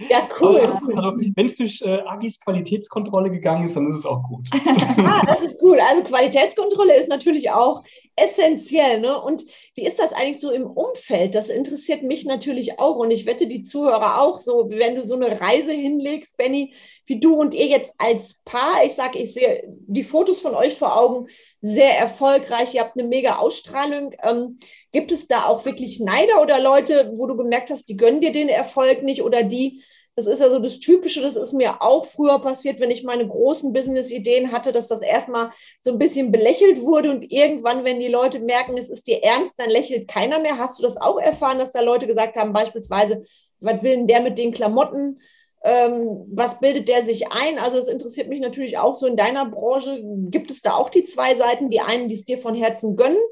ja, 0.08 0.28
cool. 0.40 0.60
Also, 0.60 1.16
wenn 1.34 1.46
es 1.46 1.56
durch 1.56 1.82
äh, 1.82 1.98
Agis 2.06 2.38
Qualitätskontrolle 2.38 3.28
gegangen 3.32 3.64
ist, 3.64 3.74
dann 3.74 3.88
ist 3.88 3.96
es 3.96 4.06
auch 4.06 4.22
gut. 4.22 4.48
ah, 4.54 5.26
das 5.26 5.42
ist 5.42 5.60
cool. 5.62 5.78
Also 5.80 6.04
Qualitätskontrolle 6.04 6.94
ist 6.94 7.08
natürlich 7.08 7.50
auch 7.50 7.82
essentiell, 8.22 9.00
ne? 9.00 9.20
Und 9.20 9.44
wie 9.74 9.86
ist 9.86 9.98
das 9.98 10.12
eigentlich 10.12 10.40
so 10.40 10.50
im 10.50 10.66
Umfeld? 10.66 11.34
Das 11.34 11.48
interessiert 11.48 12.02
mich 12.02 12.24
natürlich 12.24 12.78
auch 12.78 12.96
und 12.96 13.10
ich 13.10 13.26
wette 13.26 13.46
die 13.46 13.62
Zuhörer 13.62 14.20
auch 14.20 14.40
so, 14.40 14.68
wenn 14.70 14.96
du 14.96 15.04
so 15.04 15.14
eine 15.14 15.40
Reise 15.40 15.72
hinlegst, 15.72 16.36
Benny, 16.36 16.74
wie 17.06 17.20
du 17.20 17.34
und 17.34 17.54
ihr 17.54 17.66
jetzt 17.66 17.94
als 17.98 18.42
Paar, 18.44 18.84
ich 18.84 18.94
sage, 18.94 19.18
ich 19.18 19.32
sehe 19.32 19.62
die 19.86 20.02
Fotos 20.02 20.40
von 20.40 20.54
euch 20.54 20.74
vor 20.74 20.98
Augen, 20.98 21.28
sehr 21.60 21.98
erfolgreich, 21.98 22.74
ihr 22.74 22.80
habt 22.80 22.98
eine 22.98 23.08
mega 23.08 23.36
Ausstrahlung. 23.36 24.14
Ähm, 24.22 24.56
gibt 24.92 25.12
es 25.12 25.26
da 25.26 25.44
auch 25.44 25.64
wirklich 25.64 26.00
Neider 26.00 26.40
oder 26.40 26.60
Leute, 26.60 27.12
wo 27.16 27.26
du 27.26 27.36
gemerkt 27.36 27.70
hast, 27.70 27.88
die 27.88 27.96
gönnen 27.96 28.20
dir 28.20 28.32
den 28.32 28.48
Erfolg 28.48 29.02
nicht 29.02 29.22
oder 29.22 29.42
die 29.42 29.82
das 30.18 30.26
ist 30.26 30.40
ja 30.40 30.50
so 30.50 30.58
das 30.58 30.80
Typische, 30.80 31.22
das 31.22 31.36
ist 31.36 31.52
mir 31.52 31.80
auch 31.80 32.04
früher 32.04 32.40
passiert, 32.40 32.80
wenn 32.80 32.90
ich 32.90 33.04
meine 33.04 33.24
großen 33.24 33.72
Business-Ideen 33.72 34.50
hatte, 34.50 34.72
dass 34.72 34.88
das 34.88 35.00
erstmal 35.00 35.50
so 35.80 35.92
ein 35.92 35.98
bisschen 35.98 36.32
belächelt 36.32 36.82
wurde 36.82 37.12
und 37.12 37.30
irgendwann, 37.30 37.84
wenn 37.84 38.00
die 38.00 38.08
Leute 38.08 38.40
merken, 38.40 38.76
es 38.76 38.88
ist 38.88 39.06
dir 39.06 39.22
ernst, 39.22 39.54
dann 39.58 39.70
lächelt 39.70 40.08
keiner 40.08 40.40
mehr. 40.40 40.58
Hast 40.58 40.76
du 40.76 40.82
das 40.82 40.96
auch 40.96 41.20
erfahren, 41.20 41.60
dass 41.60 41.70
da 41.70 41.82
Leute 41.82 42.08
gesagt 42.08 42.34
haben, 42.34 42.52
beispielsweise, 42.52 43.22
was 43.60 43.84
will 43.84 43.92
denn 43.92 44.08
der 44.08 44.20
mit 44.20 44.38
den 44.38 44.50
Klamotten? 44.50 45.20
Ähm, 45.62 46.26
was 46.32 46.58
bildet 46.58 46.88
der 46.88 47.06
sich 47.06 47.30
ein? 47.30 47.60
Also 47.60 47.76
das 47.76 47.86
interessiert 47.86 48.28
mich 48.28 48.40
natürlich 48.40 48.76
auch 48.76 48.94
so 48.94 49.06
in 49.06 49.16
deiner 49.16 49.48
Branche. 49.48 50.02
Gibt 50.02 50.50
es 50.50 50.62
da 50.62 50.72
auch 50.72 50.88
die 50.88 51.04
zwei 51.04 51.36
Seiten, 51.36 51.70
die 51.70 51.80
einen, 51.80 52.08
die 52.08 52.16
es 52.16 52.24
dir 52.24 52.38
von 52.38 52.56
Herzen 52.56 52.96
gönnen 52.96 53.22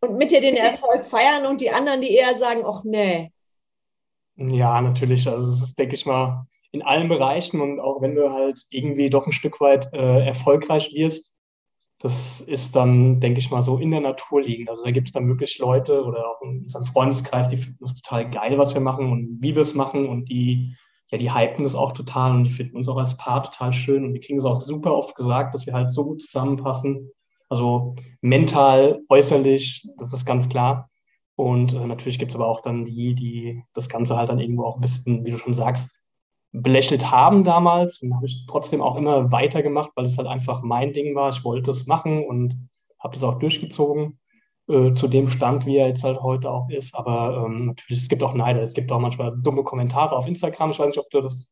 und 0.00 0.16
mit 0.16 0.30
dir 0.30 0.40
den 0.40 0.56
Erfolg 0.56 1.06
feiern 1.06 1.44
und 1.46 1.60
die 1.60 1.70
anderen, 1.70 2.00
die 2.00 2.14
eher 2.14 2.36
sagen, 2.36 2.62
ach 2.64 2.84
nee, 2.84 3.32
ja, 4.40 4.80
natürlich. 4.80 5.28
Also 5.28 5.50
das 5.50 5.62
ist, 5.62 5.78
denke 5.78 5.94
ich 5.94 6.06
mal, 6.06 6.46
in 6.72 6.82
allen 6.82 7.08
Bereichen 7.08 7.60
und 7.60 7.80
auch 7.80 8.00
wenn 8.00 8.14
du 8.14 8.32
halt 8.32 8.64
irgendwie 8.70 9.10
doch 9.10 9.26
ein 9.26 9.32
Stück 9.32 9.60
weit 9.60 9.92
äh, 9.92 10.24
erfolgreich 10.26 10.92
wirst, 10.94 11.32
das 11.98 12.40
ist 12.40 12.74
dann, 12.74 13.20
denke 13.20 13.40
ich 13.40 13.50
mal, 13.50 13.62
so 13.62 13.76
in 13.76 13.90
der 13.90 14.00
Natur 14.00 14.40
liegend. 14.42 14.70
Also 14.70 14.82
da 14.84 14.90
gibt 14.90 15.08
es 15.08 15.12
dann 15.12 15.28
wirklich 15.28 15.58
Leute 15.58 16.02
oder 16.04 16.30
auch 16.30 16.40
in 16.42 16.64
unserem 16.64 16.86
Freundeskreis, 16.86 17.48
die 17.48 17.58
finden 17.58 17.84
es 17.84 18.00
total 18.00 18.30
geil, 18.30 18.56
was 18.56 18.72
wir 18.72 18.80
machen 18.80 19.12
und 19.12 19.38
wie 19.40 19.54
wir 19.54 19.62
es 19.62 19.74
machen 19.74 20.08
und 20.08 20.30
die, 20.30 20.74
ja, 21.10 21.18
die 21.18 21.34
hypen 21.34 21.64
das 21.64 21.74
auch 21.74 21.92
total 21.92 22.32
und 22.32 22.44
die 22.44 22.50
finden 22.50 22.76
uns 22.76 22.88
auch 22.88 22.96
als 22.96 23.16
Paar 23.18 23.42
total 23.42 23.72
schön 23.74 24.04
und 24.04 24.14
wir 24.14 24.20
kriegen 24.20 24.38
es 24.38 24.46
auch 24.46 24.62
super 24.62 24.94
oft 24.94 25.14
gesagt, 25.14 25.54
dass 25.54 25.66
wir 25.66 25.74
halt 25.74 25.92
so 25.92 26.04
gut 26.04 26.22
zusammenpassen. 26.22 27.10
Also 27.50 27.96
mental, 28.22 29.02
äußerlich, 29.08 29.86
das 29.98 30.14
ist 30.14 30.24
ganz 30.24 30.48
klar. 30.48 30.89
Und 31.40 31.72
äh, 31.72 31.86
natürlich 31.86 32.18
gibt 32.18 32.32
es 32.32 32.36
aber 32.36 32.46
auch 32.46 32.60
dann 32.60 32.84
die, 32.84 33.14
die 33.14 33.62
das 33.72 33.88
Ganze 33.88 34.16
halt 34.16 34.28
dann 34.28 34.38
irgendwo 34.38 34.64
auch 34.64 34.76
ein 34.76 34.82
bisschen, 34.82 35.24
wie 35.24 35.30
du 35.30 35.38
schon 35.38 35.54
sagst, 35.54 35.90
belächelt 36.52 37.10
haben 37.10 37.44
damals. 37.44 38.02
Und 38.02 38.14
habe 38.14 38.26
ich 38.26 38.44
trotzdem 38.46 38.82
auch 38.82 38.96
immer 38.96 39.32
weitergemacht, 39.32 39.90
weil 39.94 40.04
es 40.04 40.18
halt 40.18 40.28
einfach 40.28 40.62
mein 40.62 40.92
Ding 40.92 41.14
war. 41.14 41.30
Ich 41.30 41.42
wollte 41.42 41.70
es 41.70 41.86
machen 41.86 42.26
und 42.26 42.68
habe 42.98 43.14
das 43.14 43.22
auch 43.22 43.38
durchgezogen 43.38 44.18
äh, 44.68 44.92
zu 44.92 45.08
dem 45.08 45.28
Stand, 45.28 45.64
wie 45.64 45.78
er 45.78 45.88
jetzt 45.88 46.04
halt 46.04 46.20
heute 46.20 46.50
auch 46.50 46.68
ist. 46.68 46.94
Aber 46.94 47.46
ähm, 47.46 47.66
natürlich, 47.66 48.02
es 48.02 48.08
gibt 48.10 48.22
auch 48.22 48.34
Neider. 48.34 48.60
Es 48.60 48.74
gibt 48.74 48.92
auch 48.92 49.00
manchmal 49.00 49.34
dumme 49.42 49.64
Kommentare 49.64 50.14
auf 50.14 50.26
Instagram. 50.26 50.72
Ich 50.72 50.78
weiß 50.78 50.88
nicht, 50.88 50.98
ob 50.98 51.08
du 51.08 51.22
das 51.22 51.48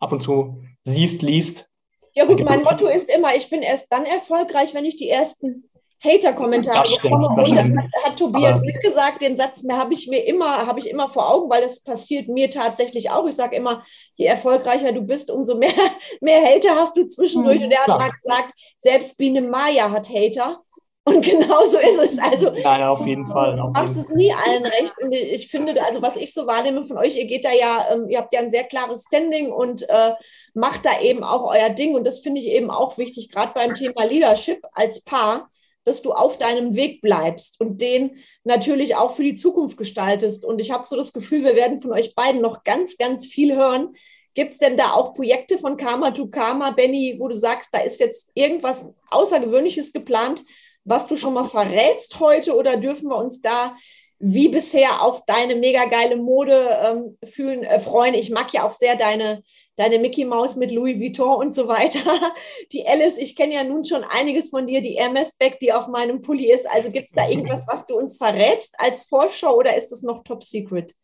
ab 0.00 0.12
und 0.12 0.20
zu 0.22 0.62
siehst, 0.84 1.22
liest. 1.22 1.66
Ja 2.12 2.26
gut, 2.26 2.44
mein 2.44 2.62
Motto 2.62 2.88
ist 2.88 3.08
immer, 3.08 3.34
ich 3.36 3.48
bin 3.48 3.62
erst 3.62 3.86
dann 3.90 4.04
erfolgreich, 4.04 4.74
wenn 4.74 4.84
ich 4.84 4.96
die 4.96 5.08
ersten 5.08 5.69
Hater-Kommentare 6.02 6.88
bekomme. 7.02 7.28
Und 7.28 7.36
das 7.36 7.50
hat, 7.50 8.04
hat 8.04 8.16
Tobias 8.18 8.56
Aber 8.56 8.66
gesagt, 8.66 9.22
den 9.22 9.36
Satz 9.36 9.62
habe 9.70 9.94
ich 9.94 10.08
mir 10.08 10.26
immer, 10.26 10.66
habe 10.66 10.78
ich 10.78 10.88
immer 10.88 11.08
vor 11.08 11.30
Augen, 11.30 11.50
weil 11.50 11.62
das 11.62 11.80
passiert 11.80 12.28
mir 12.28 12.50
tatsächlich 12.50 13.10
auch. 13.10 13.26
Ich 13.26 13.36
sage 13.36 13.56
immer, 13.56 13.82
je 14.14 14.26
erfolgreicher 14.26 14.92
du 14.92 15.02
bist, 15.02 15.30
umso 15.30 15.56
mehr, 15.56 15.72
mehr 16.20 16.42
Hater 16.42 16.74
hast 16.74 16.96
du 16.96 17.06
zwischendurch. 17.06 17.58
Mhm, 17.58 17.66
und 17.66 17.72
er 17.72 17.80
hat 17.80 17.88
mal 17.88 18.10
gesagt, 18.10 18.54
selbst 18.78 19.18
Biene 19.18 19.42
Maya 19.42 19.90
hat 19.90 20.08
Hater. 20.08 20.62
Und 21.04 21.22
genau 21.24 21.64
so 21.64 21.78
ist 21.78 21.98
es. 21.98 22.18
Also, 22.18 22.50
Nein, 22.50 22.82
auf 22.82 23.06
jeden 23.06 23.26
Fall. 23.26 23.56
Du 23.56 23.68
machst 23.68 23.96
es 23.96 24.10
nie 24.10 24.32
allen 24.32 24.64
recht. 24.64 24.94
Und 25.02 25.12
ich 25.12 25.48
finde, 25.48 25.82
also 25.82 26.00
was 26.02 26.16
ich 26.16 26.32
so 26.32 26.46
wahrnehme 26.46 26.82
von 26.84 26.98
euch, 26.98 27.16
ihr 27.16 27.26
geht 27.26 27.44
da 27.44 27.52
ja, 27.52 27.88
ähm, 27.92 28.08
ihr 28.08 28.18
habt 28.18 28.32
ja 28.32 28.40
ein 28.40 28.50
sehr 28.50 28.64
klares 28.64 29.04
Standing 29.06 29.50
und 29.50 29.88
äh, 29.88 30.12
macht 30.54 30.84
da 30.86 31.00
eben 31.02 31.24
auch 31.24 31.50
euer 31.52 31.70
Ding. 31.70 31.94
Und 31.94 32.06
das 32.06 32.20
finde 32.20 32.40
ich 32.40 32.48
eben 32.48 32.70
auch 32.70 32.96
wichtig, 32.98 33.30
gerade 33.30 33.52
beim 33.54 33.74
Thema 33.74 34.04
Leadership 34.04 34.64
als 34.72 35.02
Paar 35.02 35.50
dass 35.84 36.02
du 36.02 36.12
auf 36.12 36.38
deinem 36.38 36.76
Weg 36.76 37.00
bleibst 37.00 37.60
und 37.60 37.80
den 37.80 38.18
natürlich 38.44 38.96
auch 38.96 39.14
für 39.14 39.22
die 39.22 39.34
Zukunft 39.34 39.76
gestaltest. 39.76 40.44
Und 40.44 40.60
ich 40.60 40.70
habe 40.70 40.86
so 40.86 40.96
das 40.96 41.12
Gefühl, 41.12 41.44
wir 41.44 41.56
werden 41.56 41.80
von 41.80 41.92
euch 41.92 42.14
beiden 42.14 42.40
noch 42.40 42.64
ganz, 42.64 42.96
ganz 42.96 43.26
viel 43.26 43.56
hören. 43.56 43.94
Gibt 44.34 44.52
es 44.52 44.58
denn 44.58 44.76
da 44.76 44.92
auch 44.92 45.14
Projekte 45.14 45.58
von 45.58 45.76
Karma 45.76 46.12
to 46.12 46.28
Karma, 46.28 46.70
Benny, 46.70 47.16
wo 47.18 47.28
du 47.28 47.36
sagst, 47.36 47.70
da 47.72 47.80
ist 47.80 47.98
jetzt 47.98 48.30
irgendwas 48.34 48.88
Außergewöhnliches 49.10 49.92
geplant, 49.92 50.44
was 50.84 51.06
du 51.06 51.16
schon 51.16 51.34
mal 51.34 51.48
verrätst 51.48 52.20
heute 52.20 52.54
oder 52.54 52.76
dürfen 52.76 53.08
wir 53.08 53.16
uns 53.16 53.40
da 53.40 53.74
wie 54.22 54.50
bisher 54.50 55.02
auf 55.02 55.24
deine 55.24 55.56
mega 55.56 55.86
geile 55.86 56.16
Mode 56.16 56.78
ähm, 56.82 57.18
fühlen, 57.24 57.64
äh, 57.64 57.80
freuen? 57.80 58.12
Ich 58.12 58.30
mag 58.30 58.52
ja 58.52 58.68
auch 58.68 58.74
sehr 58.74 58.94
deine, 58.94 59.42
deine 59.76 59.98
Mickey 59.98 60.26
Maus 60.26 60.56
mit 60.56 60.70
Louis 60.70 61.00
Vuitton 61.00 61.38
und 61.38 61.54
so 61.54 61.68
weiter. 61.68 62.00
Die 62.72 62.86
Alice, 62.86 63.16
ich 63.16 63.34
kenne 63.34 63.54
ja 63.54 63.64
nun 63.64 63.82
schon 63.82 64.04
einiges 64.04 64.50
von 64.50 64.66
dir, 64.66 64.82
die 64.82 64.98
Hermes 64.98 65.34
Bag, 65.36 65.58
die 65.60 65.72
auf 65.72 65.88
meinem 65.88 66.20
Pulli 66.20 66.52
ist. 66.52 66.68
Also 66.70 66.90
gibt 66.90 67.08
es 67.08 67.14
da 67.14 67.28
irgendwas, 67.28 67.66
was 67.66 67.86
du 67.86 67.96
uns 67.96 68.18
verrätst 68.18 68.74
als 68.78 69.04
Vorschau 69.04 69.56
oder 69.56 69.74
ist 69.74 69.90
es 69.90 70.02
noch 70.02 70.22
top 70.22 70.44
secret? 70.44 70.94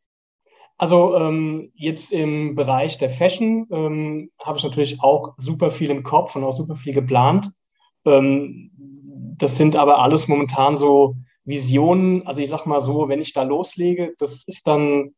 Also 0.77 1.17
ähm, 1.17 1.73
jetzt 1.75 2.13
im 2.13 2.55
Bereich 2.55 2.99
der 2.99 3.09
Fashion 3.09 3.67
ähm, 3.71 4.31
habe 4.39 4.59
ich 4.59 4.65
natürlich 4.65 5.01
auch 5.01 5.33
super 5.39 5.71
viel 5.71 5.89
im 5.89 6.03
Kopf 6.03 6.37
und 6.37 6.45
auch 6.45 6.55
super 6.55 6.77
viel 6.77 6.93
geplant. 6.93 7.51
Ähm, 8.05 8.71
das 9.39 9.57
sind 9.57 9.75
aber 9.75 10.01
alles 10.01 10.29
momentan 10.29 10.77
so 10.77 11.17
Visionen. 11.47 12.27
Also 12.27 12.43
ich 12.43 12.51
sage 12.51 12.69
mal 12.69 12.83
so, 12.83 13.09
wenn 13.09 13.21
ich 13.21 13.33
da 13.33 13.43
loslege, 13.43 14.15
das 14.19 14.45
ist 14.45 14.67
dann, 14.67 15.15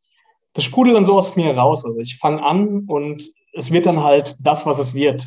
das 0.53 0.64
sprudelt 0.64 0.97
dann 0.97 1.05
so 1.05 1.16
aus 1.16 1.35
mir 1.35 1.57
raus. 1.57 1.85
Also 1.85 1.99
ich 1.99 2.18
fange 2.18 2.43
an 2.43 2.85
und 2.87 3.31
es 3.55 3.72
wird 3.72 3.87
dann 3.87 4.03
halt 4.03 4.37
das, 4.41 4.66
was 4.66 4.79
es 4.79 4.95
wird. 4.95 5.26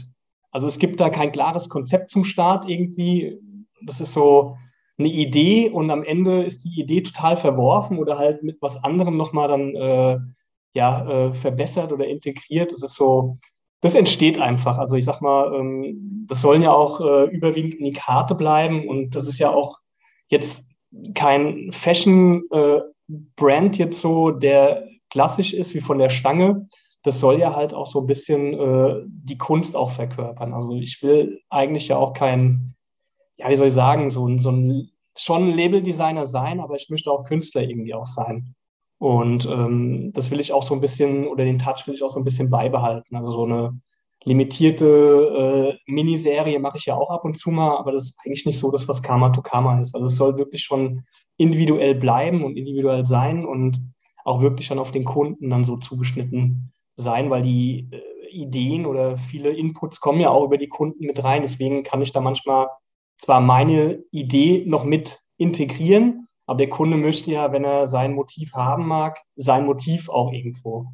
Also 0.52 0.68
es 0.68 0.80
gibt 0.80 0.99
da 0.99 1.10
kein 1.10 1.32
klares 1.32 1.70
Konzept 1.70 2.12
zum 2.12 2.24
Start 2.24 2.70
irgendwie. 2.70 3.38
Das 3.82 3.99
ist 3.99 4.14
so 4.14 4.58
eine 4.99 5.10
Idee 5.10 5.70
und 5.70 5.89
am 5.89 6.04
Ende 6.04 6.43
ist 6.43 6.64
die 6.64 6.80
Idee 6.80 7.02
total 7.02 7.36
verworfen 7.38 7.97
oder 7.97 8.18
halt 8.18 8.43
mit 8.43 8.62
was 8.62 8.84
anderem 8.84 9.18
nochmal 9.18 9.47
dann 9.47 9.76
äh, 9.76 10.20
ja, 10.74 11.10
äh, 11.10 11.34
verbessert 11.34 11.91
oder 11.91 12.08
integriert. 12.08 12.72
Das 12.72 12.84
ist 12.84 12.95
so, 12.95 13.38
das 13.82 13.95
entsteht 13.95 14.39
einfach. 14.39 14.78
Also 14.78 14.95
ich 14.95 15.06
sag 15.06 15.22
mal, 15.22 15.54
ähm, 15.56 16.26
das 16.28 16.41
sollen 16.41 16.62
ja 16.62 16.72
auch 16.72 17.02
äh, 17.02 17.26
überwiegend 17.26 17.76
in 17.76 17.86
die 17.86 17.93
Karte 17.93 18.36
bleiben 18.36 18.88
und 18.88 19.16
das 19.16 19.28
ist 19.28 19.39
ja 19.39 19.49
auch 19.49 19.80
jetzt 20.28 20.71
kein 21.16 21.72
Fashion-Brand 21.72 23.76
äh, 23.76 23.80
jetzt 23.80 24.02
so, 24.02 24.32
der 24.32 24.88
klassisch 25.10 25.54
ist 25.54 25.74
wie 25.74 25.82
von 25.82 26.00
der 26.00 26.10
Stange, 26.10 26.68
das 27.04 27.20
soll 27.20 27.39
ja 27.39 27.56
halt 27.56 27.74
auch 27.74 27.88
so 27.88 28.02
ein 28.02 28.08
bisschen 28.08 28.54
äh, 28.54 29.02
die 29.08 29.38
Kunst 29.38 29.76
auch 29.76 29.92
verkörpern. 29.92 30.54
Also 30.54 30.76
ich 30.76 31.02
will 31.02 31.42
eigentlich 31.50 31.88
ja 31.88 31.98
auch 31.98 32.14
kein 32.14 32.76
ja, 33.42 33.50
wie 33.50 33.56
soll 33.56 33.68
ich 33.68 33.74
sagen, 33.74 34.10
so, 34.10 34.28
ein, 34.28 34.39
so 34.39 34.52
ein 34.52 34.89
schon 35.16 35.52
Label-Designer 35.52 36.28
sein, 36.28 36.60
aber 36.60 36.76
ich 36.76 36.89
möchte 36.89 37.12
auch 37.12 37.26
Künstler 37.26 37.64
irgendwie 37.64 37.94
auch 37.94 38.06
sein. 38.06 38.56
Und 39.00 39.48
ähm, 39.48 40.12
das 40.14 40.30
will 40.30 40.39
ich 40.39 40.54
auch 40.54 40.62
so 40.62 40.76
ein 40.76 40.82
bisschen, 40.82 41.28
oder 41.28 41.44
den 41.44 41.58
Touch 41.58 41.88
will 41.88 41.96
ich 41.96 42.04
auch 42.04 42.12
so 42.12 42.20
ein 42.20 42.24
bisschen 42.24 42.52
beibehalten. 42.52 43.16
Also 43.16 43.32
so 43.32 43.46
eine 43.46 43.82
limitierte 44.24 45.78
äh, 45.88 45.92
Miniserie 45.92 46.60
mache 46.60 46.78
ich 46.78 46.86
ja 46.86 46.96
auch 46.96 47.10
ab 47.10 47.26
und 47.26 47.40
zu 47.40 47.52
mal, 47.52 47.78
aber 47.78 47.92
das 47.92 48.06
ist 48.06 48.20
eigentlich 48.24 48.46
nicht 48.46 48.60
so 48.60 48.72
das, 48.72 48.88
was 48.88 49.02
Karma 49.02 49.30
to 49.30 49.42
Karma 49.42 49.80
ist. 49.80 49.96
Also 49.96 50.08
es 50.08 50.16
soll 50.16 50.38
wirklich 50.38 50.64
schon 50.64 51.04
individuell 51.38 51.96
bleiben 51.96 52.44
und 52.44 52.56
individuell 52.56 53.06
sein 53.06 53.46
und 53.46 53.82
auch 54.24 54.42
wirklich 54.42 54.68
dann 54.68 54.80
auf 54.80 54.92
den 54.92 55.06
Kunden 55.06 55.50
dann 55.50 55.64
so 55.64 55.78
zugeschnitten 55.78 56.72
sein, 56.96 57.30
weil 57.30 57.42
die 57.42 57.90
äh, 57.92 58.30
Ideen 58.32 58.86
oder 58.86 59.18
viele 59.18 59.50
Inputs 59.50 60.00
kommen 60.00 60.22
ja 60.22 60.30
auch 60.30 60.46
über 60.46 60.58
die 60.58 60.70
Kunden 60.70 61.06
mit 61.06 61.24
rein. 61.24 61.42
Deswegen 61.42 61.84
kann 61.84 62.02
ich 62.02 62.14
da 62.14 62.22
manchmal 62.22 62.68
zwar 63.18 63.42
meine 63.42 64.04
Idee 64.12 64.64
noch 64.66 64.84
mit 64.84 65.22
integrieren, 65.38 66.28
aber 66.46 66.60
der 66.60 66.70
Kunde 66.70 66.98
möchte 66.98 67.32
ja, 67.32 67.52
wenn 67.52 67.64
er 67.64 67.88
sein 67.88 68.14
Motiv 68.14 68.54
haben 68.54 68.88
mag, 68.88 69.20
sein 69.36 69.66
Motiv 69.66 70.10
auch 70.10 70.32
irgendwo. 70.32 70.88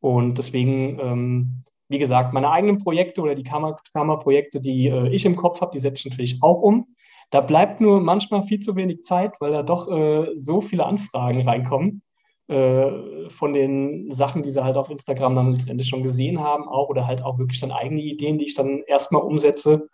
Und 0.00 0.38
deswegen, 0.38 0.98
ähm, 1.00 1.64
wie 1.88 1.98
gesagt, 1.98 2.32
meine 2.32 2.50
eigenen 2.50 2.78
Projekte 2.78 3.20
oder 3.20 3.34
die 3.34 3.44
Kammerprojekte, 3.44 4.60
die 4.60 4.88
äh, 4.88 5.08
ich 5.08 5.24
im 5.24 5.36
Kopf 5.36 5.60
habe, 5.60 5.72
die 5.72 5.80
setze 5.80 6.00
ich 6.00 6.10
natürlich 6.12 6.42
auch 6.42 6.60
um. 6.60 6.94
Da 7.30 7.40
bleibt 7.40 7.80
nur 7.80 8.00
manchmal 8.00 8.42
viel 8.44 8.60
zu 8.60 8.76
wenig 8.76 9.02
Zeit, 9.02 9.32
weil 9.40 9.50
da 9.50 9.62
doch 9.62 9.90
äh, 9.90 10.36
so 10.36 10.60
viele 10.60 10.86
Anfragen 10.86 11.42
reinkommen 11.42 12.02
äh, 12.48 13.28
von 13.28 13.52
den 13.52 14.12
Sachen, 14.12 14.42
die 14.42 14.50
sie 14.50 14.64
halt 14.64 14.76
auf 14.76 14.90
Instagram 14.90 15.34
dann 15.34 15.54
letztendlich 15.54 15.88
schon 15.88 16.02
gesehen 16.02 16.40
haben, 16.40 16.68
auch 16.68 16.88
oder 16.88 17.06
halt 17.06 17.22
auch 17.22 17.38
wirklich 17.38 17.60
dann 17.60 17.72
eigene 17.72 18.00
Ideen, 18.00 18.38
die 18.38 18.46
ich 18.46 18.54
dann 18.54 18.82
erstmal 18.86 19.22
umsetze 19.22 19.88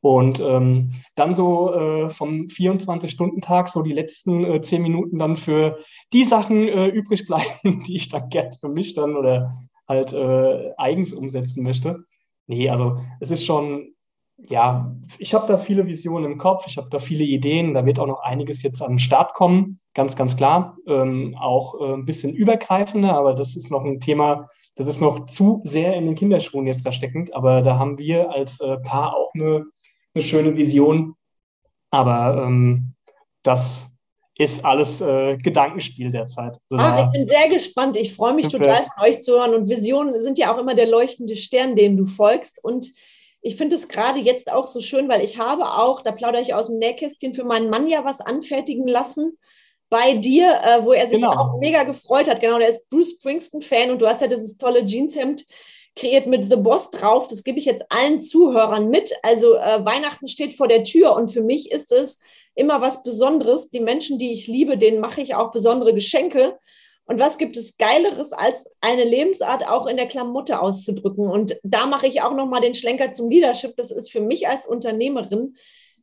und 0.00 0.40
ähm, 0.40 0.92
dann 1.14 1.34
so 1.34 1.74
äh, 1.74 2.10
vom 2.10 2.46
24-Stunden-Tag 2.46 3.68
so 3.68 3.82
die 3.82 3.92
letzten 3.92 4.44
äh, 4.44 4.62
10 4.62 4.82
Minuten 4.82 5.18
dann 5.18 5.36
für 5.36 5.78
die 6.12 6.24
Sachen 6.24 6.66
äh, 6.66 6.88
übrig 6.88 7.26
bleiben, 7.26 7.82
die 7.86 7.96
ich 7.96 8.08
dann 8.08 8.28
gerne 8.30 8.56
für 8.58 8.68
mich 8.68 8.94
dann 8.94 9.16
oder 9.16 9.56
halt 9.90 10.14
äh, 10.14 10.72
eigens 10.78 11.12
umsetzen 11.12 11.62
möchte. 11.62 12.04
Nee, 12.46 12.70
also 12.70 13.00
es 13.20 13.30
ist 13.30 13.44
schon, 13.44 13.94
ja, 14.38 14.96
ich 15.18 15.34
habe 15.34 15.46
da 15.46 15.58
viele 15.58 15.86
Visionen 15.86 16.32
im 16.32 16.38
Kopf, 16.38 16.64
ich 16.66 16.78
habe 16.78 16.88
da 16.88 16.98
viele 16.98 17.24
Ideen, 17.24 17.74
da 17.74 17.84
wird 17.84 17.98
auch 17.98 18.06
noch 18.06 18.22
einiges 18.22 18.62
jetzt 18.62 18.80
an 18.80 18.92
den 18.92 18.98
Start 18.98 19.34
kommen, 19.34 19.80
ganz, 19.92 20.16
ganz 20.16 20.36
klar. 20.36 20.78
Ähm, 20.86 21.36
auch 21.38 21.78
äh, 21.78 21.92
ein 21.92 22.06
bisschen 22.06 22.32
übergreifender, 22.32 23.14
aber 23.14 23.34
das 23.34 23.54
ist 23.54 23.70
noch 23.70 23.84
ein 23.84 24.00
Thema, 24.00 24.48
das 24.76 24.86
ist 24.86 25.02
noch 25.02 25.26
zu 25.26 25.60
sehr 25.64 25.94
in 25.94 26.06
den 26.06 26.14
Kinderschuhen 26.14 26.66
jetzt 26.66 26.86
da 26.86 26.92
steckend, 26.92 27.34
aber 27.34 27.60
da 27.60 27.78
haben 27.78 27.98
wir 27.98 28.30
als 28.30 28.58
äh, 28.60 28.78
Paar 28.78 29.14
auch 29.14 29.34
eine 29.34 29.66
eine 30.14 30.22
schöne 30.24 30.56
Vision. 30.56 31.14
Aber 31.90 32.44
ähm, 32.44 32.94
das 33.42 33.88
ist 34.40 34.64
alles 34.64 35.02
äh, 35.02 35.36
Gedankenspiel 35.36 36.10
derzeit. 36.10 36.58
Also 36.70 36.84
Ach, 36.84 37.04
ich 37.04 37.12
bin 37.12 37.28
sehr 37.28 37.48
gespannt. 37.50 37.94
Ich 37.98 38.14
freue 38.14 38.32
mich 38.32 38.46
okay. 38.46 38.56
total 38.56 38.84
von 38.84 39.04
euch 39.04 39.20
zu 39.20 39.32
hören. 39.32 39.54
Und 39.54 39.68
Visionen 39.68 40.22
sind 40.22 40.38
ja 40.38 40.54
auch 40.54 40.58
immer 40.58 40.74
der 40.74 40.88
leuchtende 40.88 41.36
Stern, 41.36 41.76
dem 41.76 41.98
du 41.98 42.06
folgst. 42.06 42.58
Und 42.64 42.90
ich 43.42 43.56
finde 43.56 43.76
es 43.76 43.88
gerade 43.88 44.18
jetzt 44.18 44.50
auch 44.50 44.66
so 44.66 44.80
schön, 44.80 45.10
weil 45.10 45.22
ich 45.22 45.36
habe 45.36 45.64
auch, 45.64 46.00
da 46.00 46.12
plaudere 46.12 46.40
ich 46.40 46.54
aus 46.54 46.68
dem 46.68 46.78
Nähkästchen, 46.78 47.34
für 47.34 47.44
meinen 47.44 47.68
Mann 47.68 47.86
ja 47.86 48.02
was 48.06 48.22
anfertigen 48.22 48.88
lassen 48.88 49.36
bei 49.90 50.14
dir, 50.14 50.58
äh, 50.64 50.84
wo 50.84 50.94
er 50.94 51.06
sich 51.06 51.20
genau. 51.20 51.32
auch 51.32 51.58
mega 51.60 51.82
gefreut 51.82 52.30
hat. 52.30 52.40
Genau, 52.40 52.58
der 52.58 52.70
ist 52.70 52.88
Bruce 52.88 53.10
Springsteen-Fan 53.18 53.90
und 53.90 54.00
du 54.00 54.06
hast 54.06 54.22
ja 54.22 54.26
dieses 54.26 54.56
tolle 54.56 54.86
Jeanshemd 54.86 55.44
kreiert 56.00 56.26
mit 56.26 56.50
The 56.50 56.56
Boss 56.56 56.90
drauf. 56.90 57.28
Das 57.28 57.44
gebe 57.44 57.58
ich 57.58 57.66
jetzt 57.66 57.84
allen 57.90 58.20
Zuhörern 58.20 58.88
mit. 58.88 59.12
Also 59.22 59.54
äh, 59.56 59.84
Weihnachten 59.84 60.28
steht 60.28 60.54
vor 60.54 60.66
der 60.66 60.84
Tür 60.84 61.14
und 61.14 61.30
für 61.30 61.42
mich 61.42 61.70
ist 61.70 61.92
es 61.92 62.20
immer 62.54 62.80
was 62.80 63.02
Besonderes. 63.02 63.70
Die 63.70 63.80
Menschen, 63.80 64.18
die 64.18 64.32
ich 64.32 64.46
liebe, 64.46 64.78
denen 64.78 65.00
mache 65.00 65.20
ich 65.20 65.34
auch 65.34 65.52
besondere 65.52 65.94
Geschenke. 65.94 66.58
Und 67.04 67.18
was 67.18 67.38
gibt 67.38 67.56
es 67.56 67.76
Geileres, 67.76 68.32
als 68.32 68.66
eine 68.80 69.04
Lebensart 69.04 69.66
auch 69.66 69.86
in 69.86 69.96
der 69.96 70.06
Klamotte 70.06 70.60
auszudrücken? 70.60 71.28
Und 71.28 71.58
da 71.62 71.86
mache 71.86 72.06
ich 72.06 72.22
auch 72.22 72.34
nochmal 72.34 72.60
den 72.60 72.74
Schlenker 72.74 73.12
zum 73.12 73.28
Leadership. 73.28 73.76
Das 73.76 73.90
ist 73.90 74.10
für 74.10 74.20
mich 74.20 74.48
als 74.48 74.66
Unternehmerin 74.66 75.56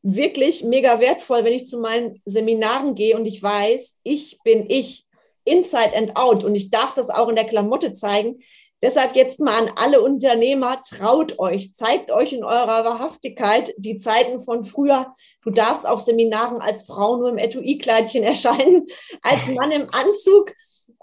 wirklich 0.03 0.63
mega 0.63 0.99
wertvoll, 0.99 1.43
wenn 1.43 1.53
ich 1.53 1.65
zu 1.65 1.79
meinen 1.79 2.21
Seminaren 2.25 2.93
gehe 2.93 3.17
und 3.17 3.25
ich 3.25 3.41
weiß, 3.41 3.95
ich 4.03 4.37
bin 4.43 4.69
ich, 4.69 5.05
inside 5.43 5.95
and 5.95 6.15
out. 6.17 6.43
Und 6.43 6.55
ich 6.55 6.69
darf 6.69 6.93
das 6.93 7.09
auch 7.09 7.29
in 7.29 7.35
der 7.35 7.45
Klamotte 7.45 7.93
zeigen. 7.93 8.39
Deshalb 8.81 9.15
jetzt 9.15 9.39
mal 9.39 9.63
an 9.63 9.71
alle 9.75 10.01
Unternehmer, 10.01 10.81
traut 10.87 11.39
euch, 11.39 11.73
zeigt 11.73 12.11
euch 12.11 12.33
in 12.33 12.43
eurer 12.43 12.85
Wahrhaftigkeit 12.85 13.73
die 13.77 13.97
Zeiten 13.97 14.39
von 14.39 14.65
früher. 14.65 15.13
Du 15.41 15.49
darfst 15.49 15.87
auf 15.87 16.01
Seminaren 16.01 16.61
als 16.61 16.83
Frau 16.83 17.17
nur 17.17 17.29
im 17.29 17.39
Etui-Kleidchen 17.39 18.23
erscheinen, 18.23 18.85
als 19.23 19.49
Mann 19.49 19.71
im 19.71 19.87
Anzug. 19.91 20.53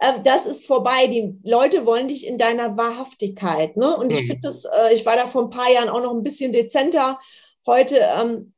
Ähm, 0.01 0.23
das 0.23 0.47
ist 0.47 0.67
vorbei. 0.67 1.09
Die 1.09 1.37
Leute 1.43 1.85
wollen 1.85 2.09
dich 2.09 2.27
in 2.27 2.39
deiner 2.39 2.77
Wahrhaftigkeit. 2.77 3.77
Ne? 3.77 3.97
Und 3.97 4.13
ich 4.13 4.23
mhm. 4.23 4.27
finde 4.27 4.41
das, 4.43 4.65
äh, 4.65 4.95
ich 4.95 5.05
war 5.05 5.17
da 5.17 5.27
vor 5.27 5.43
ein 5.43 5.51
paar 5.51 5.71
Jahren 5.71 5.89
auch 5.89 6.03
noch 6.03 6.15
ein 6.15 6.23
bisschen 6.23 6.53
dezenter. 6.53 7.19
Heute 7.67 7.99
ähm, 7.99 8.53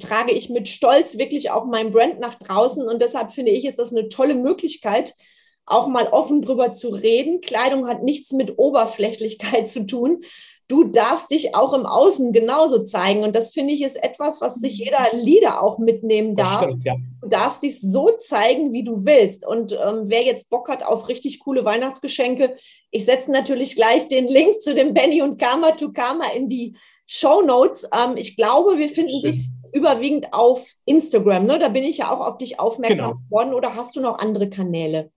trage 0.00 0.32
ich 0.32 0.48
mit 0.48 0.68
Stolz 0.68 1.18
wirklich 1.18 1.50
auch 1.50 1.66
mein 1.66 1.92
Brand 1.92 2.18
nach 2.18 2.34
draußen. 2.34 2.88
Und 2.88 3.00
deshalb 3.00 3.32
finde 3.32 3.52
ich, 3.52 3.64
ist 3.64 3.78
das 3.78 3.92
eine 3.92 4.08
tolle 4.08 4.34
Möglichkeit, 4.34 5.14
auch 5.66 5.88
mal 5.88 6.06
offen 6.08 6.42
drüber 6.42 6.72
zu 6.72 6.88
reden. 6.88 7.40
Kleidung 7.40 7.88
hat 7.88 8.02
nichts 8.02 8.32
mit 8.32 8.58
Oberflächlichkeit 8.58 9.68
zu 9.68 9.86
tun. 9.86 10.22
Du 10.68 10.82
darfst 10.82 11.30
dich 11.30 11.54
auch 11.54 11.72
im 11.74 11.86
Außen 11.86 12.32
genauso 12.32 12.82
zeigen. 12.82 13.22
Und 13.22 13.36
das 13.36 13.52
finde 13.52 13.72
ich 13.72 13.82
ist 13.82 14.02
etwas, 14.02 14.40
was 14.40 14.56
sich 14.56 14.78
jeder 14.78 15.06
Leader 15.12 15.62
auch 15.62 15.78
mitnehmen 15.78 16.34
darf. 16.34 16.64
Stimmt, 16.64 16.84
ja. 16.84 16.96
Du 17.22 17.28
darfst 17.28 17.62
dich 17.62 17.80
so 17.80 18.10
zeigen, 18.18 18.72
wie 18.72 18.82
du 18.82 19.04
willst. 19.04 19.46
Und 19.46 19.72
ähm, 19.72 20.04
wer 20.06 20.22
jetzt 20.24 20.50
Bock 20.50 20.68
hat 20.68 20.84
auf 20.84 21.08
richtig 21.08 21.38
coole 21.40 21.64
Weihnachtsgeschenke, 21.64 22.56
ich 22.90 23.04
setze 23.04 23.30
natürlich 23.30 23.76
gleich 23.76 24.08
den 24.08 24.26
Link 24.26 24.60
zu 24.60 24.74
dem 24.74 24.92
Benny 24.92 25.22
und 25.22 25.38
Karma 25.38 25.72
to 25.72 25.92
Karma 25.92 26.26
in 26.34 26.48
die 26.48 26.76
Show 27.06 27.42
Notes. 27.42 27.88
Ähm, 27.92 28.16
ich 28.16 28.36
glaube, 28.36 28.76
wir 28.76 28.88
finden 28.88 29.20
Stimmt. 29.20 29.34
dich 29.34 29.48
überwiegend 29.72 30.32
auf 30.32 30.72
Instagram. 30.84 31.46
Ne? 31.46 31.60
Da 31.60 31.68
bin 31.68 31.84
ich 31.84 31.98
ja 31.98 32.12
auch 32.12 32.26
auf 32.26 32.38
dich 32.38 32.58
aufmerksam 32.58 33.12
genau. 33.12 33.24
geworden. 33.24 33.54
Oder 33.54 33.76
hast 33.76 33.94
du 33.94 34.00
noch 34.00 34.18
andere 34.18 34.48
Kanäle? 34.48 35.12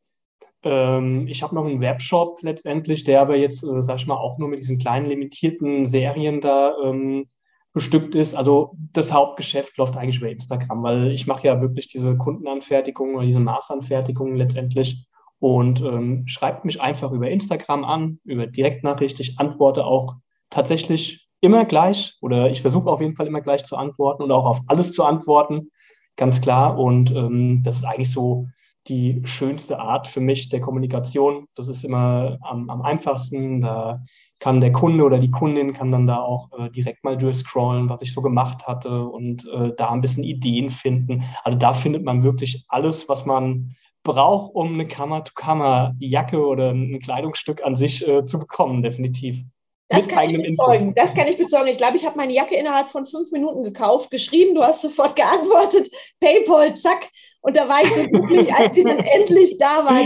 Ähm, 0.63 1.27
ich 1.27 1.43
habe 1.43 1.55
noch 1.55 1.65
einen 1.65 1.81
Webshop 1.81 2.41
letztendlich, 2.41 3.03
der 3.03 3.21
aber 3.21 3.35
jetzt, 3.37 3.63
äh, 3.63 3.81
sag 3.81 3.97
ich 3.97 4.07
mal, 4.07 4.17
auch 4.17 4.37
nur 4.37 4.49
mit 4.49 4.59
diesen 4.59 4.79
kleinen 4.79 5.07
limitierten 5.07 5.87
Serien 5.87 6.41
da 6.41 6.75
ähm, 6.83 7.27
bestückt 7.73 8.15
ist. 8.15 8.35
Also 8.35 8.75
das 8.93 9.13
Hauptgeschäft 9.13 9.77
läuft 9.77 9.95
eigentlich 9.95 10.17
über 10.17 10.29
Instagram, 10.29 10.83
weil 10.83 11.11
ich 11.11 11.27
mache 11.27 11.47
ja 11.47 11.61
wirklich 11.61 11.87
diese 11.87 12.17
Kundenanfertigung 12.17 13.15
oder 13.15 13.25
diese 13.25 13.39
Maßanfertigung 13.39 14.35
letztendlich 14.35 15.05
und 15.39 15.81
ähm, 15.81 16.27
schreibt 16.27 16.65
mich 16.65 16.81
einfach 16.81 17.11
über 17.11 17.29
Instagram 17.29 17.85
an, 17.85 18.19
über 18.25 18.47
Direktnachricht. 18.47 19.19
Ich 19.19 19.39
antworte 19.39 19.85
auch 19.85 20.15
tatsächlich 20.49 21.27
immer 21.41 21.65
gleich 21.65 22.17
oder 22.21 22.49
ich 22.49 22.61
versuche 22.61 22.89
auf 22.89 23.01
jeden 23.01 23.15
Fall 23.15 23.27
immer 23.27 23.41
gleich 23.41 23.63
zu 23.63 23.77
antworten 23.77 24.23
und 24.23 24.31
auch 24.31 24.45
auf 24.45 24.61
alles 24.67 24.91
zu 24.91 25.03
antworten, 25.05 25.71
ganz 26.17 26.41
klar. 26.41 26.77
Und 26.77 27.11
ähm, 27.11 27.63
das 27.63 27.75
ist 27.75 27.85
eigentlich 27.85 28.11
so 28.11 28.47
die 28.89 29.21
schönste 29.25 29.79
Art 29.79 30.07
für 30.07 30.19
mich 30.19 30.49
der 30.49 30.59
Kommunikation. 30.59 31.45
Das 31.55 31.69
ist 31.69 31.85
immer 31.85 32.37
am, 32.41 32.69
am 32.69 32.81
einfachsten. 32.81 33.61
Da 33.61 34.03
kann 34.39 34.61
der 34.61 34.71
Kunde 34.71 35.03
oder 35.03 35.19
die 35.19 35.31
Kundin 35.31 35.73
kann 35.73 35.91
dann 35.91 36.07
da 36.07 36.17
auch 36.17 36.49
äh, 36.57 36.69
direkt 36.71 37.03
mal 37.03 37.17
durchscrollen, 37.17 37.89
was 37.89 38.01
ich 38.01 38.13
so 38.13 38.21
gemacht 38.21 38.67
hatte 38.67 39.03
und 39.05 39.47
äh, 39.47 39.73
da 39.77 39.89
ein 39.91 40.01
bisschen 40.01 40.23
Ideen 40.23 40.71
finden. 40.71 41.23
Also 41.43 41.57
da 41.57 41.73
findet 41.73 42.03
man 42.03 42.23
wirklich 42.23 42.65
alles, 42.69 43.07
was 43.07 43.25
man 43.25 43.75
braucht, 44.03 44.55
um 44.55 44.73
eine 44.73 44.87
Kammer-to-Kammer-Jacke 44.87 46.45
oder 46.45 46.71
ein 46.71 46.99
Kleidungsstück 46.99 47.63
an 47.63 47.75
sich 47.75 48.07
äh, 48.07 48.25
zu 48.25 48.39
bekommen, 48.39 48.81
definitiv. 48.81 49.43
Das 49.89 50.07
kann 50.07 50.29
ich 50.29 50.37
bezeugen. 50.37 50.93
Das 50.95 51.15
kann 51.15 51.27
ich 51.27 51.37
bezeugen. 51.37 51.67
Ich 51.67 51.77
glaube, 51.77 51.97
ich 51.97 52.05
habe 52.05 52.15
meine 52.15 52.31
Jacke 52.31 52.55
innerhalb 52.55 52.89
von 52.89 53.05
fünf 53.05 53.31
Minuten 53.31 53.63
gekauft, 53.63 54.11
geschrieben, 54.11 54.53
du 54.53 54.63
hast 54.63 54.81
sofort 54.81 55.15
geantwortet, 55.15 55.89
PayPal, 56.19 56.75
zack. 56.75 57.09
Und 57.41 57.57
da 57.57 57.67
war 57.67 57.83
ich 57.83 57.93
so 57.93 58.03
glücklich, 58.03 58.53
als 58.53 58.75
sie 58.75 58.83
dann 58.83 58.99
endlich 58.99 59.57
da 59.57 59.65
war. 59.85 60.01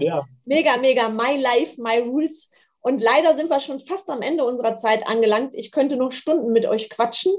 Ja. 0.00 0.24
Mega, 0.44 0.76
mega. 0.76 1.08
My 1.08 1.36
life, 1.36 1.80
my 1.82 1.98
rules. 1.98 2.50
Und 2.80 3.02
leider 3.02 3.34
sind 3.34 3.50
wir 3.50 3.58
schon 3.58 3.80
fast 3.80 4.08
am 4.10 4.22
Ende 4.22 4.44
unserer 4.44 4.76
Zeit 4.76 5.06
angelangt. 5.06 5.54
Ich 5.54 5.72
könnte 5.72 5.96
noch 5.96 6.12
Stunden 6.12 6.52
mit 6.52 6.64
euch 6.64 6.88
quatschen. 6.88 7.32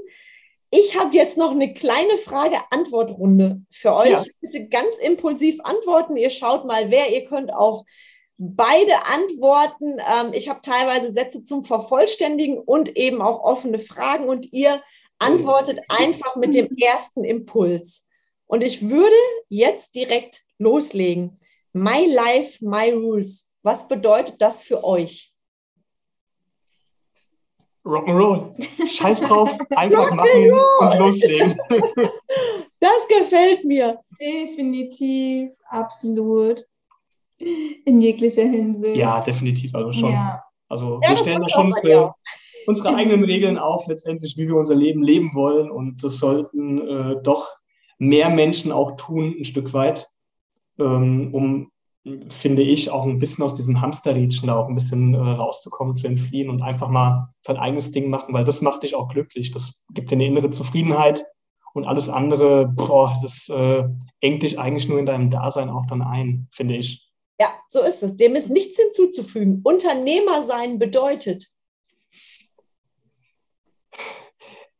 Ich 0.70 0.96
habe 0.98 1.16
jetzt 1.16 1.36
noch 1.36 1.50
eine 1.50 1.72
kleine 1.72 2.16
Frage-Antwort-Runde 2.18 3.62
für 3.70 3.94
euch. 3.94 4.10
Ja. 4.10 4.22
Bitte 4.40 4.68
ganz 4.68 4.98
impulsiv 4.98 5.58
antworten. 5.64 6.16
Ihr 6.16 6.30
schaut 6.30 6.66
mal, 6.66 6.90
wer 6.90 7.10
ihr 7.10 7.24
könnt 7.24 7.52
auch 7.52 7.84
beide 8.40 9.06
Antworten. 9.06 9.98
Ähm, 9.98 10.32
ich 10.32 10.48
habe 10.48 10.60
teilweise 10.62 11.12
Sätze 11.12 11.44
zum 11.44 11.62
Vervollständigen 11.62 12.58
und 12.58 12.96
eben 12.96 13.20
auch 13.20 13.42
offene 13.44 13.78
Fragen 13.78 14.28
und 14.28 14.52
ihr 14.52 14.82
antwortet 15.18 15.80
einfach 15.88 16.36
mit 16.36 16.54
dem 16.54 16.74
ersten 16.78 17.22
Impuls. 17.22 18.08
Und 18.46 18.62
ich 18.62 18.88
würde 18.88 19.14
jetzt 19.48 19.94
direkt 19.94 20.40
loslegen. 20.58 21.38
My 21.72 22.06
life, 22.06 22.64
my 22.64 22.90
rules. 22.90 23.48
Was 23.62 23.86
bedeutet 23.86 24.40
das 24.40 24.62
für 24.62 24.82
euch? 24.82 25.32
Rock'n'Roll. 27.84 28.54
Scheiß 28.88 29.20
drauf, 29.20 29.50
einfach 29.70 30.12
machen 30.12 30.52
und 30.80 30.98
loslegen. 30.98 31.58
Das 32.82 33.06
gefällt 33.08 33.62
mir. 33.66 34.00
Definitiv, 34.18 35.52
absolut. 35.68 36.66
In 37.84 38.00
jeglicher 38.00 38.42
Hinsicht. 38.42 38.96
Ja, 38.96 39.20
definitiv, 39.20 39.74
also 39.74 39.92
schon. 39.92 40.12
Ja. 40.12 40.42
Also 40.68 41.00
Ja, 41.02 41.10
wir 41.10 41.16
stellen 41.16 41.42
da 41.42 41.48
schon 41.48 41.66
unsere, 41.66 42.14
unsere 42.66 42.94
eigenen 42.96 43.24
Regeln 43.24 43.58
auf, 43.58 43.86
letztendlich, 43.86 44.36
wie 44.36 44.46
wir 44.46 44.56
unser 44.56 44.74
Leben 44.74 45.02
leben 45.02 45.34
wollen. 45.34 45.70
Und 45.70 46.04
das 46.04 46.18
sollten 46.18 46.78
äh, 46.86 47.22
doch 47.22 47.48
mehr 47.98 48.30
Menschen 48.30 48.72
auch 48.72 48.96
tun, 48.96 49.34
ein 49.38 49.44
Stück 49.44 49.72
weit, 49.72 50.08
ähm, 50.78 51.34
um, 51.34 51.70
finde 52.30 52.62
ich, 52.62 52.90
auch 52.90 53.04
ein 53.04 53.18
bisschen 53.18 53.44
aus 53.44 53.54
diesem 53.54 53.80
Hamsterrädchen 53.80 54.46
da 54.46 54.56
auch 54.56 54.68
ein 54.68 54.74
bisschen 54.74 55.14
äh, 55.14 55.18
rauszukommen, 55.18 55.96
zu 55.96 56.06
entfliehen 56.06 56.48
und 56.50 56.62
einfach 56.62 56.88
mal 56.88 57.28
sein 57.42 57.56
eigenes 57.56 57.90
Ding 57.90 58.08
machen, 58.08 58.32
weil 58.32 58.44
das 58.44 58.62
macht 58.62 58.82
dich 58.82 58.94
auch 58.94 59.08
glücklich. 59.08 59.50
Das 59.50 59.84
gibt 59.92 60.10
dir 60.10 60.16
eine 60.16 60.26
innere 60.26 60.50
Zufriedenheit 60.50 61.24
und 61.74 61.84
alles 61.84 62.08
andere, 62.08 62.66
boah, 62.66 63.18
das 63.22 63.48
äh, 63.48 63.84
engt 64.20 64.42
dich 64.42 64.58
eigentlich 64.58 64.88
nur 64.88 64.98
in 64.98 65.06
deinem 65.06 65.30
Dasein 65.30 65.68
auch 65.68 65.86
dann 65.86 66.02
ein, 66.02 66.48
finde 66.52 66.76
ich. 66.76 67.09
Ja, 67.40 67.54
so 67.68 67.80
ist 67.80 68.02
es. 68.02 68.16
Dem 68.16 68.36
ist 68.36 68.50
nichts 68.50 68.78
hinzuzufügen. 68.78 69.62
Unternehmer 69.64 70.42
sein 70.42 70.78
bedeutet. 70.78 71.46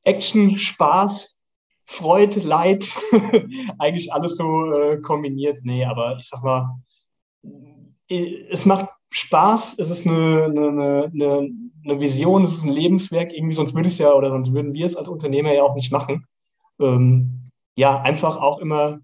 Action, 0.04 0.58
Spaß, 0.58 1.38
Freude, 1.86 2.40
Leid, 2.40 2.86
eigentlich 3.78 4.12
alles 4.12 4.36
so 4.36 4.72
äh, 4.72 5.00
kombiniert. 5.00 5.64
Nee, 5.64 5.86
aber 5.86 6.18
ich 6.18 6.28
sag 6.28 6.42
mal, 6.42 6.76
äh, 8.10 8.44
es 8.50 8.66
macht 8.66 8.90
Spaß, 9.08 9.78
es 9.78 9.88
ist 9.88 10.06
eine, 10.06 10.44
eine, 10.44 11.10
eine, 11.14 11.50
eine 11.84 12.00
Vision, 12.00 12.44
es 12.44 12.52
ist 12.52 12.62
ein 12.62 12.72
Lebenswerk, 12.72 13.32
irgendwie, 13.32 13.54
sonst 13.54 13.74
würde 13.74 13.88
es 13.88 13.96
ja 13.96 14.12
oder 14.12 14.28
sonst 14.28 14.52
würden 14.52 14.74
wir 14.74 14.84
es 14.84 14.96
als 14.96 15.08
Unternehmer 15.08 15.54
ja 15.54 15.62
auch 15.62 15.74
nicht 15.74 15.92
machen. 15.92 16.26
Ähm, 16.78 17.50
ja, 17.74 18.02
einfach 18.02 18.36
auch 18.36 18.58
immer 18.58 19.00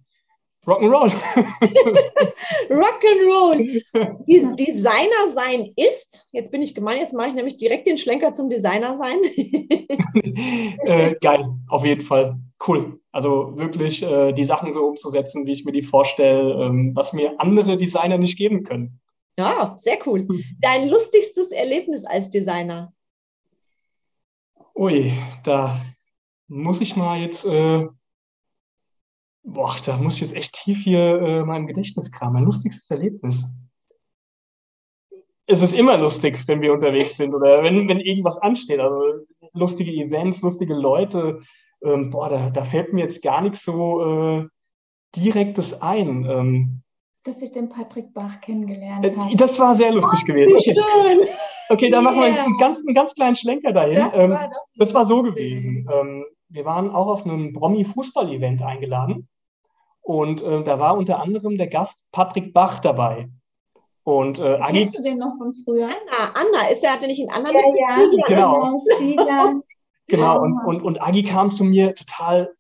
Rock'n'Roll. 0.66 1.12
Rock'n'Roll. 2.70 3.82
Des- 4.26 4.56
Designer 4.56 5.32
sein 5.32 5.72
ist, 5.76 6.28
jetzt 6.32 6.50
bin 6.50 6.62
ich 6.62 6.74
gemein, 6.74 6.98
jetzt 6.98 7.14
mache 7.14 7.28
ich 7.28 7.34
nämlich 7.34 7.56
direkt 7.56 7.86
den 7.86 7.98
Schlenker 7.98 8.34
zum 8.34 8.50
Designer 8.50 8.96
sein. 8.96 9.18
äh, 10.84 11.14
geil, 11.20 11.46
auf 11.68 11.84
jeden 11.84 12.02
Fall. 12.02 12.38
Cool. 12.66 13.00
Also 13.12 13.56
wirklich 13.56 14.02
äh, 14.02 14.32
die 14.32 14.44
Sachen 14.44 14.72
so 14.72 14.86
umzusetzen, 14.86 15.46
wie 15.46 15.52
ich 15.52 15.64
mir 15.64 15.72
die 15.72 15.84
vorstelle, 15.84 16.64
ähm, 16.64 16.92
was 16.94 17.12
mir 17.12 17.38
andere 17.38 17.76
Designer 17.76 18.18
nicht 18.18 18.36
geben 18.36 18.64
können. 18.64 19.00
Ja, 19.38 19.74
sehr 19.78 19.98
cool. 20.06 20.26
Dein 20.60 20.88
lustigstes 20.88 21.52
Erlebnis 21.52 22.04
als 22.04 22.30
Designer? 22.30 22.92
Ui, 24.74 25.12
da 25.44 25.80
muss 26.48 26.80
ich 26.80 26.96
mal 26.96 27.18
jetzt, 27.20 27.44
äh, 27.44 27.86
boah, 29.46 29.74
da 29.86 29.96
muss 29.96 30.16
ich 30.16 30.20
jetzt 30.22 30.34
echt 30.34 30.54
tief 30.54 30.82
hier 30.82 31.20
äh, 31.20 31.44
mal 31.44 31.56
im 31.56 31.66
Gedächtnis 31.66 32.10
kramen. 32.12 32.34
Mein 32.34 32.44
lustigstes 32.44 32.90
Erlebnis. 32.90 33.44
Es 35.46 35.62
ist 35.62 35.74
immer 35.74 35.96
lustig, 35.96 36.42
wenn 36.48 36.60
wir 36.60 36.72
unterwegs 36.72 37.16
sind 37.16 37.32
oder 37.32 37.62
wenn, 37.62 37.88
wenn 37.88 38.00
irgendwas 38.00 38.38
ansteht. 38.38 38.80
Also 38.80 39.00
lustige 39.54 39.92
Events, 39.92 40.42
lustige 40.42 40.74
Leute. 40.74 41.40
Ähm, 41.84 42.10
boah, 42.10 42.28
da, 42.28 42.50
da 42.50 42.64
fällt 42.64 42.92
mir 42.92 43.04
jetzt 43.04 43.22
gar 43.22 43.40
nichts 43.42 43.64
so 43.64 44.02
äh, 44.40 44.48
Direktes 45.14 45.80
ein. 45.80 46.24
Ähm, 46.28 46.82
Dass 47.22 47.40
ich 47.42 47.52
den 47.52 47.68
Patrick 47.68 48.12
Bach 48.12 48.40
kennengelernt 48.40 49.04
äh, 49.04 49.16
habe. 49.16 49.36
das 49.36 49.60
war 49.60 49.76
sehr 49.76 49.92
lustig 49.92 50.24
gewesen. 50.24 50.50
Wie 50.50 50.54
Okay, 50.72 50.80
schön. 51.06 51.28
okay 51.68 51.90
da 51.90 52.00
machen 52.02 52.18
wir 52.20 52.26
Yeah. 52.26 52.44
einen 52.44 52.58
ganz, 52.58 52.78
einen 52.84 52.94
ganz 52.94 53.14
kleinen 53.14 53.36
Schlenker 53.36 53.72
dahin. 53.72 53.94
Das 53.96 54.14
Ähm, 54.14 54.30
war 54.32 54.50
das 54.76 54.94
war 54.94 55.06
so 55.06 55.22
lustig. 55.22 55.48
gewesen. 55.50 55.88
Ähm, 55.92 56.24
wir 56.48 56.64
waren 56.64 56.90
auch 56.90 57.06
auf 57.06 57.24
einem 57.24 57.52
Promi-Fußball-Event 57.52 58.62
eingeladen 58.62 59.28
und 60.06 60.40
äh, 60.40 60.62
da 60.62 60.78
war 60.78 60.96
unter 60.96 61.20
anderem 61.20 61.58
der 61.58 61.66
Gast 61.66 62.06
Patrick 62.12 62.54
Bach 62.54 62.78
dabei. 62.78 63.28
Und 64.04 64.38
äh, 64.38 64.54
Agi, 64.60 64.82
Kennst 64.82 64.98
du 64.98 65.02
den 65.02 65.18
noch 65.18 65.36
von 65.36 65.52
früher? 65.52 65.86
Anna, 65.86 66.32
Anna, 66.32 66.70
ist 66.70 66.84
er, 66.84 66.92
hatte 66.92 67.08
nicht 67.08 67.20
in 67.20 67.28
Anna 67.28 67.50
Ja, 67.50 67.58
ja, 67.58 67.96
mitgespielt? 67.96 68.26
Genau. 68.28 68.80
Silas. 69.00 69.68
genau, 70.06 70.40
und, 70.42 70.58
und, 70.60 70.82
und 70.82 71.02
Agi 71.02 71.24
kam 71.24 71.50
zu 71.50 71.64
mir 71.64 71.92
total 71.96 72.54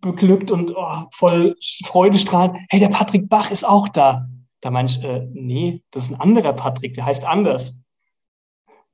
beglückt 0.00 0.50
und 0.50 0.74
oh, 0.74 1.04
voll 1.12 1.54
freudestrahlend. 1.84 2.56
Hey, 2.70 2.80
der 2.80 2.88
Patrick 2.88 3.28
Bach 3.28 3.50
ist 3.50 3.64
auch 3.68 3.88
da. 3.88 4.26
Da 4.62 4.70
meinte 4.70 4.94
ich, 4.94 5.04
äh, 5.04 5.28
nee, 5.34 5.82
das 5.90 6.04
ist 6.04 6.12
ein 6.12 6.20
anderer 6.20 6.54
Patrick, 6.54 6.94
der 6.94 7.04
heißt 7.04 7.26
anders. 7.26 7.76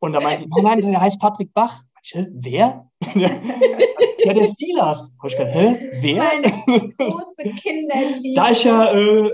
Und 0.01 0.13
da 0.13 0.21
meinte 0.21 0.43
ich, 0.43 0.51
nein, 0.51 0.65
nein, 0.65 0.91
der 0.91 1.01
heißt 1.01 1.21
Patrick 1.21 1.55
Bach. 1.55 1.85
Ich, 2.03 2.17
hä, 2.17 2.27
wer? 2.33 2.91
ja, 4.25 4.35
der 4.35 4.49
Silas. 4.49 5.13
Hab 5.21 5.31
ich 5.31 5.37
gedacht, 5.37 5.55
hä, 5.55 5.91
wer? 6.01 6.17
Meine 6.17 6.93
große 6.99 7.43
Kinderliebe. 7.63 8.35
Da 8.37 8.51
ich 8.51 8.65
ja 8.65 8.93
äh, 8.93 9.31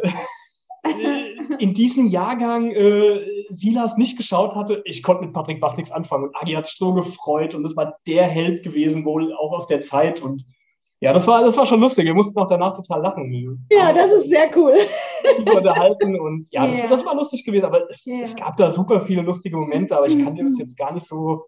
in 1.59 1.74
diesem 1.74 2.07
Jahrgang 2.07 2.70
äh, 2.70 3.20
Silas 3.51 3.97
nicht 3.97 4.16
geschaut 4.16 4.55
hatte, 4.55 4.82
ich 4.84 5.03
konnte 5.03 5.24
mit 5.24 5.32
Patrick 5.32 5.61
Bach 5.61 5.76
nichts 5.76 5.93
anfangen. 5.93 6.24
Und 6.28 6.37
Agi 6.37 6.53
hat 6.53 6.66
sich 6.66 6.76
so 6.78 6.93
gefreut 6.95 7.55
und 7.55 7.62
das 7.62 7.76
war 7.76 7.97
der 8.07 8.24
Held 8.24 8.62
gewesen, 8.62 9.05
wohl 9.05 9.32
auch 9.34 9.53
aus 9.53 9.66
der 9.66 9.80
Zeit. 9.80 10.22
Und 10.22 10.45
ja, 11.01 11.12
das 11.12 11.26
war, 11.26 11.43
das 11.43 11.57
war 11.57 11.66
schon 11.66 11.80
lustig. 11.80 12.05
Wir 12.07 12.14
mussten 12.14 12.39
auch 12.39 12.49
danach 12.49 12.74
total 12.76 13.03
lachen. 13.03 13.66
Ja, 13.70 13.93
das 13.93 14.12
ist 14.12 14.28
sehr 14.30 14.49
cool. 14.57 14.74
unterhalten 15.57 16.18
und 16.18 16.47
ja, 16.51 16.66
das, 16.66 16.78
Ja. 16.78 16.89
das 16.89 17.05
war 17.05 17.14
lustig 17.14 17.45
gewesen. 17.45 17.64
Aber 17.66 17.89
es, 17.89 18.05
Ja. 18.05 18.20
es 18.22 18.34
gab 18.37 18.57
da 18.57 18.70
super 18.70 19.01
viele 19.01 19.22
lustige 19.22 19.57
Momente, 19.57 19.97
aber 19.97 20.07
ich 20.07 20.22
kann 20.22 20.34
dir 20.34 20.45
das 20.45 20.59
jetzt 20.59 20.76
gar 20.76 20.93
nicht 20.93 21.07
so 21.07 21.47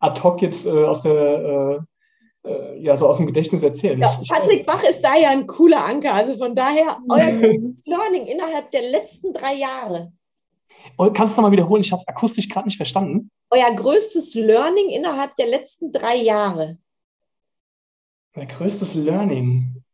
ad 0.00 0.20
hoc 0.22 0.42
jetzt 0.42 0.66
äh, 0.66 0.84
aus 0.84 1.02
der 1.02 1.12
äh, 1.14 1.78
ja, 2.78 2.96
so 2.96 3.08
aus 3.08 3.16
dem 3.16 3.26
Gedächtnis 3.26 3.62
erzählen. 3.62 3.98
Ja, 3.98 4.20
Patrick 4.28 4.66
Bach 4.66 4.82
ist 4.82 5.02
da 5.02 5.16
ja 5.16 5.30
ein 5.30 5.46
cooler 5.46 5.84
Anker. 5.84 6.14
Also 6.14 6.34
von 6.36 6.54
daher, 6.54 6.98
euer 7.08 7.32
größtes 7.32 7.86
Learning 7.86 8.26
innerhalb 8.26 8.70
der 8.70 8.82
letzten 8.82 9.32
drei 9.32 9.54
Jahre. 9.54 10.12
Kannst 11.14 11.34
du 11.34 11.40
nochmal 11.40 11.52
wiederholen? 11.52 11.82
Ich 11.82 11.92
habe 11.92 12.02
es 12.02 12.08
akustisch 12.08 12.48
gerade 12.48 12.66
nicht 12.66 12.76
verstanden. 12.76 13.30
Euer 13.50 13.70
größtes 13.74 14.34
Learning 14.34 14.90
innerhalb 14.90 15.36
der 15.36 15.46
letzten 15.46 15.92
drei 15.92 16.16
Jahre. 16.16 16.78
Mein 18.34 18.48
größtes 18.48 18.94
Learning. 18.94 19.44
Hm. 19.44 19.84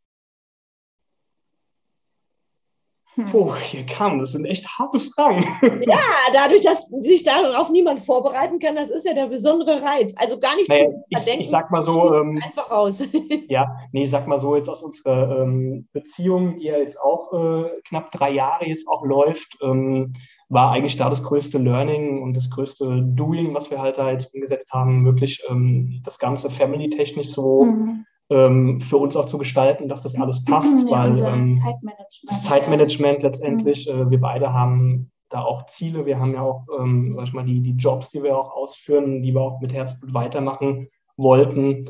Puh, 3.31 3.55
hier 3.55 3.85
kam, 3.85 4.19
das 4.19 4.33
sind 4.33 4.45
echt 4.45 4.67
harte 4.67 4.99
Fragen. 4.99 5.45
Ja, 5.87 5.99
dadurch, 6.33 6.61
dass 6.61 6.85
sich 7.01 7.23
darauf 7.23 7.69
niemand 7.69 8.01
vorbereiten 8.01 8.59
kann, 8.59 8.75
das 8.75 8.89
ist 8.89 9.05
ja 9.07 9.13
der 9.13 9.27
besondere 9.27 9.81
Reiz. 9.81 10.13
Also 10.17 10.39
gar 10.39 10.55
nicht 10.55 10.67
Naja, 10.69 10.85
zu 10.85 11.03
ich, 11.09 11.17
verdenken. 11.17 11.41
ich 11.41 11.49
sag 11.49 11.71
mal 11.71 11.83
so, 11.83 12.13
ähm, 12.13 12.41
einfach 12.43 12.69
raus. 12.71 13.03
ja, 13.49 13.67
nee, 13.91 14.05
sag 14.05 14.27
mal 14.27 14.39
so, 14.39 14.55
jetzt 14.55 14.69
aus 14.69 14.83
unserer 14.83 15.41
ähm, 15.43 15.87
Beziehung, 15.93 16.57
die 16.57 16.65
ja 16.65 16.77
jetzt 16.77 16.99
auch 16.99 17.33
äh, 17.33 17.69
knapp 17.87 18.11
drei 18.11 18.31
Jahre 18.31 18.65
jetzt 18.65 18.87
auch 18.87 19.05
läuft, 19.05 19.57
ähm, 19.61 20.13
war 20.49 20.71
eigentlich 20.71 20.97
da 20.97 21.09
das 21.09 21.23
größte 21.23 21.57
Learning 21.57 22.21
und 22.21 22.35
das 22.35 22.49
größte 22.49 23.01
Doing, 23.15 23.53
was 23.53 23.71
wir 23.71 23.81
halt 23.81 23.97
da 23.97 24.11
jetzt 24.11 24.33
umgesetzt 24.33 24.71
haben, 24.73 25.05
wirklich 25.05 25.41
ähm, 25.49 26.01
das 26.03 26.19
Ganze 26.19 26.49
family-technisch 26.49 27.29
so 27.29 27.63
Mhm. 27.65 28.05
Ähm, 28.29 28.81
für 28.81 28.97
uns 28.97 29.15
auch 29.15 29.27
zu 29.27 29.37
gestalten, 29.37 29.87
dass 29.87 30.03
das 30.03 30.15
alles 30.15 30.43
passt, 30.45 30.67
Ja, 30.67 30.91
weil 30.91 31.17
ähm, 31.17 31.53
Zeitmanagement. 31.53 32.09
das 32.27 32.43
Zeitmanagement 32.43 33.23
letztendlich. 33.23 33.89
Äh, 33.89 34.09
wir 34.09 34.19
beide 34.19 34.53
haben 34.53 35.11
da 35.29 35.41
auch 35.41 35.65
Ziele. 35.67 36.05
Wir 36.05 36.19
haben 36.19 36.33
ja 36.33 36.41
auch, 36.41 36.65
ähm, 36.79 37.13
sag 37.15 37.25
ich 37.25 37.33
mal, 37.33 37.45
die, 37.45 37.61
die 37.61 37.75
Jobs, 37.75 38.09
die 38.09 38.23
wir 38.23 38.37
auch 38.37 38.55
ausführen, 38.55 39.21
die 39.21 39.33
wir 39.33 39.41
auch 39.41 39.61
mit 39.61 39.73
Herzblut 39.73 40.13
weitermachen 40.13 40.89
wollten. 41.17 41.85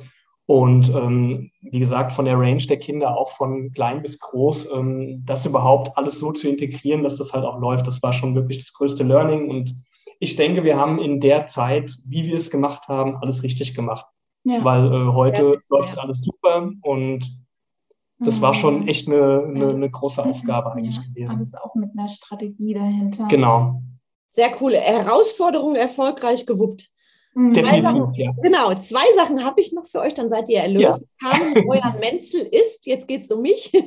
Und 0.47 0.89
ähm, 0.89 1.49
wie 1.61 1.79
gesagt, 1.79 2.11
von 2.11 2.25
der 2.25 2.37
Range 2.37 2.61
der 2.67 2.77
Kinder 2.77 3.17
auch 3.17 3.29
von 3.29 3.71
klein 3.71 4.03
bis 4.03 4.19
groß, 4.19 4.71
ähm, 4.73 5.23
das 5.25 5.45
überhaupt 5.45 5.97
alles 5.97 6.19
so 6.19 6.31
zu 6.33 6.47
integrieren, 6.47 7.01
dass 7.01 7.17
das 7.17 7.33
halt 7.33 7.45
auch 7.45 7.59
läuft, 7.59 7.87
das 7.87 8.03
war 8.03 8.13
schon 8.13 8.35
wirklich 8.35 8.59
das 8.59 8.73
größte 8.73 9.03
Learning. 9.03 9.49
Und 9.49 9.73
ich 10.19 10.35
denke, 10.35 10.63
wir 10.63 10.77
haben 10.77 10.99
in 10.99 11.19
der 11.19 11.47
Zeit, 11.47 11.95
wie 12.05 12.25
wir 12.25 12.37
es 12.37 12.51
gemacht 12.51 12.87
haben, 12.87 13.15
alles 13.17 13.41
richtig 13.41 13.73
gemacht. 13.73 14.05
Ja. 14.45 14.63
Weil 14.63 14.85
äh, 14.93 15.13
heute 15.13 15.41
Ja, 15.41 15.59
läuft 15.69 15.89
ja. 15.89 15.95
das 15.95 15.97
alles 15.97 16.21
super 16.21 16.71
und 16.81 17.25
das 18.19 18.41
war 18.41 18.53
schon 18.53 18.81
Mhm. 18.81 18.87
echt 18.87 19.07
eine, 19.07 19.43
eine, 19.43 19.69
eine 19.69 19.89
große 19.89 20.23
Aufgabe 20.23 20.71
eigentlich 20.71 20.95
ja, 20.95 21.01
gewesen. 21.01 21.35
Alles 21.35 21.55
auch 21.55 21.75
mit 21.75 21.89
einer 21.97 22.07
Strategie 22.07 22.73
dahinter. 22.73 23.27
Genau, 23.27 23.81
Sehr 24.29 24.51
coole 24.51 24.79
Herausforderung 24.79 25.75
erfolgreich 25.75 26.45
gewuppt. 26.45 26.89
Mhm. 27.33 27.51
definitiv, 27.51 28.15
ja. 28.15 28.31
Genau, 28.41 28.73
zwei 28.75 29.03
Sachen 29.17 29.43
habe 29.43 29.59
ich 29.59 29.73
noch 29.73 29.85
für 29.85 29.99
euch, 29.99 30.13
dann 30.13 30.29
seid 30.29 30.47
ihr 30.47 30.59
erlöst. 30.59 31.05
Carmen, 31.21 31.53
euer 31.69 31.93
Menzel 31.99 32.41
ist, 32.41 32.85
jetzt 32.85 33.07
geht 33.07 33.21
es 33.21 33.31
um 33.31 33.41
mich. 33.41 33.71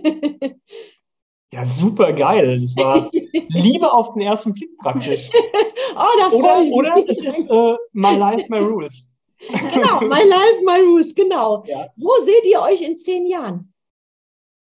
Ja, 1.51 1.65
super 1.65 2.13
geil. 2.13 2.61
Das 2.61 2.77
war 2.77 3.11
Liebe 3.49 3.91
auf 3.91 4.13
den 4.13 4.21
ersten 4.21 4.53
Blick 4.53 4.77
praktisch. 4.77 5.31
oh, 5.97 6.03
da 6.21 6.29
Oder, 6.37 6.63
oder 6.71 7.05
es 7.09 7.19
ist 7.23 7.51
äh, 7.51 7.75
My 7.93 8.17
Life, 8.17 8.45
My 8.51 8.59
Rules. 8.59 9.08
Genau, 9.39 10.01
my 10.01 10.23
life, 10.23 10.61
my 10.65 10.81
rules, 10.81 11.15
genau. 11.15 11.65
Ja. 11.67 11.89
Wo 11.97 12.25
seht 12.25 12.45
ihr 12.45 12.61
euch 12.61 12.81
in 12.83 12.99
zehn 12.99 13.27
Jahren? 13.27 13.73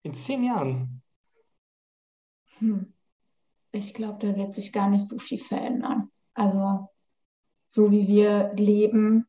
In 0.03 0.14
zehn 0.14 0.45
Jahren. 0.45 1.03
Hm. 2.59 2.93
Ich 3.72 3.93
glaube, 3.95 4.26
da 4.26 4.37
wird 4.37 4.55
sich 4.55 4.72
gar 4.72 4.89
nicht 4.89 5.07
so 5.07 5.18
viel 5.18 5.39
verändern. 5.39 6.11
Also, 6.35 6.89
so 7.68 7.91
wie 7.91 8.07
wir 8.09 8.53
leben, 8.55 9.28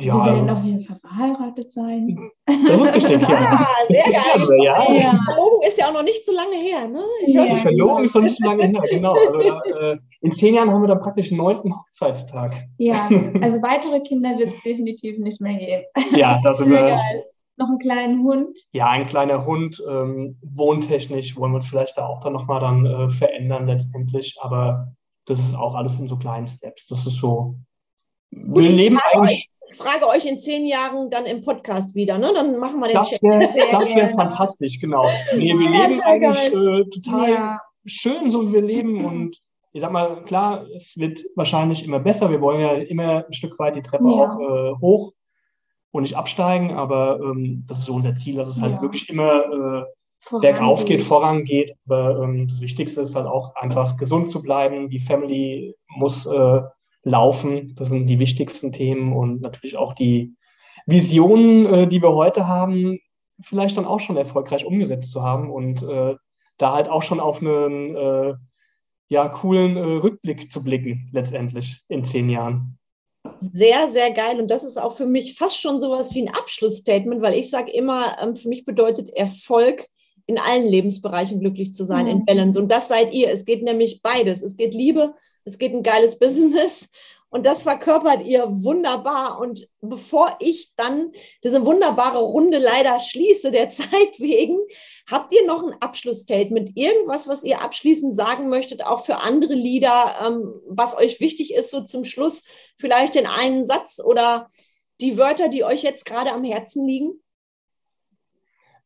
Ja, 0.00 0.14
wir 0.14 0.32
werden 0.32 0.50
auf 0.50 0.64
jeden 0.64 0.80
Fall 0.82 0.96
verheiratet 0.96 1.72
sein. 1.72 2.18
Das 2.46 2.56
ist 2.56 2.94
richtig, 2.94 3.20
ja. 3.28 3.28
Ah, 3.28 3.66
sehr 3.88 4.04
geil. 4.04 4.48
Ja. 4.62 4.84
Die 4.86 5.00
Verlobung 5.00 5.62
ist 5.66 5.78
ja 5.78 5.88
auch 5.88 5.92
noch 5.92 6.02
nicht 6.02 6.24
so 6.24 6.32
lange 6.32 6.56
her, 6.56 6.88
ne? 6.88 7.00
Ich 7.26 7.34
ja, 7.34 7.46
die 7.46 7.60
Verlobung 7.60 8.04
ist 8.04 8.14
noch 8.14 8.22
nicht 8.22 8.36
so 8.36 8.46
lange 8.46 8.66
her, 8.66 8.82
genau. 8.90 9.12
Also, 9.12 9.38
äh, 9.78 9.98
in 10.20 10.32
zehn 10.32 10.54
Jahren 10.54 10.70
haben 10.70 10.82
wir 10.82 10.88
dann 10.88 11.00
praktisch 11.00 11.30
einen 11.30 11.38
neunten 11.38 11.74
Hochzeitstag. 11.76 12.54
Ja, 12.78 13.08
also 13.42 13.62
weitere 13.62 14.00
Kinder 14.00 14.38
wird 14.38 14.54
es 14.54 14.62
definitiv 14.62 15.18
nicht 15.18 15.40
mehr 15.40 15.54
geben. 15.54 15.84
Ja, 16.16 16.40
das 16.42 16.60
ist 16.60 16.70
äh, 16.70 16.96
noch 17.56 17.68
einen 17.68 17.78
kleinen 17.78 18.22
Hund. 18.22 18.56
Ja, 18.72 18.88
ein 18.88 19.08
kleiner 19.08 19.44
Hund. 19.44 19.82
Ähm, 19.88 20.38
wohntechnisch 20.42 21.36
wollen 21.36 21.52
wir 21.52 21.56
uns 21.56 21.66
vielleicht 21.66 21.98
da 21.98 22.06
auch 22.06 22.22
dann 22.22 22.32
nochmal 22.32 22.60
dann 22.60 22.86
äh, 22.86 23.10
verändern 23.10 23.66
letztendlich, 23.66 24.36
aber 24.40 24.92
das 25.26 25.38
ist 25.38 25.56
auch 25.56 25.74
alles 25.74 25.98
in 25.98 26.08
so 26.08 26.16
kleinen 26.16 26.48
Steps. 26.48 26.86
Das 26.86 27.06
ist 27.06 27.16
so. 27.16 27.56
Gut, 28.32 28.62
wir 28.62 28.70
leben 28.70 28.98
eigentlich. 29.12 29.48
Ich 29.61 29.61
frage 29.76 30.06
euch 30.08 30.26
in 30.26 30.38
zehn 30.38 30.66
Jahren 30.66 31.10
dann 31.10 31.26
im 31.26 31.42
Podcast 31.42 31.94
wieder, 31.94 32.18
ne? 32.18 32.30
Dann 32.34 32.58
machen 32.58 32.80
wir 32.80 32.88
den 32.88 32.96
das 32.96 33.10
Check. 33.10 33.22
Wär, 33.22 33.48
das 33.70 33.94
wäre 33.94 34.10
fantastisch, 34.10 34.80
genau. 34.80 35.08
Nee, 35.36 35.54
wir 35.54 35.70
ja, 35.70 35.86
leben 35.86 36.00
eigentlich 36.00 36.52
äh, 36.52 36.84
total 36.90 37.30
ja. 37.30 37.60
schön, 37.84 38.30
so 38.30 38.48
wie 38.48 38.54
wir 38.54 38.62
leben 38.62 39.04
und 39.04 39.36
ich 39.72 39.80
sag 39.80 39.90
mal, 39.90 40.22
klar, 40.24 40.66
es 40.76 40.98
wird 40.98 41.24
wahrscheinlich 41.34 41.84
immer 41.84 41.98
besser. 41.98 42.30
Wir 42.30 42.40
wollen 42.40 42.60
ja 42.60 42.74
immer 42.74 43.24
ein 43.26 43.32
Stück 43.32 43.58
weit 43.58 43.74
die 43.74 43.82
Treppe 43.82 44.04
ja. 44.04 44.10
auch 44.10 44.40
äh, 44.40 44.80
hoch 44.80 45.12
und 45.92 46.02
nicht 46.02 46.16
absteigen, 46.16 46.72
aber 46.72 47.20
ähm, 47.20 47.64
das 47.66 47.78
ist 47.78 47.86
so 47.86 47.94
unser 47.94 48.14
Ziel, 48.16 48.36
dass 48.36 48.48
es 48.48 48.60
halt 48.60 48.82
wirklich 48.82 49.08
immer 49.08 49.86
äh, 50.30 50.38
bergauf 50.40 50.84
geht, 50.84 51.02
vorangeht. 51.02 51.74
Aber 51.86 52.22
ähm, 52.22 52.48
das 52.48 52.60
Wichtigste 52.60 53.00
ist 53.00 53.14
halt 53.14 53.26
auch 53.26 53.54
einfach 53.56 53.96
gesund 53.96 54.30
zu 54.30 54.42
bleiben. 54.42 54.90
Die 54.90 55.00
Family 55.00 55.74
muss 55.96 56.26
äh, 56.26 56.60
laufen. 57.04 57.74
Das 57.76 57.88
sind 57.88 58.06
die 58.06 58.18
wichtigsten 58.18 58.72
Themen 58.72 59.12
und 59.12 59.40
natürlich 59.40 59.76
auch 59.76 59.94
die 59.94 60.34
Visionen, 60.86 61.66
äh, 61.66 61.86
die 61.88 62.02
wir 62.02 62.12
heute 62.12 62.46
haben, 62.46 62.98
vielleicht 63.42 63.76
dann 63.76 63.86
auch 63.86 64.00
schon 64.00 64.16
erfolgreich 64.16 64.64
umgesetzt 64.64 65.10
zu 65.10 65.22
haben 65.22 65.50
und 65.50 65.82
äh, 65.82 66.14
da 66.58 66.72
halt 66.72 66.88
auch 66.88 67.02
schon 67.02 67.20
auf 67.20 67.40
einen 67.40 67.96
äh, 67.96 68.34
ja, 69.08 69.28
coolen 69.28 69.76
äh, 69.76 69.80
Rückblick 69.80 70.52
zu 70.52 70.62
blicken, 70.62 71.10
letztendlich 71.12 71.80
in 71.88 72.04
zehn 72.04 72.30
Jahren. 72.30 72.78
Sehr, 73.40 73.90
sehr 73.90 74.10
geil. 74.12 74.40
Und 74.40 74.50
das 74.50 74.64
ist 74.64 74.78
auch 74.78 74.96
für 74.96 75.06
mich 75.06 75.34
fast 75.36 75.60
schon 75.60 75.80
sowas 75.80 76.14
wie 76.14 76.22
ein 76.22 76.34
Abschlussstatement, 76.34 77.20
weil 77.22 77.34
ich 77.34 77.50
sage 77.50 77.70
immer, 77.72 78.16
ähm, 78.20 78.36
für 78.36 78.48
mich 78.48 78.64
bedeutet 78.64 79.08
Erfolg, 79.10 79.86
in 80.26 80.38
allen 80.38 80.66
Lebensbereichen 80.66 81.40
glücklich 81.40 81.72
zu 81.72 81.84
sein, 81.84 82.04
mhm. 82.04 82.10
in 82.10 82.24
Balance. 82.24 82.58
Und 82.58 82.70
das 82.70 82.88
seid 82.88 83.12
ihr. 83.12 83.30
Es 83.30 83.44
geht 83.44 83.62
nämlich 83.62 84.02
beides. 84.02 84.42
Es 84.42 84.56
geht 84.56 84.72
Liebe, 84.72 85.14
es 85.44 85.58
geht 85.58 85.72
ein 85.72 85.82
geiles 85.82 86.18
Business 86.18 86.88
und 87.32 87.46
das 87.46 87.62
verkörpert 87.62 88.26
ihr 88.26 88.46
wunderbar. 88.62 89.40
Und 89.40 89.66
bevor 89.80 90.36
ich 90.38 90.74
dann 90.76 91.12
diese 91.42 91.64
wunderbare 91.64 92.18
Runde 92.18 92.58
leider 92.58 93.00
schließe, 93.00 93.50
der 93.50 93.70
Zeit 93.70 94.18
wegen, 94.20 94.58
habt 95.10 95.32
ihr 95.32 95.46
noch 95.46 95.62
ein 95.62 95.74
Abschlussstatement? 95.80 96.76
Irgendwas, 96.76 97.28
was 97.28 97.42
ihr 97.42 97.62
abschließend 97.62 98.14
sagen 98.14 98.50
möchtet, 98.50 98.84
auch 98.84 99.06
für 99.06 99.16
andere 99.16 99.54
Lieder, 99.54 100.16
ähm, 100.22 100.60
was 100.68 100.94
euch 100.94 101.20
wichtig 101.20 101.54
ist, 101.54 101.70
so 101.70 101.80
zum 101.80 102.04
Schluss? 102.04 102.44
Vielleicht 102.76 103.14
den 103.14 103.26
einen 103.26 103.64
Satz 103.64 103.98
oder 103.98 104.46
die 105.00 105.16
Wörter, 105.16 105.48
die 105.48 105.64
euch 105.64 105.82
jetzt 105.82 106.04
gerade 106.04 106.32
am 106.32 106.44
Herzen 106.44 106.86
liegen? 106.86 107.14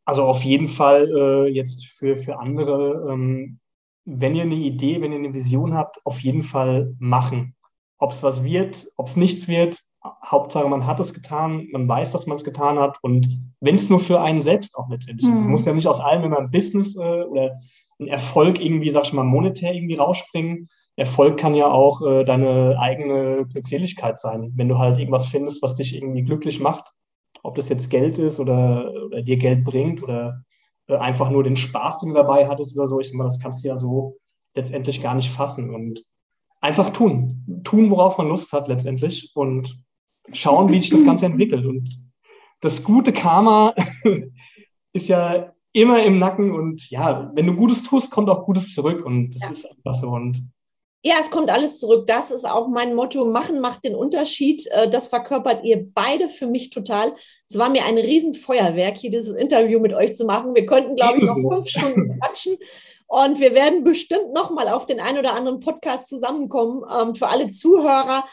Also 0.04 0.22
auf 0.22 0.44
jeden 0.44 0.68
Fall 0.68 1.10
äh, 1.10 1.48
jetzt 1.48 1.86
für, 1.86 2.16
für 2.16 2.38
andere. 2.38 3.10
Ähm 3.10 3.58
wenn 4.06 4.34
ihr 4.34 4.42
eine 4.42 4.54
Idee, 4.54 5.02
wenn 5.02 5.12
ihr 5.12 5.18
eine 5.18 5.34
Vision 5.34 5.74
habt, 5.74 6.00
auf 6.04 6.20
jeden 6.20 6.44
Fall 6.44 6.94
machen. 6.98 7.54
Ob 7.98 8.12
es 8.12 8.22
was 8.22 8.44
wird, 8.44 8.86
ob 8.96 9.08
es 9.08 9.16
nichts 9.16 9.48
wird, 9.48 9.78
Hauptsache 10.24 10.68
man 10.68 10.86
hat 10.86 11.00
es 11.00 11.12
getan, 11.12 11.66
man 11.72 11.88
weiß, 11.88 12.12
dass 12.12 12.26
man 12.26 12.36
es 12.36 12.44
getan 12.44 12.78
hat 12.78 12.96
und 13.02 13.28
wenn 13.60 13.74
es 13.74 13.90
nur 13.90 14.00
für 14.00 14.20
einen 14.20 14.42
selbst 14.42 14.76
auch 14.76 14.88
letztendlich 14.88 15.28
ist. 15.28 15.40
Es 15.40 15.44
mhm. 15.44 15.50
muss 15.50 15.64
ja 15.64 15.72
nicht 15.72 15.88
aus 15.88 16.00
allem 16.00 16.24
immer 16.24 16.38
ein 16.38 16.50
Business 16.50 16.96
äh, 16.96 17.22
oder 17.22 17.58
ein 17.98 18.08
Erfolg 18.08 18.60
irgendwie, 18.60 18.90
sag 18.90 19.04
ich 19.04 19.12
mal, 19.12 19.24
monetär 19.24 19.74
irgendwie 19.74 19.96
rausspringen. 19.96 20.68
Erfolg 20.96 21.38
kann 21.38 21.54
ja 21.54 21.68
auch 21.68 22.02
äh, 22.02 22.24
deine 22.24 22.76
eigene 22.78 23.46
Glückseligkeit 23.46 24.20
sein, 24.20 24.52
wenn 24.54 24.68
du 24.68 24.78
halt 24.78 24.98
irgendwas 24.98 25.26
findest, 25.26 25.62
was 25.62 25.76
dich 25.76 25.96
irgendwie 25.96 26.22
glücklich 26.22 26.60
macht. 26.60 26.92
Ob 27.42 27.54
das 27.54 27.68
jetzt 27.68 27.90
Geld 27.90 28.18
ist 28.18 28.38
oder, 28.38 28.92
oder 29.06 29.22
dir 29.22 29.36
Geld 29.36 29.64
bringt 29.64 30.02
oder 30.02 30.42
einfach 30.88 31.30
nur 31.30 31.42
den 31.42 31.56
Spaß, 31.56 32.00
den 32.00 32.10
du 32.10 32.14
dabei 32.14 32.48
hattest 32.48 32.76
oder 32.76 32.86
so. 32.86 33.00
Ich 33.00 33.12
meine, 33.12 33.28
das 33.28 33.40
kannst 33.40 33.64
du 33.64 33.68
ja 33.68 33.76
so 33.76 34.16
letztendlich 34.54 35.02
gar 35.02 35.14
nicht 35.14 35.30
fassen. 35.30 35.74
Und 35.74 36.04
einfach 36.60 36.90
tun. 36.90 37.62
Tun, 37.64 37.90
worauf 37.90 38.18
man 38.18 38.28
Lust 38.28 38.52
hat 38.52 38.68
letztendlich 38.68 39.32
und 39.34 39.78
schauen, 40.32 40.70
wie 40.70 40.80
sich 40.80 40.90
das 40.90 41.04
Ganze 41.04 41.26
entwickelt. 41.26 41.64
Und 41.66 42.00
das 42.60 42.82
gute 42.82 43.12
Karma 43.12 43.74
ist 44.92 45.08
ja 45.08 45.52
immer 45.72 46.02
im 46.02 46.18
Nacken 46.18 46.52
und 46.52 46.88
ja, 46.90 47.30
wenn 47.34 47.46
du 47.46 47.54
Gutes 47.54 47.82
tust, 47.82 48.10
kommt 48.10 48.30
auch 48.30 48.46
Gutes 48.46 48.74
zurück 48.74 49.04
und 49.04 49.30
das 49.34 49.42
ja. 49.42 49.50
ist 49.50 49.70
einfach 49.70 49.94
so. 49.94 50.08
Und 50.08 50.50
ja, 51.06 51.14
es 51.20 51.30
kommt 51.30 51.50
alles 51.50 51.78
zurück. 51.78 52.08
Das 52.08 52.32
ist 52.32 52.44
auch 52.44 52.66
mein 52.66 52.92
Motto. 52.92 53.24
Machen 53.24 53.60
macht 53.60 53.84
den 53.84 53.94
Unterschied. 53.94 54.66
Äh, 54.72 54.90
das 54.90 55.06
verkörpert 55.06 55.64
ihr 55.64 55.86
beide 55.94 56.28
für 56.28 56.48
mich 56.48 56.70
total. 56.70 57.14
Es 57.48 57.56
war 57.56 57.70
mir 57.70 57.84
ein 57.84 57.96
Riesenfeuerwerk, 57.96 58.98
hier 58.98 59.12
dieses 59.12 59.36
Interview 59.36 59.78
mit 59.78 59.94
euch 59.94 60.16
zu 60.16 60.24
machen. 60.24 60.56
Wir 60.56 60.66
konnten, 60.66 60.96
glaube 60.96 61.18
ich, 61.20 61.26
noch 61.26 61.36
fünf 61.36 61.68
Stunden 61.68 62.18
quatschen. 62.18 62.56
Und 63.06 63.38
wir 63.38 63.54
werden 63.54 63.84
bestimmt 63.84 64.32
noch 64.32 64.50
mal 64.50 64.68
auf 64.68 64.84
den 64.84 64.98
einen 64.98 65.18
oder 65.18 65.34
anderen 65.34 65.60
Podcast 65.60 66.08
zusammenkommen. 66.08 66.82
Ähm, 66.92 67.14
für 67.14 67.28
alle 67.28 67.50
Zuhörer, 67.50 68.24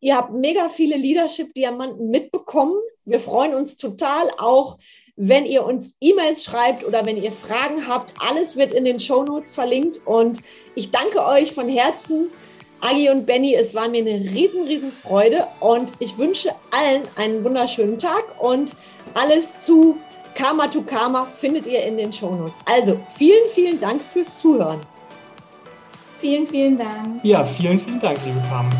ihr 0.00 0.16
habt 0.16 0.32
mega 0.32 0.68
viele 0.68 0.96
Leadership-Diamanten 0.96 2.08
mitbekommen. 2.08 2.74
Wir 3.04 3.20
freuen 3.20 3.54
uns 3.54 3.76
total 3.76 4.32
auch, 4.38 4.78
wenn 5.16 5.46
ihr 5.46 5.64
uns 5.64 5.96
E-Mails 6.00 6.44
schreibt 6.44 6.84
oder 6.84 7.04
wenn 7.06 7.16
ihr 7.16 7.32
Fragen 7.32 7.88
habt. 7.88 8.12
Alles 8.18 8.56
wird 8.56 8.74
in 8.74 8.84
den 8.84 9.00
Show 9.00 9.24
Notes 9.24 9.52
verlinkt. 9.52 10.00
Und 10.04 10.40
ich 10.74 10.90
danke 10.90 11.24
euch 11.24 11.52
von 11.52 11.68
Herzen, 11.68 12.28
Agi 12.80 13.08
und 13.08 13.26
Benny. 13.26 13.54
Es 13.54 13.74
war 13.74 13.88
mir 13.88 14.00
eine 14.00 14.30
riesen, 14.30 14.66
riesen 14.66 14.92
Freude. 14.92 15.46
Und 15.60 15.92
ich 15.98 16.18
wünsche 16.18 16.50
allen 16.70 17.02
einen 17.16 17.42
wunderschönen 17.42 17.98
Tag 17.98 18.24
und 18.40 18.74
alles 19.14 19.62
zu 19.62 19.98
Karma 20.34 20.66
to 20.66 20.82
Karma 20.82 21.24
findet 21.24 21.66
ihr 21.66 21.82
in 21.82 21.96
den 21.96 22.12
Show 22.12 22.34
Notes. 22.34 22.54
Also 22.66 23.00
vielen, 23.16 23.48
vielen 23.48 23.80
Dank 23.80 24.02
fürs 24.02 24.38
Zuhören. 24.38 24.80
Vielen, 26.20 26.46
vielen 26.46 26.76
Dank. 26.76 27.24
Ja, 27.24 27.44
vielen, 27.44 27.80
vielen 27.80 28.00
Dank, 28.00 28.18
liebe 28.24 28.40
Carmen. 28.48 28.70